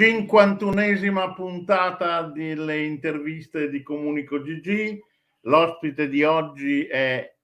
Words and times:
51esima 0.00 1.34
puntata 1.34 2.22
delle 2.22 2.84
interviste 2.84 3.68
di 3.68 3.82
Comunico 3.82 4.40
GG. 4.40 4.98
L'ospite 5.40 6.08
di 6.08 6.22
oggi 6.22 6.86
è 6.86 7.36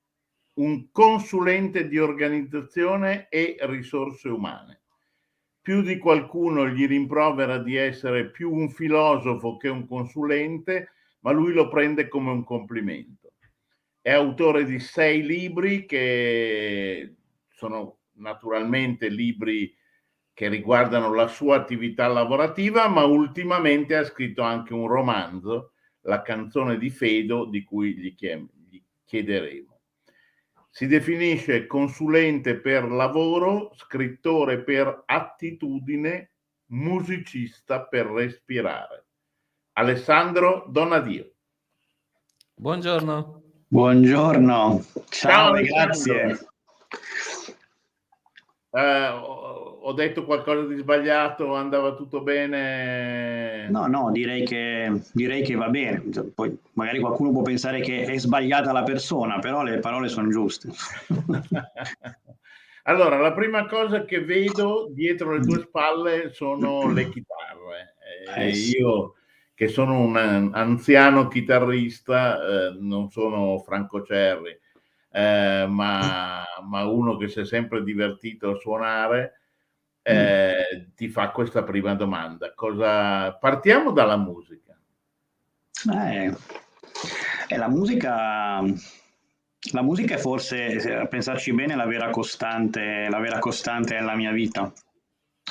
un 0.54 0.90
consulente 0.90 1.86
di 1.86 1.98
organizzazione 1.98 3.28
e 3.28 3.58
risorse 3.60 4.30
umane. 4.30 4.80
Più 5.60 5.82
di 5.82 5.98
qualcuno 5.98 6.66
gli 6.66 6.86
rimprovera 6.86 7.58
di 7.58 7.76
essere 7.76 8.30
più 8.30 8.50
un 8.50 8.70
filosofo 8.70 9.58
che 9.58 9.68
un 9.68 9.86
consulente, 9.86 10.92
ma 11.20 11.32
lui 11.32 11.52
lo 11.52 11.68
prende 11.68 12.08
come 12.08 12.30
un 12.30 12.42
complimento. 12.42 13.34
È 14.00 14.12
autore 14.12 14.64
di 14.64 14.78
sei 14.78 15.22
libri 15.22 15.84
che 15.84 17.16
sono 17.50 17.98
naturalmente 18.12 19.10
libri 19.10 19.75
che 20.36 20.48
riguardano 20.48 21.14
la 21.14 21.28
sua 21.28 21.56
attività 21.56 22.08
lavorativa, 22.08 22.88
ma 22.88 23.04
ultimamente 23.04 23.96
ha 23.96 24.04
scritto 24.04 24.42
anche 24.42 24.74
un 24.74 24.86
romanzo, 24.86 25.72
La 26.02 26.20
canzone 26.20 26.76
di 26.76 26.90
Fedo, 26.90 27.46
di 27.46 27.64
cui 27.64 27.96
gli, 27.96 28.14
chiederemo. 29.06 29.80
Si 30.68 30.86
definisce 30.86 31.66
consulente 31.66 32.56
per 32.56 32.84
lavoro, 32.84 33.72
scrittore 33.76 34.62
per 34.62 35.04
attitudine, 35.06 36.32
musicista 36.66 37.86
per 37.86 38.04
respirare. 38.04 39.06
Alessandro 39.72 40.66
Donadio. 40.68 41.32
Buongiorno. 42.56 43.42
Buongiorno. 43.68 44.84
Ciao, 45.08 45.08
Ciao 45.08 45.52
grazie. 45.52 46.38
Uh, 48.68 49.35
ho 49.88 49.92
detto 49.92 50.24
qualcosa 50.24 50.66
di 50.66 50.78
sbagliato, 50.78 51.54
andava 51.54 51.94
tutto 51.94 52.20
bene? 52.20 53.68
No, 53.70 53.86
no, 53.86 54.10
direi 54.10 54.44
che, 54.44 55.00
direi 55.12 55.44
che 55.44 55.54
va 55.54 55.68
bene. 55.68 56.02
Poi 56.34 56.58
magari 56.72 56.98
qualcuno 56.98 57.30
può 57.30 57.42
pensare 57.42 57.80
che 57.80 58.02
è 58.02 58.18
sbagliata 58.18 58.72
la 58.72 58.82
persona, 58.82 59.38
però 59.38 59.62
le 59.62 59.78
parole 59.78 60.08
sono 60.08 60.28
giuste. 60.28 60.70
allora, 62.82 63.20
la 63.20 63.32
prima 63.32 63.66
cosa 63.66 64.04
che 64.04 64.24
vedo 64.24 64.88
dietro 64.90 65.36
le 65.36 65.44
tue 65.44 65.60
spalle 65.60 66.32
sono 66.32 66.90
le 66.90 67.08
chitarre. 67.08 67.94
Eh, 68.34 68.48
io 68.48 69.14
che 69.54 69.68
sono 69.68 70.00
un 70.00 70.16
anziano 70.52 71.28
chitarrista, 71.28 72.40
eh, 72.44 72.76
non 72.80 73.08
sono 73.08 73.56
Franco 73.58 74.02
Cerri, 74.02 74.58
eh, 75.12 75.64
ma, 75.68 76.42
ma, 76.68 76.84
uno 76.86 77.16
che 77.16 77.28
si 77.28 77.38
è 77.38 77.46
sempre 77.46 77.84
divertito 77.84 78.50
a 78.50 78.56
suonare 78.56 79.42
eh, 80.08 80.90
ti 80.94 81.08
fa 81.08 81.30
questa 81.30 81.64
prima 81.64 81.94
domanda. 81.94 82.52
Cosa... 82.54 83.32
Partiamo 83.32 83.90
dalla 83.90 84.16
musica. 84.16 84.78
Eh, 85.92 86.32
eh, 87.48 87.56
la 87.56 87.68
musica. 87.68 88.62
La 89.72 89.82
musica 89.82 90.14
è 90.14 90.18
forse, 90.18 90.76
a 90.92 91.06
pensarci 91.06 91.52
bene, 91.52 91.74
la 91.74 91.86
vera 91.86 92.10
costante, 92.10 93.08
la 93.10 93.18
vera 93.18 93.40
costante 93.40 93.94
nella 93.94 94.14
mia 94.14 94.30
vita. 94.30 94.72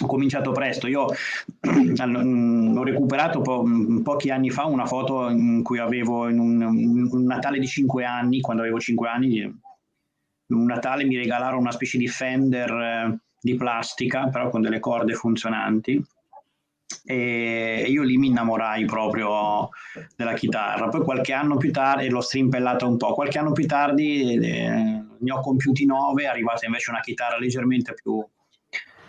Ho 0.01 0.05
cominciato 0.05 0.53
presto, 0.53 0.87
io 0.87 1.03
ho 1.09 2.83
recuperato 2.83 3.41
po- 3.41 3.65
pochi 4.03 4.29
anni 4.29 4.51
fa 4.51 4.65
una 4.65 4.85
foto 4.85 5.27
in 5.29 5.63
cui 5.63 5.79
avevo 5.79 6.29
in 6.29 6.39
un, 6.39 6.61
un 6.61 7.23
Natale 7.25 7.59
di 7.59 7.67
5 7.67 8.05
anni, 8.05 8.39
quando 8.39 8.61
avevo 8.61 8.79
5 8.79 9.07
anni, 9.09 9.41
un 9.41 10.63
Natale 10.63 11.03
mi 11.03 11.17
regalarono 11.17 11.59
una 11.59 11.71
specie 11.71 11.97
di 11.97 12.07
Fender 12.07 12.69
eh, 12.71 13.19
di 13.45 13.55
plastica, 13.55 14.27
però 14.29 14.49
con 14.49 14.61
delle 14.61 14.79
corde 14.79 15.13
funzionanti. 15.13 16.03
E 17.03 17.85
io 17.87 18.01
lì 18.01 18.17
mi 18.17 18.27
innamorai 18.27 18.85
proprio 18.85 19.69
della 20.15 20.33
chitarra. 20.33 20.87
Poi 20.87 21.03
qualche 21.03 21.31
anno 21.31 21.57
più 21.57 21.71
tardi 21.71 22.09
l'ho 22.09 22.21
strimpellata 22.21 22.87
un 22.87 22.97
po'. 22.97 23.13
Qualche 23.13 23.37
anno 23.37 23.51
più 23.51 23.67
tardi 23.67 24.33
eh, 24.33 25.03
ne 25.19 25.31
ho 25.31 25.39
compiuti 25.41 25.85
nove, 25.85 26.23
è 26.23 26.25
arrivata 26.25 26.65
invece 26.65 26.89
una 26.89 27.01
chitarra 27.01 27.37
leggermente 27.37 27.93
più, 27.93 28.25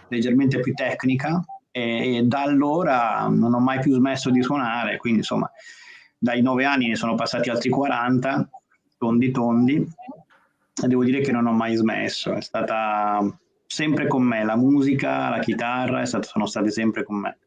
leggermente 0.08 0.60
più 0.60 0.74
tecnica. 0.74 1.42
E, 1.70 2.16
e 2.16 2.22
da 2.24 2.42
allora 2.42 3.26
non 3.28 3.54
ho 3.54 3.60
mai 3.60 3.80
più 3.80 3.94
smesso 3.94 4.28
di 4.28 4.42
suonare. 4.42 4.98
Quindi, 4.98 5.20
insomma, 5.20 5.50
dai 6.18 6.42
nove 6.42 6.66
anni 6.66 6.88
ne 6.88 6.96
sono 6.96 7.14
passati 7.14 7.48
altri 7.48 7.70
40, 7.70 8.50
tondi 8.98 9.30
tondi. 9.30 9.76
E 10.82 10.86
devo 10.88 11.04
dire 11.04 11.22
che 11.22 11.32
non 11.32 11.46
ho 11.46 11.52
mai 11.52 11.74
smesso. 11.74 12.34
È 12.34 12.42
stata 12.42 13.26
sempre 13.66 14.06
con 14.06 14.22
me, 14.22 14.44
la 14.44 14.56
musica, 14.56 15.28
la 15.28 15.38
chitarra 15.38 16.04
stato, 16.04 16.26
sono 16.28 16.46
state 16.46 16.70
sempre 16.70 17.04
con 17.04 17.16
me. 17.16 17.38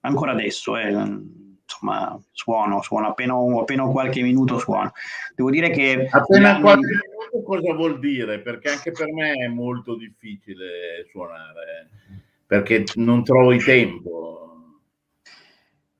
Ancora 0.00 0.32
adesso, 0.32 0.76
eh, 0.76 0.90
insomma, 0.90 2.20
suono, 2.32 2.82
suono 2.82 3.08
appena, 3.08 3.34
appena 3.58 3.86
qualche 3.86 4.22
minuto 4.22 4.58
suono. 4.58 4.92
Devo 5.34 5.50
dire 5.50 5.70
che... 5.70 6.08
Appena 6.10 6.60
qualche 6.60 6.86
minuto 6.86 7.42
cosa 7.42 7.74
vuol 7.74 7.98
dire? 7.98 8.40
Perché 8.40 8.70
anche 8.70 8.92
per 8.92 9.12
me 9.12 9.32
è 9.32 9.48
molto 9.48 9.96
difficile 9.96 11.06
suonare, 11.10 11.88
perché 12.46 12.84
non 12.96 13.24
trovo 13.24 13.52
il 13.52 13.64
tempo. 13.64 14.34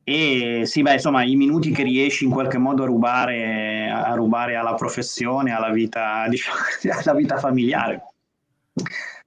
E 0.07 0.65
sì, 0.67 0.83
beh, 0.83 0.93
insomma, 0.93 1.25
i 1.25 1.35
minuti 1.35 1.71
che 1.71 1.83
riesci 1.83 2.25
in 2.25 2.31
qualche 2.31 2.59
modo 2.59 2.83
a 2.83 2.87
rubare, 2.87 3.89
a 3.89 4.13
rubare 4.15 4.55
alla 4.55 4.75
professione, 4.75 5.55
alla 5.55 5.71
vita, 5.71 6.27
diciamo, 6.29 6.59
alla 7.03 7.15
vita 7.15 7.39
familiare. 7.39 8.03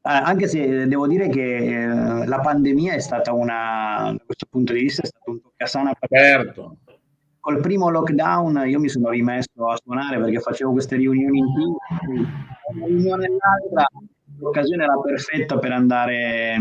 Eh, 0.07 0.09
anche 0.09 0.47
se 0.47 0.87
devo 0.87 1.05
dire 1.05 1.27
che 1.27 1.57
eh, 1.57 2.25
la 2.25 2.39
pandemia 2.39 2.93
è 2.93 2.99
stata 2.99 3.33
una, 3.33 4.13
da 4.13 4.23
questo 4.25 4.47
punto 4.49 4.71
di 4.71 4.79
vista, 4.79 5.01
è 5.01 5.05
stato 5.05 5.31
un 5.31 5.41
toccasana. 5.41 5.91
Certo. 6.07 6.77
Col 7.41 7.59
primo 7.59 7.89
lockdown 7.89 8.63
io 8.67 8.79
mi 8.79 8.87
sono 8.87 9.09
rimesso 9.09 9.67
a 9.69 9.77
suonare 9.83 10.17
perché 10.17 10.39
facevo 10.39 10.71
queste 10.71 10.95
riunioni 10.95 11.39
in 11.39 11.45
team, 11.53 11.75
una 12.73 12.85
riunione 12.85 13.25
e 13.25 13.29
l'altra, 13.29 13.87
l'occasione 14.39 14.83
era 14.83 14.97
perfetta 14.97 15.57
per 15.59 15.71
andare, 15.73 16.55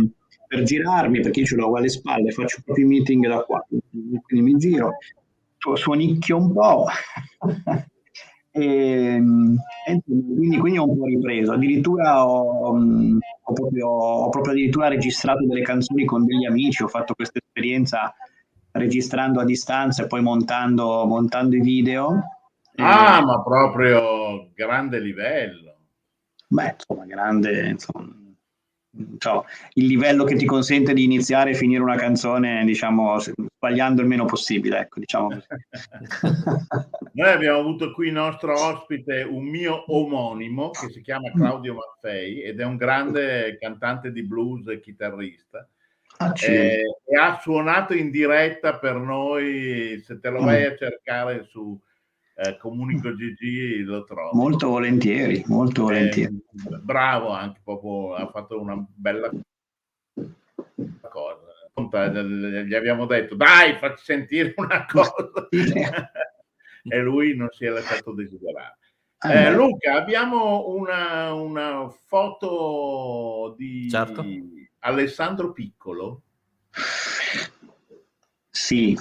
per 0.48 0.62
girarmi, 0.62 1.20
perché 1.20 1.40
io 1.40 1.46
ce 1.46 1.54
l'ho 1.54 1.76
alle 1.76 1.88
spalle, 1.88 2.32
faccio 2.32 2.62
proprio 2.64 2.84
i 2.84 2.88
meeting 2.88 3.28
da 3.28 3.42
qua, 3.42 3.64
quindi 3.68 4.52
mi 4.52 4.58
giro, 4.58 4.96
suonicchio 5.74 6.36
un 6.36 6.52
po'. 6.52 6.86
E, 8.56 9.22
e 9.86 10.02
quindi, 10.02 10.56
quindi, 10.56 10.78
ho 10.78 10.88
un 10.88 10.96
po' 10.96 11.04
ripreso. 11.04 11.52
Addirittura 11.52 12.26
ho, 12.26 12.74
ho, 12.74 13.52
proprio, 13.52 13.88
ho, 13.88 14.28
proprio, 14.30 14.52
addirittura 14.52 14.88
registrato 14.88 15.44
delle 15.44 15.60
canzoni 15.60 16.06
con 16.06 16.24
degli 16.24 16.46
amici, 16.46 16.82
ho 16.82 16.88
fatto 16.88 17.14
questa 17.14 17.38
esperienza 17.38 18.14
registrando 18.72 19.40
a 19.40 19.44
distanza 19.44 20.04
e 20.04 20.06
poi 20.06 20.22
montando, 20.22 21.04
montando 21.04 21.54
i 21.54 21.60
video. 21.60 22.18
Ah, 22.76 23.18
e, 23.18 23.24
ma 23.24 23.42
proprio 23.42 24.50
grande 24.54 25.00
livello. 25.00 25.74
Beh, 26.48 26.76
insomma, 26.78 27.04
grande, 27.04 27.68
insomma, 27.68 28.08
cioè, 29.18 29.42
il 29.74 29.86
livello 29.86 30.24
che 30.24 30.36
ti 30.36 30.46
consente 30.46 30.92
di 30.92 31.04
iniziare 31.04 31.50
e 31.50 31.54
finire 31.54 31.82
una 31.82 31.96
canzone, 31.96 32.64
diciamo, 32.64 33.18
sbagliando 33.18 34.00
il 34.00 34.06
meno 34.06 34.24
possibile, 34.24 34.80
ecco, 34.80 35.00
diciamo 35.00 35.28
Noi 37.12 37.30
abbiamo 37.30 37.58
avuto 37.58 37.92
qui 37.92 38.08
il 38.08 38.12
nostro 38.12 38.52
ospite 38.52 39.22
un 39.22 39.44
mio 39.44 39.84
omonimo 39.92 40.70
che 40.70 40.90
si 40.90 41.00
chiama 41.00 41.30
Claudio 41.32 41.74
Maffei 41.74 42.42
ed 42.42 42.60
è 42.60 42.64
un 42.64 42.76
grande 42.76 43.56
cantante 43.58 44.12
di 44.12 44.22
blues 44.22 44.68
e 44.68 44.80
chitarrista. 44.80 45.68
Ah, 46.18 46.32
eh, 46.46 46.80
e 47.04 47.16
ha 47.18 47.38
suonato 47.42 47.92
in 47.92 48.10
diretta 48.10 48.78
per 48.78 48.96
noi, 48.96 50.00
se 50.02 50.18
te 50.18 50.30
lo 50.30 50.42
vai 50.42 50.64
a 50.64 50.74
cercare 50.74 51.44
su 51.44 51.78
eh, 52.36 52.56
Comunico 52.58 53.10
GG 53.14 53.84
lo 53.84 54.04
trovo. 54.04 54.34
Molto 54.34 54.68
volentieri, 54.68 55.42
molto 55.46 55.82
eh, 55.82 55.84
volentieri. 55.84 56.34
Eh, 56.34 56.76
bravo 56.82 57.30
anche, 57.30 57.60
proprio 57.64 58.14
ha 58.14 58.28
fatto 58.30 58.60
una 58.60 58.76
bella 58.94 59.30
cosa. 61.08 61.44
Gli 62.64 62.74
abbiamo 62.74 63.06
detto, 63.06 63.34
dai, 63.34 63.76
facci 63.76 64.04
sentire 64.04 64.54
una 64.56 64.84
cosa. 64.90 65.30
e 66.88 66.98
lui 67.00 67.36
non 67.36 67.48
si 67.50 67.64
è 67.64 67.68
lasciato 67.68 68.12
desiderare. 68.12 68.78
Ah, 69.18 69.32
eh, 69.32 69.52
Luca, 69.54 69.94
abbiamo 69.94 70.68
una, 70.68 71.32
una 71.32 71.88
foto 71.88 73.54
di 73.56 73.88
certo. 73.88 74.24
Alessandro 74.80 75.52
Piccolo. 75.52 76.22
Sì. 78.50 78.94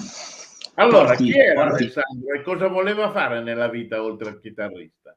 Allora, 0.76 1.08
porti, 1.08 1.24
chi 1.24 1.38
era 1.38 1.68
porti... 1.68 1.82
Alessandro 1.84 2.34
e 2.34 2.42
cosa 2.42 2.68
voleva 2.68 3.10
fare 3.10 3.42
nella 3.42 3.68
vita 3.68 4.02
oltre 4.02 4.28
al 4.28 4.40
chitarrista? 4.40 5.16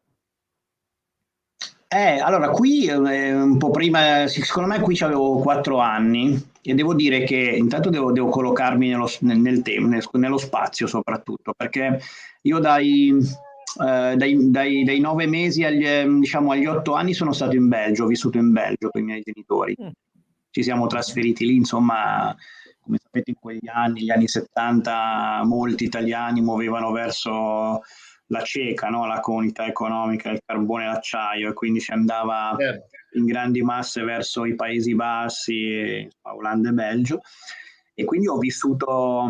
Eh, 1.92 2.20
allora, 2.20 2.50
qui 2.50 2.86
eh, 2.88 3.34
un 3.34 3.58
po' 3.58 3.72
prima, 3.72 4.28
secondo 4.28 4.70
me 4.70 4.80
qui 4.80 4.96
avevo 5.00 5.40
quattro 5.40 5.80
anni 5.80 6.40
e 6.62 6.76
devo 6.76 6.94
dire 6.94 7.24
che 7.24 7.36
intanto 7.36 7.90
devo, 7.90 8.12
devo 8.12 8.30
collocarmi 8.30 8.90
nello, 8.90 9.10
nel 9.22 9.64
tempo, 9.64 10.18
nello 10.18 10.38
spazio 10.38 10.86
soprattutto, 10.86 11.52
perché 11.58 12.00
io 12.44 12.60
dai, 12.60 13.10
eh, 13.10 14.16
dai, 14.16 14.52
dai, 14.52 14.84
dai, 14.84 15.00
nove 15.00 15.26
mesi 15.26 15.64
agli, 15.64 15.88
diciamo, 16.20 16.52
agli 16.52 16.68
otto 16.68 16.94
anni 16.94 17.16
sono 17.16 17.34
stato 17.34 17.56
in 17.56 17.68
Belgio, 17.68 18.04
ho 18.04 18.08
vissuto 18.08 18.38
in 18.38 18.52
Belgio 18.52 18.90
con 18.92 19.02
i 19.02 19.06
miei 19.06 19.24
genitori. 19.24 19.76
Mm. 19.82 19.88
Ci 20.52 20.62
siamo 20.62 20.86
trasferiti 20.86 21.46
lì, 21.48 21.56
insomma, 21.56 22.36
come 22.82 22.98
sapete 23.02 23.32
in 23.32 23.38
quegli 23.40 23.68
anni, 23.68 24.04
gli 24.04 24.12
anni 24.12 24.28
70, 24.28 25.42
molti 25.44 25.84
italiani 25.84 26.42
muovevano 26.42 26.92
verso 26.92 27.82
la 28.30 28.42
cieca, 28.44 28.90
no? 28.90 29.06
la 29.06 29.20
comunità 29.20 29.66
economica, 29.66 30.30
il 30.30 30.42
carbone 30.46 30.84
e 30.84 30.88
l'acciaio, 30.88 31.50
e 31.50 31.54
quindi 31.54 31.80
si 31.80 31.92
andava 31.92 32.56
certo. 32.58 32.88
in 33.14 33.26
grandi 33.26 33.62
masse 33.62 34.04
verso 34.04 34.46
i 34.46 34.56
Paesi 34.56 34.96
Bassi, 34.96 36.08
Olanda 36.22 36.70
e 36.70 36.74
Belgio. 36.74 37.22
E 37.94 38.06
quindi 38.06 38.28
ho 38.28 38.38
vissuto, 38.38 39.28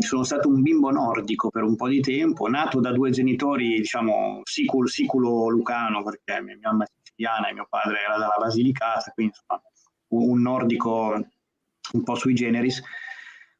sono 0.00 0.24
stato 0.24 0.48
un 0.48 0.60
bimbo 0.60 0.90
nordico 0.90 1.50
per 1.50 1.62
un 1.62 1.76
po' 1.76 1.86
di 1.86 2.00
tempo, 2.00 2.48
nato 2.48 2.80
da 2.80 2.90
due 2.90 3.10
genitori, 3.10 3.76
diciamo, 3.76 4.40
siculo, 4.42 4.88
siculo 4.88 5.48
lucano, 5.48 6.02
perché 6.02 6.42
mia 6.42 6.58
mamma 6.60 6.82
è 6.82 6.88
siciliana 7.00 7.48
e 7.48 7.52
mio 7.52 7.66
padre 7.70 8.00
era 8.02 8.18
dalla 8.18 8.34
Basilicata, 8.36 9.12
quindi 9.14 9.34
insomma, 9.36 9.62
un 10.08 10.40
nordico 10.40 11.24
un 11.92 12.02
po' 12.02 12.14
sui 12.14 12.34
generis. 12.34 12.82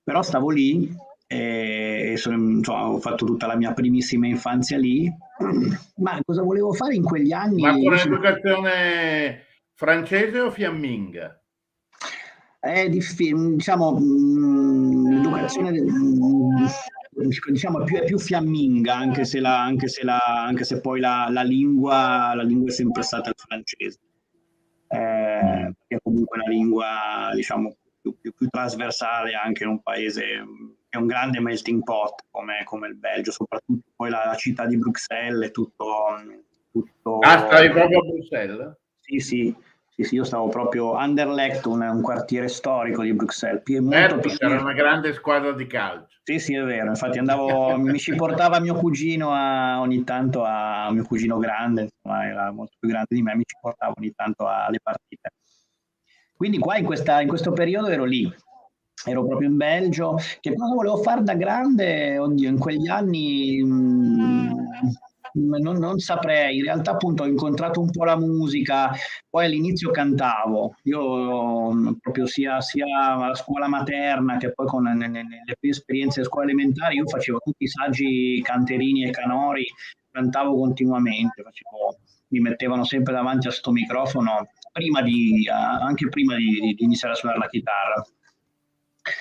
Però 0.02 0.22
stavo 0.22 0.50
lì 0.50 0.90
e 1.30 2.14
sono, 2.16 2.36
insomma, 2.36 2.88
ho 2.88 2.98
fatto 2.98 3.26
tutta 3.26 3.46
la 3.46 3.56
mia 3.56 3.75
primissima 3.75 4.26
infanzia 4.26 4.78
lì. 4.78 5.12
Ma 5.96 6.19
cosa 6.25 6.42
volevo 6.42 6.72
fare 6.72 6.94
in 6.94 7.04
quegli 7.04 7.32
anni? 7.32 7.62
Ma 7.62 7.72
con 7.72 7.94
educazione 7.94 9.44
francese 9.75 10.40
o 10.40 10.50
fiamminga? 10.50 11.40
È 12.60 12.88
difficile, 12.88 13.56
diciamo, 13.56 13.98
l'educazione 15.08 15.70
diciamo, 17.50 17.84
più, 17.84 17.98
è 17.98 18.04
più 18.04 18.19
fiamminga, 18.19 18.96
anche 18.96 19.24
se, 19.24 19.38
la, 19.38 19.62
anche 19.62 19.88
se, 19.88 20.04
la, 20.04 20.19
anche 20.19 20.64
se 20.64 20.81
poi 20.81 20.98
la, 20.98 21.28
la, 21.31 21.42
lingua, 21.42 22.34
la 22.34 22.42
lingua 22.42 22.70
è 22.70 22.72
sempre 22.72 23.02
stata 23.02 23.28
il 23.28 23.34
francese. 23.36 23.98
Eh, 24.88 25.72
perché 25.76 26.02
comunque 26.02 26.38
una 26.38 26.48
lingua, 26.48 27.31
diciamo, 27.34 27.76
più, 28.12 28.20
più, 28.20 28.34
più 28.34 28.49
trasversale 28.49 29.34
anche 29.34 29.64
in 29.64 29.70
un 29.70 29.82
paese 29.82 30.25
è 30.88 30.96
un 30.96 31.06
grande 31.06 31.40
melting 31.40 31.82
pot 31.82 32.25
come, 32.31 32.62
come 32.64 32.88
il 32.88 32.96
Belgio, 32.96 33.31
soprattutto 33.31 33.90
poi 33.94 34.10
la, 34.10 34.25
la, 34.25 34.34
città 34.34 34.66
di 34.66 34.78
Bruxelles, 34.78 35.50
tutto... 35.50 35.87
tutto 36.70 37.19
ah, 37.19 37.38
stavi 37.38 37.70
proprio 37.70 37.99
a 37.99 38.02
Bruxelles? 38.02 38.76
Sì, 39.00 39.19
sì, 39.19 39.55
sì, 39.88 40.02
sì, 40.05 40.14
io 40.14 40.25
stavo 40.25 40.49
proprio 40.49 40.94
a 40.94 41.02
Anderlecht, 41.02 41.66
un, 41.66 41.82
un 41.82 42.00
quartiere 42.00 42.49
storico 42.49 43.02
di 43.02 43.12
Bruxelles. 43.12 43.62
Certo, 43.64 44.28
c'era 44.28 44.60
una 44.60 44.72
grande 44.72 45.12
squadra 45.12 45.52
di 45.52 45.66
calcio. 45.66 46.16
Sì, 46.22 46.38
sì, 46.38 46.55
è 46.55 46.62
vero. 46.62 46.88
Infatti 46.88 47.19
andavo, 47.19 47.76
mi 47.78 47.99
ci 47.99 48.14
portava 48.14 48.60
mio 48.60 48.75
cugino 48.75 49.32
a, 49.32 49.81
ogni 49.81 50.05
tanto 50.05 50.44
a 50.44 50.90
mio 50.90 51.05
cugino 51.05 51.38
grande, 51.38 51.82
insomma, 51.82 52.26
era 52.26 52.50
molto 52.50 52.76
più 52.78 52.88
grande 52.88 53.14
di 53.14 53.22
me, 53.22 53.34
mi 53.34 53.44
ci 53.44 53.56
portava 53.60 53.93
ogni 53.96 54.12
tanto 54.14 54.46
alle 54.46 54.78
partite. 54.82 55.31
Quindi 56.38 56.58
qua 56.61 56.76
in, 56.76 56.85
questa, 56.85 57.20
in 57.20 57.26
questo 57.26 57.50
periodo 57.50 57.88
ero 57.88 58.05
lì, 58.05 58.32
ero 59.05 59.26
proprio 59.26 59.49
in 59.49 59.56
Belgio. 59.56 60.17
Che 60.38 60.55
cosa 60.55 60.73
volevo 60.73 60.99
fare 60.99 61.25
da 61.25 61.35
grande? 61.35 62.17
Oddio, 62.17 62.49
in 62.49 62.61
quegli 62.61 62.87
anni 62.87 63.61
mh, 63.61 64.55
mm, 65.35 65.55
non, 65.61 65.79
non, 65.79 65.99
saprei. 65.99 66.58
In 66.58 66.62
realtà, 66.62 66.93
appunto, 66.93 67.25
ho 67.25 67.26
incontrato 67.26 67.81
un 67.81 67.90
po' 67.90 68.05
la 68.05 68.17
musica. 68.17 68.93
Poi 69.29 69.46
all'inizio 69.46 69.90
cantavo. 69.90 70.76
Io 70.85 71.73
mm, 71.73 71.93
proprio 72.00 72.26
sia, 72.26 72.61
sia 72.61 72.87
alla 72.87 73.34
scuola 73.34 73.67
materna 73.67 74.37
che 74.37 74.52
poi 74.52 74.67
con 74.69 74.84
nelle, 74.84 75.08
nelle 75.08 75.56
prime 75.58 75.75
esperienze 75.75 76.23
scuola 76.23 76.46
elementari, 76.46 76.99
io 76.99 77.06
facevo 77.08 77.38
tutti 77.43 77.64
i 77.64 77.69
saggi 77.69 78.41
canterini 78.44 79.08
e 79.08 79.11
canori, 79.11 79.64
cantavo 80.12 80.55
continuamente. 80.55 81.43
Facevo, 81.43 81.99
mi 82.29 82.38
mettevano 82.38 82.84
sempre 82.84 83.12
davanti 83.12 83.49
a 83.49 83.50
sto 83.50 83.73
microfono 83.73 84.46
prima 84.73 85.03
di, 85.03 85.49
anche 85.49 86.09
prima 86.09 86.37
di, 86.37 86.75
di 86.76 86.85
iniziare 86.85 87.15
a 87.15 87.17
suonare 87.17 87.41
la 87.41 87.49
chitarra. 87.49 88.06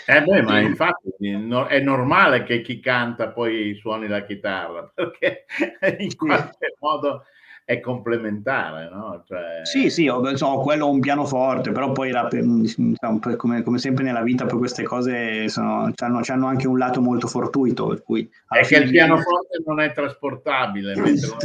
Eh 0.06 0.22
beh, 0.22 0.42
ma 0.42 0.60
infatti 0.60 1.14
è 1.20 1.80
normale 1.80 2.44
che 2.44 2.62
chi 2.62 2.80
canta 2.80 3.30
poi 3.30 3.76
suoni 3.76 4.08
la 4.08 4.24
chitarra, 4.24 4.90
perché 4.94 5.46
in 6.00 6.16
qualche 6.16 6.76
modo 6.80 7.24
è 7.70 7.82
complementare, 7.82 8.90
no? 8.90 9.24
Cioè... 9.28 9.60
Sì, 9.64 9.90
sì, 9.90 10.08
ho, 10.08 10.38
so, 10.38 10.60
quello 10.60 10.88
è 10.88 10.90
un 10.90 11.02
pianoforte, 11.02 11.74
però 11.74 11.92
poi 11.92 12.14
diciamo, 12.30 13.20
come, 13.36 13.62
come, 13.62 13.78
sempre 13.78 14.06
nella 14.06 14.22
vita 14.22 14.46
poi 14.46 14.60
queste 14.60 14.84
cose 14.84 15.50
sono, 15.50 15.92
hanno, 15.94 16.22
hanno, 16.26 16.48
anche 16.48 16.66
un 16.66 16.78
lato 16.78 17.02
molto 17.02 17.28
fortuito. 17.28 17.88
Per 17.88 18.04
cui 18.04 18.32
è 18.48 18.62
che 18.62 18.78
il 18.78 18.90
pianoforte 18.90 19.62
non 19.66 19.82
è 19.82 19.92
trasportabile. 19.92 20.94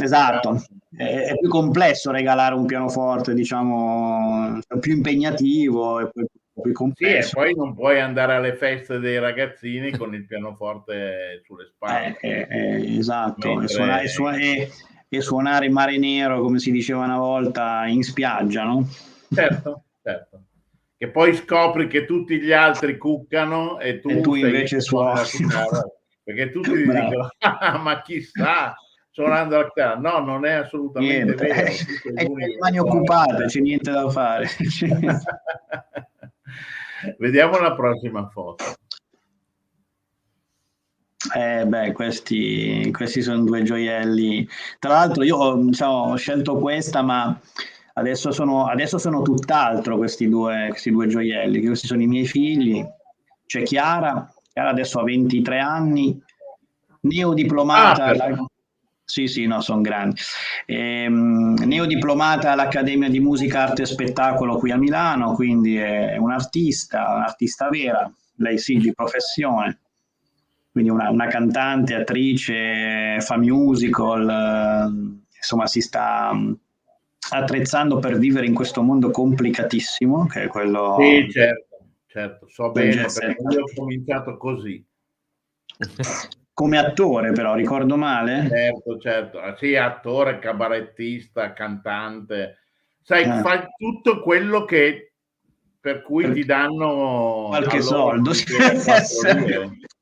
esatto, 0.01 0.63
è, 0.95 1.03
è, 1.03 1.37
più 1.37 1.49
complesso 1.49 2.09
regalare 2.09 2.55
un 2.55 2.67
pianoforte, 2.67 3.33
diciamo, 3.33 4.61
più 4.79 4.93
impegnativo 4.93 5.99
e 5.99 6.09
poi 6.09 6.25
più 6.61 6.71
complesso. 6.71 7.27
Sì, 7.27 7.31
e 7.31 7.33
poi 7.33 7.53
non 7.53 7.75
puoi 7.75 7.99
andare 7.99 8.35
alle 8.35 8.55
feste 8.55 8.99
dei 8.99 9.19
ragazzini 9.19 9.91
con 9.91 10.13
il 10.13 10.25
pianoforte 10.25 11.41
sulle 11.43 11.65
spalle. 11.65 12.17
Eh, 12.21 12.29
eh, 12.29 12.47
eh 12.49 12.97
esatto, 12.97 13.55
Mentre... 13.55 13.65
e, 14.03 14.07
suonare, 14.07 14.41
e, 14.41 14.61
e, 14.61 14.71
suonare, 15.21 15.69
mare 15.69 15.97
nero, 15.97 16.41
come 16.41 16.59
si 16.59 16.71
diceva 16.71 17.03
una 17.03 17.17
volta, 17.17 17.85
in 17.87 18.03
spiaggia, 18.03 18.63
no? 18.63 18.87
Certo, 19.33 19.83
certo. 20.01 20.43
Che 20.97 21.09
poi 21.09 21.35
scopri 21.35 21.87
che 21.87 22.05
tutti 22.05 22.39
gli 22.39 22.51
altri 22.51 22.97
cuccano 22.97 23.79
e 23.79 23.99
tu, 23.99 24.09
e 24.09 24.21
tu 24.21 24.35
invece 24.35 24.79
suoni. 24.79 25.21
Perché 26.23 26.49
tutti 26.51 26.71
ti 26.71 26.83
dicono, 26.83 27.29
ah, 27.39 27.77
ma 27.77 28.01
chissà, 28.01 28.73
suonando 29.09 29.57
la 29.57 29.67
chitarra. 29.67 29.99
No, 29.99 30.19
non 30.19 30.45
è 30.45 30.53
assolutamente 30.53 31.23
niente. 31.23 31.45
vero. 31.45 31.71
È, 32.15 32.25
mani 32.59 32.79
occupate, 32.79 33.45
c'è 33.45 33.59
niente 33.59 33.91
da 33.91 34.09
fare. 34.09 34.47
Vediamo 37.19 37.59
la 37.59 37.75
prossima 37.75 38.29
foto. 38.29 38.63
Eh 41.31 41.65
beh, 41.65 41.93
questi, 41.93 42.89
questi, 42.91 43.21
sono 43.21 43.43
due 43.43 43.63
gioielli. 43.63 44.47
Tra 44.79 44.93
l'altro 44.93 45.23
io 45.23 45.55
diciamo, 45.55 46.11
ho 46.11 46.15
scelto 46.15 46.57
questa, 46.57 47.01
ma 47.01 47.39
adesso 47.93 48.31
sono, 48.31 48.65
adesso 48.67 48.97
sono 48.97 49.21
tutt'altro 49.21 49.97
questi 49.97 50.27
due, 50.27 50.67
questi 50.69 50.91
due 50.91 51.07
gioielli. 51.07 51.65
Questi 51.65 51.87
sono 51.87 52.01
i 52.01 52.07
miei 52.07 52.25
figli. 52.25 52.85
C'è 53.45 53.63
Chiara, 53.63 54.31
Chiara 54.51 54.69
adesso 54.69 54.99
ha 54.99 55.03
23 55.03 55.59
anni, 55.59 56.19
neodiplomata. 57.01 58.05
Ah, 58.05 58.45
sì, 59.05 59.27
sì, 59.27 59.45
no, 59.45 59.61
sono 59.61 59.81
grandi. 59.81 60.19
Ehm, 60.65 61.55
neodiplomata 61.65 62.51
all'Accademia 62.51 63.09
di 63.09 63.19
Musica, 63.19 63.61
Arte 63.61 63.83
e 63.83 63.85
Spettacolo 63.85 64.57
qui 64.57 64.71
a 64.71 64.77
Milano, 64.77 65.33
quindi 65.35 65.77
è 65.77 66.17
un'artista, 66.17 67.13
un'artista 67.15 67.69
vera, 67.69 68.11
lei 68.37 68.57
sì, 68.57 68.77
di 68.77 68.93
professione. 68.93 69.82
Quindi 70.73 70.89
una, 70.89 71.11
una 71.11 71.27
cantante, 71.27 71.93
attrice, 71.93 73.21
fa 73.21 73.37
musical, 73.37 74.27
eh, 74.27 75.37
insomma 75.37 75.67
si 75.67 75.81
sta 75.81 76.33
mm, 76.33 76.51
attrezzando 77.29 77.99
per 77.99 78.17
vivere 78.17 78.47
in 78.47 78.55
questo 78.55 78.81
mondo 78.81 79.11
complicatissimo, 79.11 80.25
che 80.25 80.45
è 80.45 80.47
quello... 80.47 80.97
Sì, 80.99 81.29
certo, 81.29 81.77
certo, 82.07 82.47
so 82.49 82.71
bene, 82.71 83.05
perché 83.05 83.35
io 83.51 83.61
ho 83.61 83.71
cominciato 83.75 84.35
così. 84.35 84.83
come 86.55 86.77
attore 86.79 87.33
però, 87.33 87.53
ricordo 87.53 87.95
male? 87.95 88.47
Certo, 88.49 88.97
certo, 88.97 89.39
ah, 89.41 89.55
sì, 89.55 89.75
attore, 89.75 90.39
cabarettista, 90.39 91.53
cantante, 91.53 92.57
sai, 93.03 93.25
eh. 93.25 93.41
fai 93.43 93.59
tutto 93.77 94.21
quello 94.21 94.65
che 94.65 95.13
per 95.79 96.01
cui 96.01 96.31
ti 96.31 96.45
danno 96.45 97.45
qualche 97.49 97.81
soldo, 97.81 98.31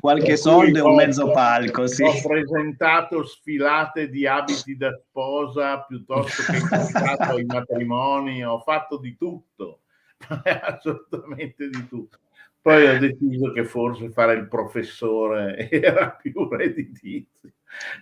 qualche 0.00 0.36
soldo 0.36 0.78
e 0.78 0.82
un 0.82 0.94
mezzo 0.94 1.30
palco. 1.30 1.86
Sì. 1.86 2.02
Ho 2.02 2.12
presentato 2.22 3.24
sfilate 3.24 4.08
di 4.08 4.26
abiti 4.26 4.76
da 4.76 4.90
sposa 4.92 5.80
piuttosto 5.82 6.42
che 6.42 7.40
i 7.40 7.44
matrimoni, 7.44 8.44
ho 8.44 8.60
fatto 8.60 8.98
di 8.98 9.16
tutto, 9.16 9.82
assolutamente 10.62 11.68
di 11.68 11.88
tutto. 11.88 12.18
Poi 12.60 12.86
ho 12.86 12.98
deciso 12.98 13.52
che 13.52 13.64
forse 13.64 14.10
fare 14.10 14.34
il 14.34 14.48
professore 14.48 15.68
era 15.70 16.10
più 16.10 16.48
redditizio, 16.48 17.50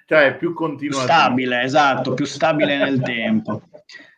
cioè 0.07 0.37
più 0.37 0.53
continuativo. 0.55 1.13
Stabile, 1.13 1.63
esatto, 1.63 2.15
più 2.15 2.25
stabile 2.25 2.77
nel 2.77 3.01
tempo. 3.01 3.63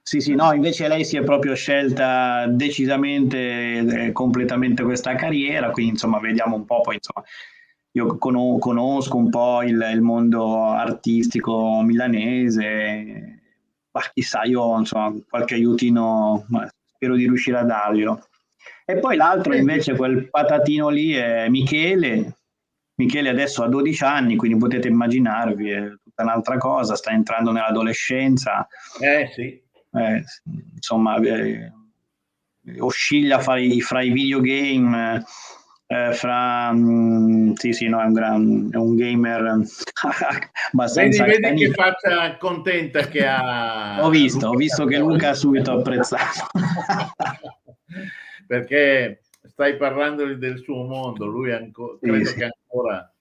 Sì, 0.08 0.20
sì, 0.20 0.34
no, 0.34 0.54
invece 0.54 0.88
lei 0.88 1.04
si 1.04 1.18
è 1.18 1.22
proprio 1.22 1.54
scelta 1.54 2.46
decisamente, 2.46 4.06
eh, 4.06 4.12
completamente 4.12 4.82
questa 4.82 5.14
carriera, 5.14 5.70
quindi 5.70 5.92
insomma 5.92 6.18
vediamo 6.18 6.56
un 6.56 6.64
po', 6.64 6.80
poi 6.80 6.94
insomma 6.94 7.26
io 7.92 8.16
con- 8.16 8.58
conosco 8.58 9.16
un 9.18 9.28
po' 9.28 9.62
il, 9.62 9.86
il, 9.92 10.00
mondo 10.00 10.62
artistico 10.64 11.82
milanese, 11.82 13.42
ma 13.90 14.00
chissà, 14.14 14.44
io 14.44 14.78
insomma 14.78 15.14
qualche 15.28 15.54
aiutino 15.54 16.46
spero 16.94 17.14
di 17.14 17.24
riuscire 17.24 17.58
a 17.58 17.64
darglielo. 17.64 18.27
E 18.90 18.98
poi 18.98 19.16
l'altro 19.16 19.54
invece, 19.54 19.94
quel 19.94 20.30
patatino 20.30 20.88
lì 20.88 21.12
è 21.12 21.48
Michele, 21.48 22.36
Michele 22.94 23.28
adesso 23.28 23.62
ha 23.62 23.68
12 23.68 24.04
anni, 24.04 24.36
quindi 24.36 24.58
potete 24.58 24.88
immaginarvi, 24.88 25.70
è 25.70 25.88
tutta 26.02 26.22
un'altra 26.22 26.56
cosa, 26.56 26.96
sta 26.96 27.10
entrando 27.10 27.52
nell'adolescenza. 27.52 28.66
Eh 29.00 29.30
sì 29.34 29.66
eh, 29.92 30.22
insomma, 30.74 31.16
eh, 31.16 31.72
oscilla 32.78 33.38
fra 33.40 33.58
i, 33.58 33.80
fra 33.80 34.02
i 34.02 34.10
videogame, 34.10 35.24
eh, 35.86 36.12
fra... 36.12 36.72
Mh, 36.72 36.78
mm, 36.78 37.52
sì, 37.54 37.72
sì, 37.72 37.88
no, 37.88 38.00
è 38.00 38.04
un, 38.04 38.12
gran, 38.12 38.68
è 38.70 38.76
un 38.76 38.96
gamer 38.96 39.42
abbastanza... 40.72 41.24
Vedi, 41.24 41.40
vedi 41.40 41.64
che 41.66 41.72
faccia 41.72 42.36
contenta 42.36 43.00
che 43.08 43.26
ha... 43.26 43.98
ho 44.04 44.10
visto, 44.10 44.46
Luca 44.46 44.50
ho 44.50 44.54
visto 44.54 44.84
che 44.84 44.98
Luca 44.98 45.30
ha 45.30 45.34
subito 45.34 45.72
apprezzato. 45.72 46.46
Perché 48.48 49.20
stai 49.42 49.76
parlando 49.76 50.34
del 50.34 50.58
suo 50.60 50.84
mondo, 50.84 51.26
lui 51.26 51.52
anco, 51.52 51.98
credo 52.00 52.24
sì, 52.24 52.34
che 52.34 52.44
ancora, 52.44 53.14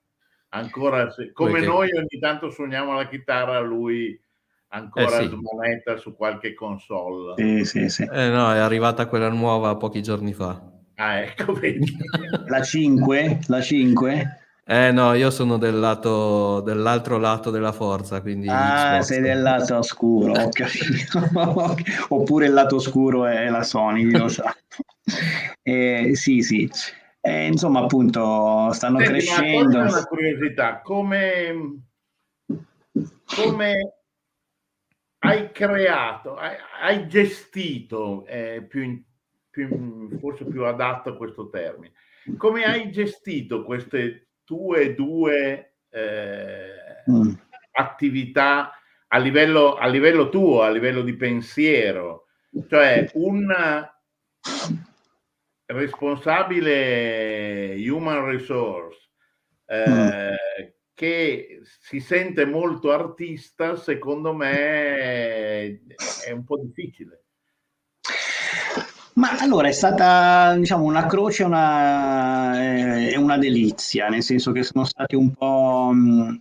ancora 0.48 1.14
come 1.34 1.52
Perché... 1.52 1.66
noi 1.66 1.90
ogni 1.92 2.18
tanto 2.18 2.50
suoniamo 2.50 2.94
la 2.94 3.06
chitarra, 3.06 3.60
lui 3.60 4.18
ancora 4.68 5.18
eh 5.18 5.24
sì. 5.24 5.28
smonetta 5.28 5.98
su 5.98 6.16
qualche 6.16 6.54
console. 6.54 7.34
Sì, 7.36 7.64
sì, 7.66 7.88
sì. 7.90 8.08
Eh 8.10 8.30
no, 8.30 8.50
è 8.52 8.58
arrivata 8.58 9.06
quella 9.06 9.28
nuova 9.28 9.76
pochi 9.76 10.02
giorni 10.02 10.32
fa. 10.32 10.60
Ah, 10.94 11.18
ecco, 11.18 11.52
vedi. 11.52 11.94
la 12.46 12.62
5? 12.62 13.40
La 13.48 13.60
5? 13.60 14.38
Eh 14.70 14.92
no, 14.92 15.14
io 15.14 15.30
sono 15.30 15.56
del 15.56 15.78
lato, 15.78 16.60
dell'altro 16.60 17.16
lato 17.16 17.50
della 17.50 17.72
forza, 17.72 18.20
quindi... 18.20 18.48
Ah, 18.50 18.96
Xbox. 18.96 19.06
sei 19.06 19.20
del 19.22 19.40
lato 19.40 19.78
oscuro, 19.78 20.32
ho 20.32 20.50
capito. 20.50 21.22
Oppure 22.14 22.44
il 22.44 22.52
lato 22.52 22.76
oscuro 22.76 23.24
è 23.24 23.48
la 23.48 23.62
Sony, 23.62 24.10
lo 24.10 24.28
sa. 24.28 24.54
Eh, 25.62 26.14
sì, 26.14 26.42
sì. 26.42 26.70
Eh, 27.22 27.46
insomma, 27.46 27.80
appunto, 27.80 28.70
stanno 28.72 28.98
Senti, 28.98 29.12
crescendo. 29.12 29.78
Ma 29.78 29.84
una 29.84 30.04
curiosità, 30.04 30.80
come, 30.82 31.82
come 33.24 33.94
hai 35.20 35.50
creato, 35.50 36.36
hai, 36.36 36.56
hai 36.82 37.08
gestito, 37.08 38.26
eh, 38.26 38.66
più 38.68 38.82
in, 38.82 39.02
più, 39.48 40.18
forse 40.18 40.44
più 40.44 40.64
adatto 40.64 41.10
a 41.10 41.16
questo 41.16 41.48
termine, 41.48 41.92
come 42.36 42.64
hai 42.64 42.90
gestito 42.90 43.62
queste 43.62 44.27
tue 44.48 44.94
due 44.94 45.74
eh, 45.90 47.02
mm. 47.10 47.32
attività 47.72 48.72
a 49.08 49.18
livello, 49.18 49.74
a 49.74 49.86
livello 49.86 50.30
tuo, 50.30 50.62
a 50.62 50.70
livello 50.70 51.02
di 51.02 51.14
pensiero? 51.14 52.28
Cioè 52.66 53.10
un 53.14 53.54
responsabile 55.66 57.74
human 57.76 58.24
resource 58.24 59.10
eh, 59.66 59.84
mm 59.86 60.34
che 60.98 61.60
si 61.62 62.00
sente 62.00 62.44
molto 62.44 62.90
artista, 62.90 63.76
secondo 63.76 64.34
me 64.34 65.84
è 66.26 66.32
un 66.32 66.44
po' 66.44 66.58
difficile. 66.58 67.26
Ma 69.18 69.36
allora 69.36 69.66
è 69.66 69.72
stata 69.72 70.54
diciamo, 70.54 70.84
una 70.84 71.06
croce 71.06 71.42
e 71.42 71.46
una, 71.46 72.52
una, 73.16 73.36
delizia, 73.36 74.06
nel 74.06 74.22
senso 74.22 74.52
che 74.52 74.62
sono 74.62 74.84
stati 74.84 75.16
un 75.16 75.32
po' 75.32 75.90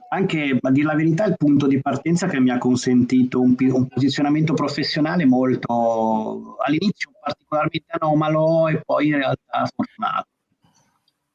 anche 0.10 0.60
a 0.62 0.69
dire 0.69 0.86
la 0.86 0.93
verità 0.93 1.25
il 1.25 1.38
punto 1.38 1.65
di 1.65 1.81
partenza 1.81 2.27
che 2.27 2.39
mi 2.39 2.51
ha 2.51 2.60
consentito 2.60 3.41
un, 3.41 3.55
un 3.57 3.88
posizionamento 3.88 4.53
professionale 4.53 5.25
molto 5.25 6.55
all'inizio 6.63 7.10
particolarmente 7.19 7.93
anomalo 8.00 8.67
e 8.67 8.79
poi 8.86 9.07
in 9.07 9.15
realtà 9.15 9.67
fortunato. 9.75 10.27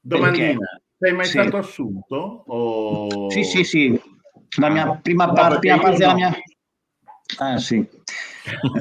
Domandina. 0.00 0.46
Perché? 0.46 0.82
Sei 0.96 1.12
mai 1.12 1.24
sì. 1.24 1.30
stato 1.32 1.56
assunto? 1.56 2.44
O... 2.46 3.30
Sì, 3.30 3.42
sì, 3.42 3.64
sì. 3.64 4.00
La 4.58 4.68
mia 4.68 4.84
ah, 4.84 4.96
prima, 4.96 5.26
no, 5.26 5.32
parte, 5.32 5.58
prima 5.58 5.78
parte 5.78 5.98
della 5.98 6.14
mia... 6.14 6.32
Ah, 7.38 7.58
sì. 7.58 7.84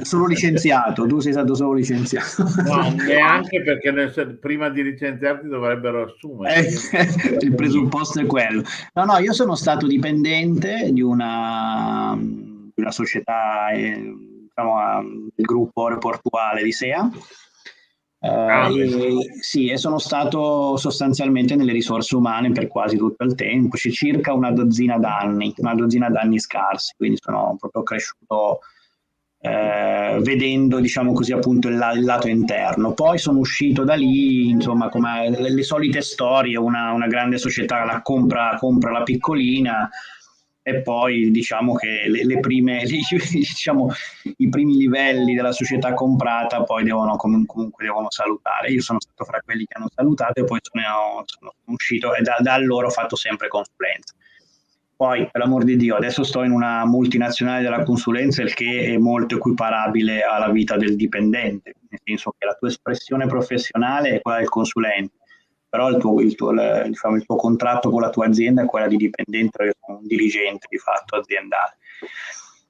Sono 0.01 0.25
licenziato, 0.25 1.05
tu 1.05 1.19
sei 1.19 1.33
stato 1.33 1.53
solo 1.53 1.73
licenziato. 1.73 2.43
No, 2.65 2.89
neanche 2.95 3.61
perché 3.61 3.91
nel, 3.91 4.37
prima 4.39 4.69
di 4.69 4.83
licenziarti 4.83 5.47
dovrebbero 5.47 6.03
assumere. 6.03 6.65
Eh, 6.65 7.37
il 7.45 7.55
presupposto 7.55 8.19
è 8.19 8.25
quello. 8.25 8.63
No, 8.93 9.05
no, 9.05 9.17
io 9.17 9.33
sono 9.33 9.55
stato 9.55 9.87
dipendente 9.87 10.89
di 10.91 11.01
una, 11.01 12.17
di 12.17 12.73
una 12.75 12.91
società, 12.91 13.69
eh, 13.69 14.13
diciamo, 14.43 15.01
del 15.35 15.45
gruppo 15.45 15.85
aeroportuale 15.85 16.63
di 16.63 16.71
SEA 16.71 17.09
Uh, 18.21 18.77
e, 18.77 19.15
sì, 19.39 19.69
e 19.69 19.77
sono 19.77 19.97
stato 19.97 20.77
sostanzialmente 20.77 21.55
nelle 21.55 21.71
risorse 21.71 22.15
umane 22.15 22.51
per 22.51 22.67
quasi 22.67 22.95
tutto 22.95 23.23
il 23.23 23.33
tempo, 23.33 23.77
c'è 23.77 23.89
circa 23.89 24.31
una 24.31 24.51
dozzina 24.51 24.99
d'anni, 24.99 25.51
una 25.57 25.73
dozzina 25.73 26.07
d'anni 26.07 26.37
scarsi, 26.37 26.93
quindi 26.95 27.17
sono 27.19 27.55
proprio 27.59 27.81
cresciuto 27.81 28.59
eh, 29.43 30.19
vedendo, 30.21 30.79
diciamo 30.79 31.13
così, 31.13 31.33
appunto 31.33 31.67
il, 31.67 31.73
il, 31.95 32.03
lato 32.03 32.27
interno. 32.27 32.93
Poi 32.93 33.17
sono 33.17 33.39
uscito 33.39 33.83
da 33.83 33.95
lì, 33.95 34.49
insomma, 34.49 34.89
come 34.89 35.29
le, 35.31 35.51
le 35.51 35.63
solite 35.63 36.01
storie, 36.01 36.57
una, 36.57 36.91
una 36.91 37.07
grande 37.07 37.37
società 37.37 37.83
la 37.83 38.01
compra, 38.01 38.55
compra 38.59 38.91
la 38.91 39.03
piccolina, 39.03 39.89
e 40.63 40.81
poi 40.81 41.31
diciamo 41.31 41.73
che 41.73 42.03
le, 42.07 42.23
le 42.23 42.39
prime, 42.39 42.83
diciamo, 42.85 43.91
i 44.37 44.49
primi 44.49 44.75
livelli 44.75 45.33
della 45.33 45.51
società 45.51 45.93
comprata 45.93 46.63
poi 46.63 46.83
devono 46.83 47.15
comunque 47.15 47.83
devono 47.83 48.11
salutare. 48.11 48.69
Io 48.69 48.81
sono 48.81 48.99
stato 48.99 49.23
fra 49.25 49.41
quelli 49.43 49.65
che 49.65 49.77
hanno 49.77 49.89
salutato 49.93 50.39
e 50.39 50.43
poi 50.43 50.59
sono, 50.61 51.23
sono 51.25 51.53
uscito 51.65 52.13
e 52.13 52.21
da, 52.21 52.37
da 52.39 52.53
allora 52.53 52.87
ho 52.87 52.91
fatto 52.91 53.15
sempre 53.15 53.47
consulenza. 53.47 54.13
Poi, 55.01 55.27
per 55.31 55.41
l'amor 55.41 55.63
di 55.63 55.77
Dio, 55.77 55.95
adesso 55.95 56.21
sto 56.21 56.43
in 56.43 56.51
una 56.51 56.85
multinazionale 56.85 57.63
della 57.63 57.81
consulenza, 57.81 58.43
il 58.43 58.53
che 58.53 58.93
è 58.93 58.97
molto 58.99 59.33
equiparabile 59.33 60.21
alla 60.21 60.51
vita 60.51 60.77
del 60.77 60.95
dipendente, 60.95 61.73
nel 61.89 61.99
senso 62.03 62.35
che 62.37 62.45
la 62.45 62.53
tua 62.53 62.67
espressione 62.67 63.25
professionale 63.25 64.09
è 64.11 64.21
quella 64.21 64.37
del 64.37 64.49
consulente 64.49 65.13
però 65.67 65.89
il 65.89 65.97
tuo, 65.97 66.19
il, 66.19 66.35
tuo, 66.35 66.51
il, 66.51 66.83
diciamo, 66.89 67.15
il 67.15 67.25
tuo, 67.25 67.35
contratto 67.35 67.89
con 67.89 68.01
la 68.01 68.11
tua 68.11 68.27
azienda 68.27 68.61
è 68.61 68.65
quella 68.65 68.87
di 68.87 68.97
dipendente, 68.97 69.57
perché 69.57 69.73
sono 69.83 69.97
un 69.97 70.05
dirigente 70.05 70.67
di 70.69 70.77
fatto 70.77 71.15
aziendale. 71.15 71.77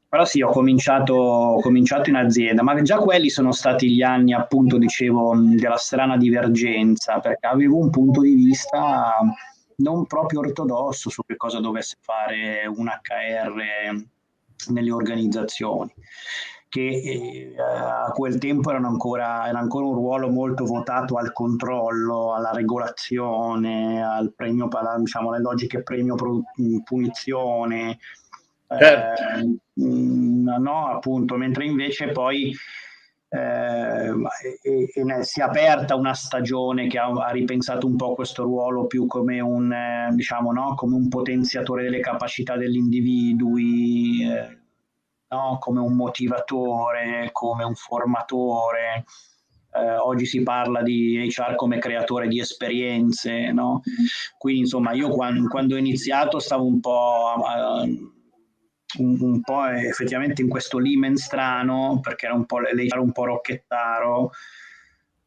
Però 0.08 0.24
sì, 0.24 0.42
ho 0.42 0.52
cominciato, 0.52 1.16
ho 1.16 1.60
cominciato 1.60 2.10
in 2.10 2.16
azienda, 2.16 2.64
ma 2.64 2.80
già 2.82 2.98
quelli 3.00 3.30
sono 3.30 3.52
stati 3.52 3.92
gli 3.92 4.04
anni, 4.04 4.34
appunto, 4.34 4.78
dicevo, 4.78 5.36
della 5.36 5.78
strana 5.78 6.16
divergenza, 6.16 7.20
perché 7.20 7.48
avevo 7.48 7.78
un 7.78 7.90
punto 7.90 8.22
di 8.22 8.36
vista 8.36 9.18
non 9.82 10.06
proprio 10.06 10.40
ortodosso 10.40 11.10
su 11.10 11.24
che 11.26 11.38
cosa 11.38 11.60
dovesse 11.60 11.98
fare 12.00 12.66
un 12.68 12.88
HR 12.88 14.06
nelle 14.68 14.92
organizzazioni 14.92 15.92
che 16.72 16.88
eh, 16.88 17.54
a 17.60 18.10
quel 18.14 18.38
tempo 18.38 18.70
erano 18.70 18.88
ancora, 18.88 19.50
era 19.50 19.60
ancora 19.60 19.88
un 19.88 19.94
ruolo 19.94 20.30
molto 20.30 20.64
votato 20.64 21.18
al 21.18 21.34
controllo, 21.34 22.34
alla 22.34 22.54
regolazione, 22.54 24.02
al 24.02 24.32
premio, 24.34 24.70
diciamo, 25.00 25.34
alle 25.34 25.42
logiche 25.42 25.84
premio-punizione. 25.84 27.98
Certo. 28.70 29.22
Eh, 29.22 29.58
no, 29.76 30.88
appunto, 30.88 31.36
mentre 31.36 31.66
invece 31.66 32.14
poi 32.14 32.56
eh, 33.34 34.10
e, 34.62 34.92
e 34.94 35.24
si 35.24 35.40
è 35.40 35.44
aperta 35.44 35.96
una 35.96 36.14
stagione 36.14 36.88
che 36.88 37.00
ha, 37.00 37.08
ha, 37.08 37.32
ripensato 37.32 37.88
un 37.88 37.96
po' 37.96 38.14
questo 38.14 38.44
ruolo 38.44 38.88
più 38.88 39.06
come 39.06 39.40
un, 39.40 39.72
eh, 39.72 40.10
diciamo, 40.14 40.52
no? 40.52 40.76
come 40.76 40.96
un 40.96 41.08
potenziatore 41.08 41.84
delle 41.84 42.02
capacità 42.02 42.58
degli 42.58 42.76
individui, 42.76 44.30
eh, 44.30 44.58
no? 45.30 45.58
come 45.60 45.80
un 45.80 45.96
motivatore, 45.96 47.30
come 47.32 47.64
un 47.64 47.74
formatore. 47.76 49.06
Eh, 49.74 49.96
oggi 49.96 50.26
si 50.26 50.44
parla 50.44 50.82
di 50.82 51.32
HR 51.34 51.56
come 51.56 51.80
creatore 51.80 52.28
di 52.28 52.42
esperienze, 52.42 53.54
no? 53.54 53.82
Quindi 54.38 54.62
insomma 54.64 54.92
io 54.92 55.08
quando, 55.08 55.48
quando 55.48 55.76
ho 55.76 55.78
iniziato 55.78 56.40
stavo 56.40 56.66
un 56.66 56.82
po', 56.82 57.36
uh, 57.38 58.12
un, 58.98 59.18
un, 59.20 59.42
po' 59.42 59.66
effettivamente 59.66 60.42
in 60.42 60.50
questo 60.50 60.78
limen 60.78 61.16
strano 61.16 62.00
perché 62.02 62.26
era 62.26 62.36
un 62.36 62.46
po', 62.46 62.60
l'HR 62.60 63.00
un 63.00 63.12
po' 63.12 63.26
rocchettaro 63.26 64.32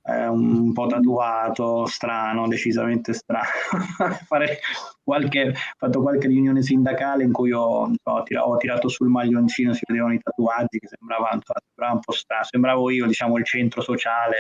eh, 0.07 0.27
un 0.27 0.73
po' 0.73 0.87
tatuato, 0.87 1.87
strano, 1.87 2.47
decisamente 2.47 3.15
strano. 3.15 3.49
Fare 4.27 4.59
qualche, 5.03 5.55
fatto 5.77 6.03
qualche 6.03 6.27
riunione 6.27 6.63
sindacale 6.63 7.25
in 7.25 7.33
cui 7.33 7.53
ho, 7.53 7.91
ho, 8.03 8.23
tirato, 8.23 8.47
ho, 8.47 8.57
tirato, 8.57 8.89
sul 8.89 9.09
maglioncino, 9.09 9.73
si 9.73 9.83
vedevano 9.87 10.15
i 10.15 10.21
tatuaggi 10.21 10.79
che 10.79 10.89
sembravano, 10.89 11.41
sembrava 11.67 11.95
un 11.95 12.01
po' 12.01 12.13
strano, 12.13 12.45
sembravo 12.45 12.91
io, 12.91 13.07
diciamo, 13.07 13.39
il 13.39 13.45
centro 13.45 13.81
sociale 13.81 14.37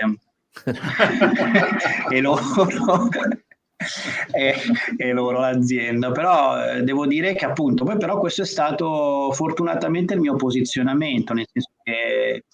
e 2.10 2.20
loro 2.20 3.08
e, 4.32 4.54
e, 4.96 5.12
loro 5.12 5.40
l'azienda. 5.40 6.10
Però 6.12 6.64
eh, 6.64 6.82
devo 6.82 7.06
dire 7.06 7.34
che 7.34 7.44
appunto 7.44 7.84
poi 7.84 7.96
però 7.96 8.18
questo 8.18 8.42
è 8.42 8.46
stato 8.46 9.30
fortunatamente 9.32 10.14
il 10.14 10.20
mio 10.20 10.36
posizionamento 10.36 11.34
nel 11.34 11.46
senso 11.50 11.70
che 11.82 12.44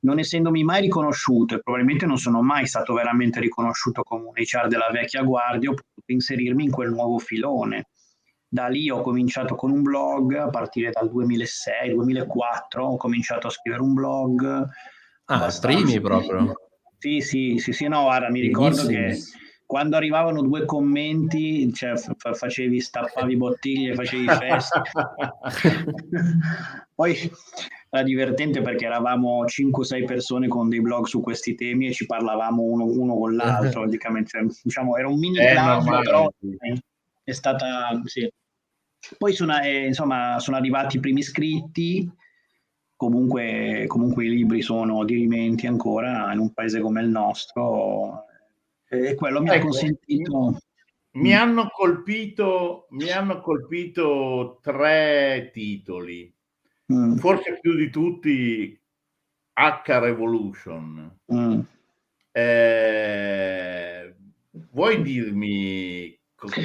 non 0.00 0.18
essendomi 0.18 0.62
mai 0.62 0.82
riconosciuto 0.82 1.54
e 1.56 1.60
probabilmente 1.60 2.06
non 2.06 2.18
sono 2.18 2.40
mai 2.40 2.66
stato 2.66 2.94
veramente 2.94 3.40
riconosciuto 3.40 4.02
come 4.02 4.26
un 4.26 4.32
HR 4.34 4.68
della 4.68 4.90
vecchia 4.92 5.22
guardia 5.22 5.70
ho 5.70 5.74
potuto 5.74 6.12
inserirmi 6.12 6.64
in 6.64 6.70
quel 6.70 6.90
nuovo 6.90 7.18
filone. 7.18 7.88
Da 8.50 8.68
lì 8.68 8.88
ho 8.88 9.02
cominciato 9.02 9.54
con 9.56 9.70
un 9.70 9.82
blog 9.82 10.34
a 10.34 10.48
partire 10.48 10.90
dal 10.90 11.10
2006-2004 11.12 12.78
ho 12.78 12.96
cominciato 12.96 13.48
a 13.48 13.50
scrivere 13.50 13.82
un 13.82 13.92
blog. 13.92 14.66
Ah, 15.26 15.54
primi 15.60 16.00
proprio? 16.00 16.54
Sì, 16.96 17.20
sì, 17.20 17.58
sì, 17.58 17.72
sì, 17.72 17.86
no, 17.86 18.04
guarda, 18.04 18.30
mi 18.30 18.40
ricordo 18.40 18.86
che 18.86 19.16
quando 19.68 19.96
arrivavano 19.96 20.40
due 20.40 20.64
commenti, 20.64 21.70
cioè, 21.74 21.94
fa- 21.98 22.32
facevi, 22.32 22.80
stappavi 22.80 23.36
bottiglie, 23.36 23.92
facevi 23.92 24.26
feste. 24.26 24.80
Poi 26.94 27.30
era 27.90 28.02
divertente 28.02 28.62
perché 28.62 28.86
eravamo 28.86 29.44
5-6 29.44 30.06
persone 30.06 30.48
con 30.48 30.70
dei 30.70 30.80
blog 30.80 31.04
su 31.04 31.20
questi 31.20 31.54
temi 31.54 31.88
e 31.88 31.92
ci 31.92 32.06
parlavamo 32.06 32.62
uno, 32.62 32.86
uno 32.86 33.18
con 33.18 33.36
l'altro, 33.36 33.82
praticamente. 33.84 34.30
Cioè, 34.30 34.46
diciamo, 34.62 34.96
era 34.96 35.08
un 35.08 35.18
mini 35.18 35.36
club, 35.36 36.02
però 36.02 36.32
è 37.22 37.32
stata... 37.32 38.00
Sì. 38.04 38.26
Poi 39.18 39.34
sono, 39.34 39.60
eh, 39.60 39.88
insomma, 39.88 40.38
sono 40.38 40.56
arrivati 40.56 40.96
i 40.96 41.00
primi 41.00 41.20
iscritti, 41.20 42.10
comunque, 42.96 43.84
comunque 43.86 44.24
i 44.24 44.30
libri 44.30 44.62
sono 44.62 45.04
dirimenti 45.04 45.66
ancora 45.66 46.32
in 46.32 46.38
un 46.38 46.54
paese 46.54 46.80
come 46.80 47.02
il 47.02 47.08
nostro 47.08 48.24
e 48.88 49.14
quello 49.14 49.40
mi 49.40 49.48
ecco, 49.48 49.56
ha 49.56 49.60
consentito... 49.60 50.58
Mi 51.10 51.34
hanno, 51.34 51.68
colpito, 51.70 52.86
mi 52.90 53.10
hanno 53.10 53.40
colpito 53.40 54.60
tre 54.62 55.50
titoli, 55.52 56.32
mm. 56.92 57.16
forse 57.16 57.58
più 57.60 57.74
di 57.74 57.90
tutti 57.90 58.80
H 59.54 59.82
Revolution. 59.86 61.18
Mm. 61.32 61.60
Eh, 62.30 64.14
vuoi 64.70 65.02
dirmi 65.02 66.16
cosa, 66.36 66.60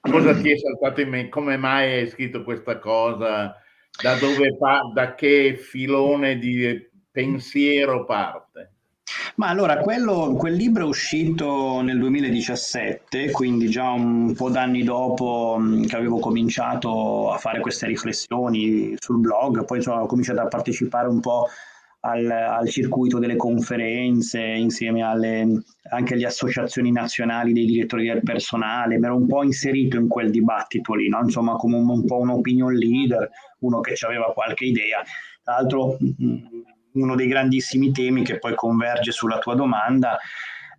cosa 0.00 0.40
ti 0.40 0.50
è 0.50 0.56
saltato 0.56 1.02
in 1.02 1.08
mente? 1.10 1.28
Come 1.28 1.58
mai 1.58 1.98
hai 1.98 2.08
scritto 2.08 2.42
questa 2.42 2.78
cosa? 2.78 3.54
da 4.00 4.16
dove 4.16 4.56
pa- 4.56 4.90
da 4.92 5.14
che 5.14 5.56
filone 5.56 6.38
di 6.38 6.90
pensiero 7.10 8.04
parte? 8.04 8.71
Ma 9.36 9.48
allora, 9.48 9.78
quello, 9.78 10.34
quel 10.36 10.54
libro 10.54 10.84
è 10.84 10.86
uscito 10.86 11.80
nel 11.80 11.98
2017, 11.98 13.30
quindi 13.30 13.68
già 13.68 13.90
un 13.90 14.34
po' 14.34 14.50
d'anni 14.50 14.82
dopo 14.82 15.58
che 15.86 15.96
avevo 15.96 16.18
cominciato 16.18 17.30
a 17.30 17.38
fare 17.38 17.60
queste 17.60 17.86
riflessioni 17.86 18.94
sul 18.98 19.20
blog, 19.20 19.64
poi 19.64 19.78
insomma, 19.78 20.02
ho 20.02 20.06
cominciato 20.06 20.40
a 20.40 20.48
partecipare 20.48 21.08
un 21.08 21.20
po' 21.20 21.46
al, 22.00 22.30
al 22.30 22.68
circuito 22.68 23.18
delle 23.18 23.36
conferenze 23.36 24.40
insieme 24.42 25.02
alle, 25.02 25.62
anche 25.90 26.14
alle 26.14 26.26
associazioni 26.26 26.90
nazionali 26.92 27.54
dei 27.54 27.64
direttori 27.64 28.08
del 28.08 28.22
personale, 28.22 28.98
mi 28.98 29.04
ero 29.06 29.16
un 29.16 29.26
po' 29.26 29.44
inserito 29.44 29.96
in 29.96 30.08
quel 30.08 30.30
dibattito 30.30 30.94
lì, 30.94 31.08
no? 31.08 31.20
insomma 31.22 31.56
come 31.56 31.76
un, 31.76 31.88
un 31.88 32.04
po' 32.04 32.18
un 32.18 32.30
opinion 32.30 32.74
leader, 32.74 33.30
uno 33.60 33.80
che 33.80 33.94
aveva 34.04 34.32
qualche 34.34 34.66
idea. 34.66 35.02
Tra 35.42 35.54
l'altro 35.54 35.96
uno 36.94 37.14
dei 37.14 37.26
grandissimi 37.26 37.92
temi 37.92 38.22
che 38.22 38.38
poi 38.38 38.54
converge 38.54 39.12
sulla 39.12 39.38
tua 39.38 39.54
domanda 39.54 40.18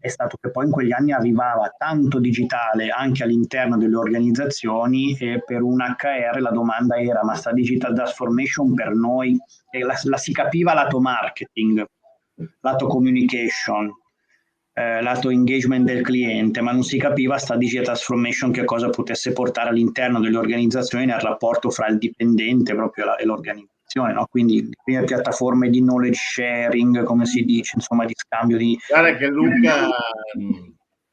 è 0.03 0.09
stato 0.09 0.35
che 0.41 0.51
poi 0.51 0.65
in 0.65 0.71
quegli 0.71 0.91
anni 0.91 1.13
arrivava 1.13 1.73
tanto 1.77 2.19
digitale 2.19 2.89
anche 2.89 3.23
all'interno 3.23 3.77
delle 3.77 3.95
organizzazioni 3.95 5.15
e 5.15 5.41
per 5.45 5.61
un 5.61 5.77
HR 5.79 6.41
la 6.41 6.49
domanda 6.49 6.99
era 6.99 7.23
ma 7.23 7.35
sta 7.35 7.53
digital 7.53 7.95
transformation 7.95 8.73
per 8.73 8.93
noi 8.93 9.37
e 9.71 9.79
la, 9.79 9.97
la 10.03 10.17
si 10.17 10.33
capiva 10.33 10.73
lato 10.73 10.99
marketing, 10.99 11.85
lato 12.59 12.87
communication, 12.87 13.89
eh, 14.73 15.01
lato 15.01 15.29
engagement 15.29 15.85
del 15.85 16.01
cliente, 16.01 16.59
ma 16.59 16.73
non 16.73 16.83
si 16.83 16.97
capiva 16.97 17.37
sta 17.37 17.55
digital 17.55 17.85
transformation 17.85 18.51
che 18.51 18.65
cosa 18.65 18.89
potesse 18.89 19.31
portare 19.31 19.69
all'interno 19.69 20.19
delle 20.19 20.35
organizzazioni 20.35 21.05
nel 21.05 21.21
rapporto 21.21 21.69
fra 21.69 21.87
il 21.87 21.97
dipendente 21.97 22.75
proprio 22.75 23.15
e 23.15 23.23
l'organizzazione 23.23 23.71
no? 23.93 24.27
quindi 24.29 24.69
le 24.85 25.03
piattaforme 25.03 25.69
di 25.69 25.79
knowledge 25.81 26.19
sharing, 26.19 27.03
come 27.03 27.25
si 27.25 27.43
dice, 27.43 27.73
insomma 27.75 28.05
di 28.05 28.13
scambio 28.15 28.57
di... 28.57 28.77
Guarda 28.87 29.15
che 29.15 29.27
Luca... 29.27 29.89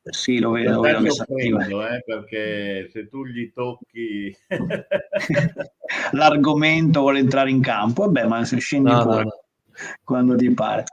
Sì, 0.02 0.38
lo 0.38 0.52
vedo, 0.52 0.76
lo 0.76 0.80
vedo 0.80 1.86
eh, 1.86 2.02
perché 2.04 2.88
se 2.90 3.06
tu 3.08 3.26
gli 3.26 3.52
tocchi 3.52 4.34
l'argomento 6.12 7.00
vuole 7.00 7.18
entrare 7.18 7.50
in 7.50 7.60
campo, 7.60 8.04
vabbè, 8.04 8.26
ma 8.26 8.44
se 8.44 8.58
scendi 8.58 8.90
no, 8.90 9.02
fuori 9.02 9.24
no, 9.24 9.24
no. 9.24 9.94
quando 10.02 10.36
ti 10.36 10.50
pare. 10.52 10.84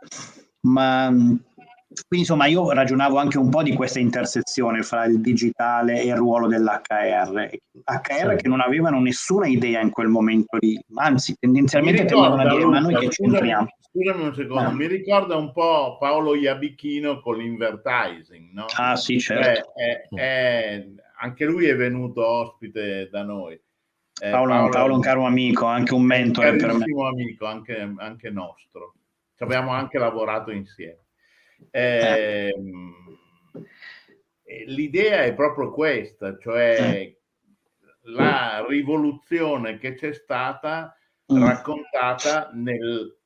Ma 0.61 1.09
quindi 2.07 2.25
insomma 2.27 2.45
io 2.45 2.71
ragionavo 2.71 3.17
anche 3.17 3.37
un 3.37 3.49
po' 3.49 3.63
di 3.63 3.73
questa 3.73 3.99
intersezione 3.99 4.83
fra 4.83 5.05
il 5.05 5.21
digitale 5.21 6.01
e 6.01 6.07
il 6.07 6.15
ruolo 6.15 6.47
dell'HR. 6.47 7.49
HR 7.85 8.35
che 8.35 8.47
non 8.47 8.61
avevano 8.61 8.99
nessuna 8.99 9.47
idea 9.47 9.81
in 9.81 9.89
quel 9.89 10.07
momento 10.07 10.57
lì, 10.59 10.79
anzi 10.95 11.35
tendenzialmente 11.39 12.05
tendevano 12.05 12.41
a 12.41 12.49
dire 12.49 12.65
ma 12.65 12.79
noi 12.79 12.95
che 12.95 13.07
c'entriamo. 13.07 13.67
Scusami 13.89 14.23
un 14.23 14.35
secondo, 14.35 14.69
no. 14.69 14.75
mi 14.75 14.87
ricorda 14.87 15.35
un 15.35 15.51
po' 15.51 15.97
Paolo 15.97 16.35
Iabichino 16.35 17.19
con 17.19 17.37
l'invertising, 17.37 18.51
no? 18.51 18.65
Ah 18.75 18.95
sì, 18.95 19.19
certo. 19.19 19.73
È, 19.73 20.07
è, 20.09 20.15
è, 20.15 20.85
anche 21.19 21.45
lui 21.45 21.65
è 21.67 21.75
venuto 21.75 22.25
ospite 22.25 23.09
da 23.09 23.23
noi. 23.23 23.53
Eh, 23.53 24.29
Paolo, 24.29 24.53
Paolo, 24.53 24.69
Paolo, 24.69 24.93
è 24.93 24.95
un 24.95 25.01
caro 25.01 25.25
amico, 25.25 25.65
anche 25.65 25.93
un 25.93 26.03
mentore 26.03 26.55
per 26.55 26.73
me. 26.73 26.85
Un 26.87 27.05
amico, 27.07 27.45
anche, 27.45 27.93
anche 27.97 28.29
nostro. 28.29 28.93
Ci 29.35 29.43
abbiamo 29.43 29.71
anche 29.71 29.97
lavorato 29.97 30.51
insieme. 30.51 31.06
Eh, 31.71 32.53
l'idea 34.67 35.23
è 35.23 35.33
proprio 35.33 35.71
questa, 35.71 36.37
cioè 36.37 37.13
la 38.03 38.65
rivoluzione 38.67 39.77
che 39.77 39.93
c'è 39.93 40.13
stata 40.13 40.95
mm. 41.31 41.43
raccontata 41.43 42.49
nel 42.53 43.17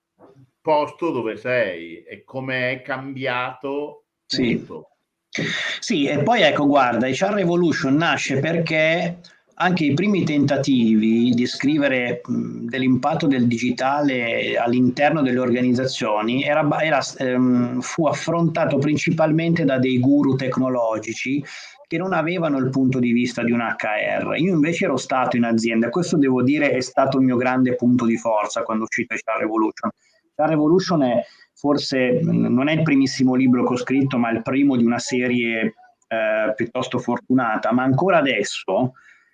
posto 0.61 1.11
dove 1.11 1.37
sei 1.37 2.03
e 2.03 2.23
come 2.23 2.71
è 2.71 2.81
cambiato 2.81 4.05
tutto. 4.25 4.89
Sì. 5.29 5.43
sì, 5.79 6.07
e 6.07 6.23
poi 6.23 6.41
ecco, 6.41 6.67
guarda, 6.67 7.07
HR 7.07 7.33
Revolution 7.33 7.95
nasce 7.95 8.39
perché 8.39 9.19
anche 9.55 9.85
i 9.85 9.93
primi 9.93 10.23
tentativi 10.23 11.31
di 11.31 11.45
scrivere 11.45 12.21
mh, 12.25 12.65
dell'impatto 12.67 13.27
del 13.27 13.47
digitale 13.47 14.57
all'interno 14.57 15.21
delle 15.21 15.39
organizzazioni 15.39 16.43
era, 16.43 16.67
era, 16.81 16.99
ehm, 17.17 17.81
fu 17.81 18.07
affrontato 18.07 18.77
principalmente 18.77 19.63
da 19.63 19.77
dei 19.77 19.99
guru 19.99 20.35
tecnologici 20.35 21.43
che 21.87 21.97
non 21.97 22.13
avevano 22.13 22.57
il 22.57 22.69
punto 22.69 22.99
di 22.99 23.11
vista 23.11 23.43
di 23.43 23.51
un 23.51 23.59
HR. 23.59 24.35
Io 24.37 24.53
invece 24.53 24.85
ero 24.85 24.95
stato 24.95 25.35
in 25.35 25.43
azienda 25.43 25.89
questo 25.89 26.17
devo 26.17 26.41
dire 26.41 26.71
è 26.71 26.79
stato 26.79 27.17
il 27.17 27.25
mio 27.25 27.35
grande 27.35 27.75
punto 27.75 28.05
di 28.05 28.17
forza 28.17 28.63
quando 28.63 28.83
è 28.83 28.87
uscito 28.87 29.17
Star 29.17 29.39
Revolution. 29.39 29.91
Star 30.31 30.47
Revolution 30.47 31.03
è 31.03 31.21
forse, 31.53 32.21
non 32.23 32.69
è 32.69 32.73
il 32.73 32.83
primissimo 32.83 33.35
libro 33.35 33.65
che 33.65 33.73
ho 33.73 33.77
scritto, 33.77 34.17
ma 34.17 34.31
il 34.31 34.41
primo 34.41 34.77
di 34.77 34.85
una 34.85 34.99
serie 34.99 35.73
eh, 36.07 36.53
piuttosto 36.55 36.97
fortunata, 36.97 37.71
ma 37.71 37.83
ancora 37.83 38.17
adesso 38.17 38.93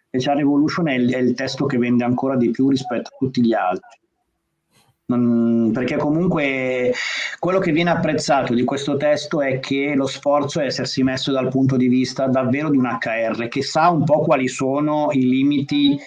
HR 0.10 0.36
Revolution 0.36 0.88
è 0.90 0.94
il, 0.94 1.14
è 1.14 1.18
il, 1.18 1.34
testo 1.34 1.66
che 1.66 1.78
vende 1.78 2.04
ancora 2.04 2.36
di 2.36 2.50
più 2.52 2.70
rispetto 2.70 3.10
a 3.14 3.18
tutti 3.18 3.42
gli 3.44 3.54
altri. 3.54 4.00
Non, 5.10 5.72
perché 5.74 5.96
comunque 5.96 6.94
quello 7.40 7.60
che 7.60 7.72
viene 7.72 7.92
apprezzato 7.92 8.54
di 8.54 8.66
questo 8.66 8.98
testo 8.98 9.42
è 9.42 9.60
che 9.60 9.94
lo 9.96 10.06
sforzo 10.06 10.60
è 10.60 10.66
essersi 10.66 11.02
messo 11.02 11.32
dal 11.32 11.48
punto 11.48 11.78
di 11.78 11.88
vista 11.88 12.28
davvero 12.28 12.70
di 12.70 12.78
un 12.78 12.86
HR 12.86 13.48
che 13.48 13.64
sa 13.64 13.90
un 13.90 14.04
po' 14.04 14.20
quali 14.20 14.50
sono 14.50 15.08
i 15.12 15.22
limiti 15.22 15.98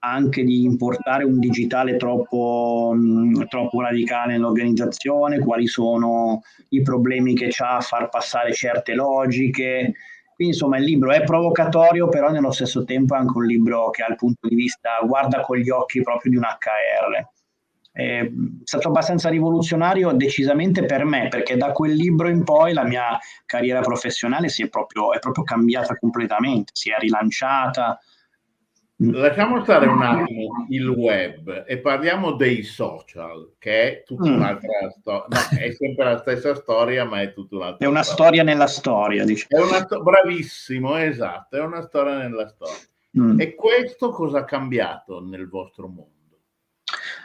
anche 0.00 0.44
di 0.44 0.64
importare 0.64 1.24
un 1.24 1.38
digitale 1.38 1.96
troppo, 1.96 2.92
mh, 2.94 3.46
troppo 3.48 3.80
radicale 3.80 4.32
nell'organizzazione, 4.32 5.40
quali 5.40 5.66
sono 5.66 6.42
i 6.70 6.82
problemi 6.82 7.34
che 7.34 7.50
ha 7.58 7.76
a 7.76 7.80
far 7.80 8.08
passare 8.08 8.52
certe 8.52 8.94
logiche, 8.94 9.94
quindi 10.40 10.56
insomma 10.56 10.78
il 10.78 10.84
libro 10.84 11.12
è 11.12 11.22
provocatorio, 11.22 12.08
però 12.08 12.30
nello 12.30 12.50
stesso 12.50 12.82
tempo 12.84 13.14
è 13.14 13.18
anche 13.18 13.36
un 13.36 13.44
libro 13.44 13.90
che 13.90 14.02
ha 14.02 14.08
il 14.08 14.16
punto 14.16 14.48
di 14.48 14.54
vista, 14.54 14.98
guarda 15.06 15.42
con 15.42 15.58
gli 15.58 15.68
occhi 15.68 16.00
proprio 16.00 16.30
di 16.30 16.38
un 16.38 16.44
HR. 16.44 17.28
è 17.92 18.30
stato 18.64 18.88
abbastanza 18.88 19.28
rivoluzionario 19.28 20.12
decisamente 20.12 20.86
per 20.86 21.04
me, 21.04 21.28
perché 21.28 21.58
da 21.58 21.72
quel 21.72 21.92
libro 21.92 22.30
in 22.30 22.42
poi 22.44 22.72
la 22.72 22.84
mia 22.84 23.18
carriera 23.44 23.80
professionale 23.80 24.48
si 24.48 24.62
è 24.62 24.68
proprio, 24.68 25.12
è 25.12 25.18
proprio 25.18 25.44
cambiata 25.44 25.94
completamente, 25.96 26.70
si 26.74 26.90
è 26.90 26.96
rilanciata. 26.98 27.98
Lasciamo 29.02 29.62
stare 29.62 29.86
un 29.86 30.02
attimo 30.02 30.66
il 30.68 30.86
web 30.88 31.64
e 31.66 31.78
parliamo 31.78 32.32
dei 32.32 32.62
social, 32.62 33.54
che 33.58 33.82
è 33.82 34.02
tutta 34.04 34.28
mm. 34.28 34.34
un'altra 34.34 34.90
storia. 34.98 35.26
No, 35.28 35.58
è 35.58 35.72
sempre 35.72 36.04
la 36.04 36.18
stessa 36.18 36.54
storia, 36.54 37.04
ma 37.06 37.22
è 37.22 37.32
tutta 37.32 37.56
un'altra 37.56 37.86
È 37.86 37.88
una 37.88 38.02
storia, 38.02 38.24
storia 38.24 38.42
nella 38.42 38.66
storia, 38.66 39.24
diciamo. 39.24 39.64
Sto- 39.64 40.02
bravissimo, 40.02 40.96
esatto, 40.96 41.56
è 41.56 41.60
una 41.60 41.80
storia 41.80 42.18
nella 42.18 42.46
storia. 42.48 42.76
Mm. 43.18 43.40
E 43.40 43.54
questo 43.54 44.10
cosa 44.10 44.40
ha 44.40 44.44
cambiato 44.44 45.24
nel 45.24 45.48
vostro 45.48 45.88
mondo? 45.88 46.18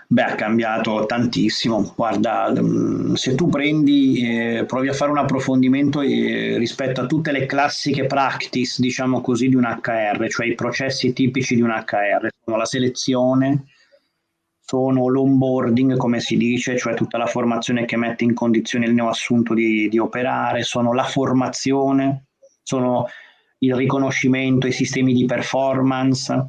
Beh, 0.07 0.21
ha 0.21 0.35
cambiato 0.35 1.05
tantissimo. 1.07 1.93
Guarda, 1.95 2.51
mm, 2.51 3.13
se 3.15 3.33
tu 3.33 3.49
prendi, 3.49 4.57
eh, 4.57 4.65
provi 4.65 4.87
a 4.87 4.93
fare 4.93 5.09
un 5.09 5.17
approfondimento 5.17 6.01
eh, 6.01 6.57
rispetto 6.57 7.01
a 7.01 7.07
tutte 7.07 7.31
le 7.31 7.47
classiche 7.47 8.05
practice, 8.05 8.81
diciamo 8.81 9.21
così, 9.21 9.49
di 9.49 9.55
un 9.55 9.63
HR, 9.63 10.29
cioè 10.29 10.45
i 10.45 10.53
processi 10.53 11.11
tipici 11.11 11.55
di 11.55 11.61
un 11.61 11.71
HR, 11.71 12.29
sono 12.43 12.57
la 12.57 12.65
selezione, 12.65 13.65
sono 14.61 15.07
l'onboarding, 15.07 15.97
come 15.97 16.19
si 16.19 16.37
dice, 16.37 16.77
cioè 16.77 16.93
tutta 16.93 17.17
la 17.17 17.25
formazione 17.25 17.85
che 17.85 17.97
mette 17.97 18.23
in 18.23 18.35
condizione 18.35 18.85
il 18.85 18.93
neoassunto 18.93 19.55
di, 19.55 19.89
di 19.89 19.97
operare, 19.97 20.61
sono 20.61 20.93
la 20.93 21.03
formazione, 21.03 22.25
sono 22.61 23.07
il 23.59 23.73
riconoscimento, 23.73 24.67
i 24.67 24.71
sistemi 24.71 25.13
di 25.13 25.25
performance, 25.25 26.47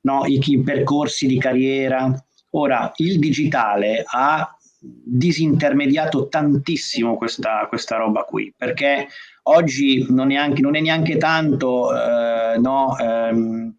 no? 0.00 0.24
I, 0.26 0.40
i 0.44 0.62
percorsi 0.62 1.26
di 1.26 1.38
carriera, 1.38 2.12
Ora, 2.58 2.90
il 2.96 3.20
digitale 3.20 4.02
ha 4.04 4.52
disintermediato 4.80 6.28
tantissimo 6.28 7.16
questa, 7.16 7.66
questa 7.68 7.96
roba 7.96 8.22
qui, 8.22 8.52
perché 8.56 9.06
oggi 9.44 10.04
non, 10.10 10.26
neanche, 10.26 10.60
non 10.60 10.74
è 10.74 10.80
neanche 10.80 11.16
tanto 11.18 11.94
eh, 11.94 12.58
no, 12.58 12.96
ehm, 12.98 13.77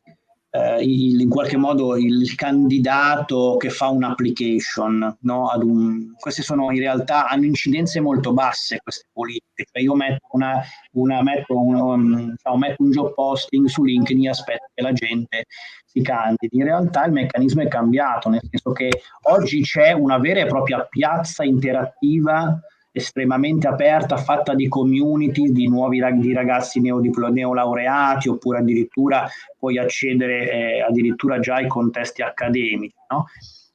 eh, 0.52 0.82
il, 0.82 1.22
in 1.22 1.30
qualche 1.30 1.58
modo 1.58 1.96
il 1.96 2.34
candidato 2.36 3.56
che 3.58 3.70
fa 3.70 3.90
un'application, 3.90 5.18
no, 5.22 5.52
un, 5.62 6.14
queste 6.20 6.42
sono 6.42 6.72
in 6.72 6.80
realtà 6.80 7.28
hanno 7.28 7.46
incidenze 7.46 8.00
molto 8.00 8.34
basse 8.34 8.80
queste 8.82 9.08
politiche. 9.12 9.66
Cioè 9.72 9.82
io 9.82 9.94
metto, 9.96 10.28
una, 10.32 10.62
una, 10.94 11.22
metto, 11.22 11.60
un, 11.60 11.76
um, 11.76 12.36
metto 12.58 12.84
un 12.84 12.92
job 12.92 13.14
posting 13.14 13.68
su 13.68 13.84
LinkedIn 13.84 14.26
e 14.26 14.30
aspetto 14.30 14.66
che 14.74 14.82
la 14.82 14.94
gente 14.94 15.46
si 15.86 16.02
candidi. 16.02 16.58
In 16.58 16.64
realtà 16.64 17.06
il 17.06 17.12
meccanismo 17.12 17.62
è 17.62 17.68
cambiato, 17.68 18.30
nel 18.30 18.42
senso 18.50 18.72
che 18.72 18.90
oggi 19.30 19.62
c'è 19.62 19.92
una 19.92 20.18
vera 20.18 20.42
e 20.42 20.48
propria 20.48 20.86
piazza 20.90 21.44
interattiva 21.44 22.60
estremamente 23.00 23.68
aperta, 23.68 24.18
fatta 24.18 24.54
di 24.54 24.68
community, 24.68 25.52
di 25.52 25.68
nuovi 25.68 26.02
di 26.20 26.34
ragazzi 26.34 26.80
neodiplo- 26.80 27.30
neolaureati, 27.30 28.30
oppure 28.30 28.60
addirittura 28.60 29.28
puoi 29.58 29.78
accedere 29.78 30.52
eh, 30.52 30.82
addirittura 30.82 31.40
già 31.40 31.56
ai 31.56 31.68
contesti 31.68 32.22
accademici. 32.22 32.94
No? 33.10 33.26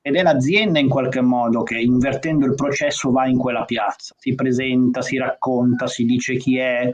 Ed 0.01 0.17
è 0.17 0.23
l'azienda 0.23 0.79
in 0.79 0.89
qualche 0.89 1.23
modo 1.23 1.63
che 1.63 1.79
invertendo 1.79 2.45
il 2.45 2.55
processo 2.55 3.11
va 3.11 3.27
in 3.27 3.39
quella 3.39 3.65
piazza, 3.65 4.15
si 4.19 4.35
presenta, 4.35 5.01
si 5.01 5.17
racconta, 5.17 5.87
si 5.87 6.05
dice 6.05 6.37
chi 6.37 6.59
è 6.59 6.91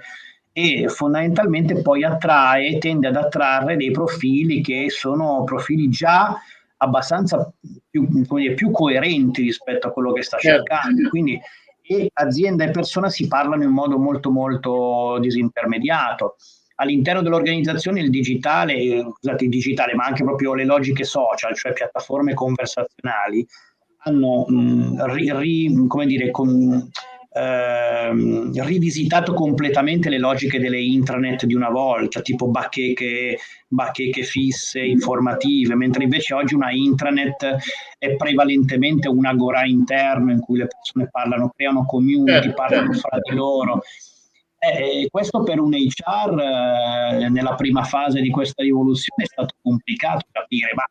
e 0.53 0.89
fondamentalmente 0.89 1.81
poi 1.81 2.05
attrae, 2.05 2.79
tende 2.79 3.09
ad 3.09 3.17
attrarre 3.17 3.77
dei 3.77 3.91
profili 3.91 4.61
che 4.61 4.87
sono 4.91 5.45
profili 5.45 5.89
già 5.89 6.37
abbastanza 6.83 7.53
più, 7.89 8.07
dire, 8.09 8.55
più 8.55 8.71
coerenti 8.71 9.43
rispetto 9.43 9.89
a 9.89 9.93
quello 9.93 10.13
che 10.13 10.23
sta 10.23 10.39
certo. 10.39 10.65
cercando. 10.65 11.09
Quindi 11.09 11.41
e 11.91 12.09
azienda 12.13 12.63
e 12.63 12.71
persona 12.71 13.11
si 13.11 13.27
parlano 13.27 13.65
in 13.65 13.71
modo 13.71 13.99
molto 13.99 14.31
molto 14.31 15.19
disintermediato. 15.21 16.37
All'interno 16.77 17.21
dell'organizzazione 17.21 18.01
il 18.01 18.11
digitale, 18.11 19.01
scusate, 19.01 19.45
il 19.45 19.51
digitale, 19.51 19.95
ma 19.95 20.05
anche 20.05 20.23
proprio 20.23 20.55
le 20.55 20.65
logiche 20.65 21.03
social, 21.03 21.57
cioè 21.57 21.73
piattaforme 21.73 22.33
conversazionali, 22.33 23.45
hanno 24.05 24.45
mh, 24.47 25.13
ri, 25.13 25.37
ri, 25.37 25.87
come 25.89 26.07
dire, 26.07 26.31
con, 26.31 26.89
ehm, 27.33 28.63
rivisitato 28.65 29.35
completamente 29.35 30.09
le 30.09 30.19
logiche 30.19 30.59
delle 30.59 30.81
intranet 30.81 31.47
di 31.47 31.55
una 31.55 31.71
volta, 31.71 32.21
tipo 32.21 32.49
bacheche, 32.49 33.39
bacheche 33.69 34.23
fisse, 34.23 34.81
informative, 34.81 35.75
mentre 35.75 36.05
invece 36.05 36.35
oggi 36.35 36.55
una 36.55 36.73
intranet 36.73 37.57
è 37.99 38.17
prevalentemente 38.17 39.09
un 39.09 39.27
agora 39.27 39.65
interno 39.65 40.33
in 40.33 40.41
cui 40.41 40.59
le 40.59 40.67
persone 40.67 41.09
parlano, 41.11 41.53
creano 41.55 41.85
community, 41.87 42.33
certo, 42.33 42.55
parlano 42.55 42.93
certo. 42.93 43.09
fra 43.09 43.19
di 43.23 43.35
loro. 43.35 43.83
Eh, 44.63 45.09
questo 45.11 45.43
per 45.43 45.59
un 45.59 45.73
HR 45.73 46.39
eh, 46.39 47.29
nella 47.31 47.55
prima 47.55 47.83
fase 47.83 48.21
di 48.21 48.29
questa 48.29 48.63
rivoluzione 48.63 49.25
è 49.25 49.27
stato 49.27 49.55
complicato 49.63 50.27
capire, 50.31 50.73
ma 50.75 50.85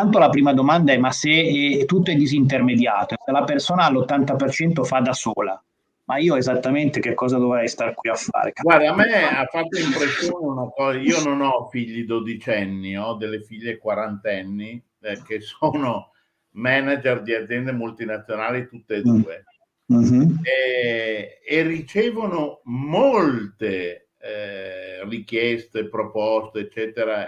Tanto 0.00 0.18
la 0.18 0.30
prima 0.30 0.54
domanda 0.54 0.94
è 0.94 0.96
ma 0.96 1.12
se 1.12 1.84
tutto 1.84 2.10
è 2.10 2.14
disintermediato, 2.14 3.16
se 3.22 3.32
la 3.32 3.44
persona 3.44 3.84
all'80% 3.84 4.82
fa 4.82 5.00
da 5.00 5.12
sola, 5.12 5.62
ma 6.04 6.16
io 6.16 6.36
esattamente 6.36 7.00
che 7.00 7.12
cosa 7.12 7.36
dovrei 7.36 7.68
stare 7.68 7.92
qui 7.92 8.08
a 8.08 8.14
fare? 8.14 8.54
Guarda, 8.62 8.92
a 8.92 8.94
me 8.94 9.28
ha 9.28 9.44
fatto 9.44 9.78
impressione 9.78 10.46
una 10.46 10.70
cosa, 10.74 10.98
io 10.98 11.22
non 11.22 11.42
ho 11.42 11.68
figli 11.68 12.06
dodicenni, 12.06 12.96
ho 12.96 13.12
delle 13.12 13.42
figlie 13.42 13.76
quarantenni 13.76 14.82
eh, 15.00 15.20
che 15.22 15.42
sono 15.42 16.12
manager 16.52 17.20
di 17.20 17.34
aziende 17.34 17.72
multinazionali 17.72 18.68
tutte 18.68 18.94
e 18.94 18.98
mm. 19.00 19.02
due 19.02 19.44
mm-hmm. 19.92 20.30
e, 20.42 21.40
e, 21.46 21.62
ricevono 21.62 22.62
molte 22.64 24.08
eh, 24.18 25.04
richieste, 25.06 25.90
proposte, 25.90 26.60
eccetera, 26.60 27.26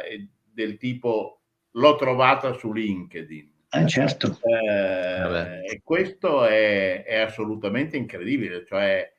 del 0.54 0.78
tipo 0.78 1.41
l'ho 1.72 1.96
trovata 1.96 2.52
su 2.54 2.72
LinkedIn. 2.72 3.50
Eh, 3.74 3.86
certo. 3.86 4.38
Eh, 4.42 5.64
e 5.64 5.80
questo 5.82 6.44
è, 6.44 7.04
è, 7.04 7.20
assolutamente 7.20 7.96
incredibile, 7.96 8.66
cioè 8.66 9.10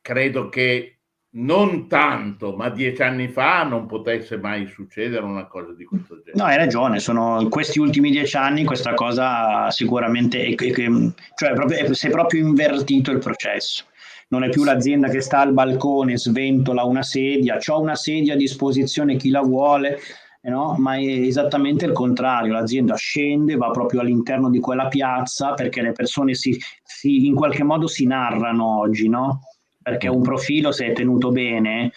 credo 0.00 0.48
che 0.48 0.96
non 1.34 1.88
tanto, 1.88 2.56
ma 2.56 2.68
dieci 2.70 3.02
anni 3.02 3.28
fa 3.28 3.62
non 3.62 3.86
potesse 3.86 4.36
mai 4.36 4.66
succedere 4.66 5.24
una 5.24 5.46
cosa 5.46 5.72
di 5.74 5.84
questo 5.84 6.16
genere. 6.16 6.34
No, 6.34 6.44
hai 6.44 6.56
ragione, 6.56 6.98
sono 6.98 7.40
in 7.40 7.48
questi 7.48 7.78
ultimi 7.78 8.10
dieci 8.10 8.36
anni 8.36 8.64
questa 8.64 8.94
cosa 8.94 9.70
sicuramente, 9.70 10.44
è, 10.44 10.54
è, 10.54 10.90
cioè 11.34 11.52
proprio, 11.54 11.94
si 11.94 12.08
è 12.08 12.10
proprio 12.10 12.44
invertito 12.44 13.12
il 13.12 13.18
processo. 13.18 13.84
Non 14.28 14.42
è 14.42 14.48
più 14.48 14.64
l'azienda 14.64 15.08
che 15.08 15.20
sta 15.20 15.38
al 15.38 15.52
balcone, 15.52 16.18
sventola 16.18 16.84
una 16.84 17.02
sedia, 17.02 17.58
ho 17.64 17.80
una 17.80 17.94
sedia 17.94 18.32
a 18.32 18.36
disposizione 18.36 19.16
chi 19.16 19.30
la 19.30 19.42
vuole, 19.42 19.98
no? 20.50 20.74
ma 20.78 20.96
è 20.96 21.04
esattamente 21.04 21.84
il 21.84 21.92
contrario, 21.92 22.52
l'azienda 22.52 22.94
scende, 22.96 23.56
va 23.56 23.70
proprio 23.70 24.00
all'interno 24.00 24.50
di 24.50 24.60
quella 24.60 24.88
piazza 24.88 25.54
perché 25.54 25.82
le 25.82 25.92
persone 25.92 26.34
si, 26.34 26.58
si 26.82 27.26
in 27.26 27.34
qualche 27.34 27.62
modo 27.62 27.86
si 27.86 28.06
narrano 28.06 28.80
oggi, 28.80 29.08
no? 29.08 29.42
perché 29.80 30.08
un 30.08 30.22
profilo 30.22 30.72
se 30.72 30.86
è 30.86 30.92
tenuto 30.92 31.30
bene, 31.30 31.92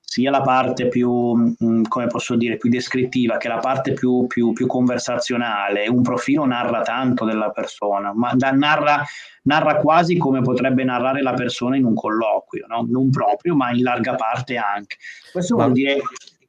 sia 0.00 0.30
la 0.30 0.42
parte 0.42 0.86
più, 0.86 1.10
mm, 1.34 1.84
come 1.88 2.06
posso 2.06 2.36
dire, 2.36 2.56
più 2.56 2.70
descrittiva 2.70 3.36
che 3.36 3.48
la 3.48 3.58
parte 3.58 3.94
più, 3.94 4.26
più, 4.28 4.52
più 4.52 4.66
conversazionale, 4.66 5.88
un 5.88 6.02
profilo 6.02 6.44
narra 6.44 6.82
tanto 6.82 7.24
della 7.24 7.50
persona, 7.50 8.12
ma 8.14 8.32
da, 8.34 8.52
narra, 8.52 9.02
narra, 9.44 9.76
quasi 9.76 10.16
come 10.16 10.40
potrebbe 10.40 10.84
narrare 10.84 11.20
la 11.20 11.34
persona 11.34 11.76
in 11.76 11.84
un 11.84 11.94
colloquio, 11.94 12.66
no? 12.68 12.86
non 12.88 13.10
proprio, 13.10 13.56
ma 13.56 13.72
in 13.72 13.82
larga 13.82 14.14
parte 14.14 14.56
anche. 14.56 14.98
Questo 15.32 15.56
vuol 15.56 15.72
dire 15.72 16.00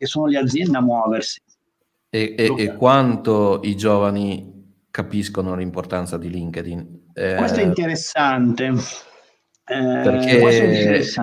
che 0.06 0.12
sono 0.12 0.28
le 0.28 0.38
aziende 0.38 0.78
a 0.78 0.82
muoversi. 0.82 1.41
E, 2.10 2.36
e, 2.38 2.54
e 2.58 2.76
quanto 2.76 3.60
i 3.63 3.76
giovani 3.76 4.86
capiscono 4.89 5.56
l'importanza 5.56 6.18
di 6.18 6.30
LinkedIn? 6.30 7.10
Eh, 7.13 7.36
questo 7.36 7.60
è 7.60 7.63
interessante. 7.63 8.74
Eh, 9.68 10.02
perché 10.04 10.39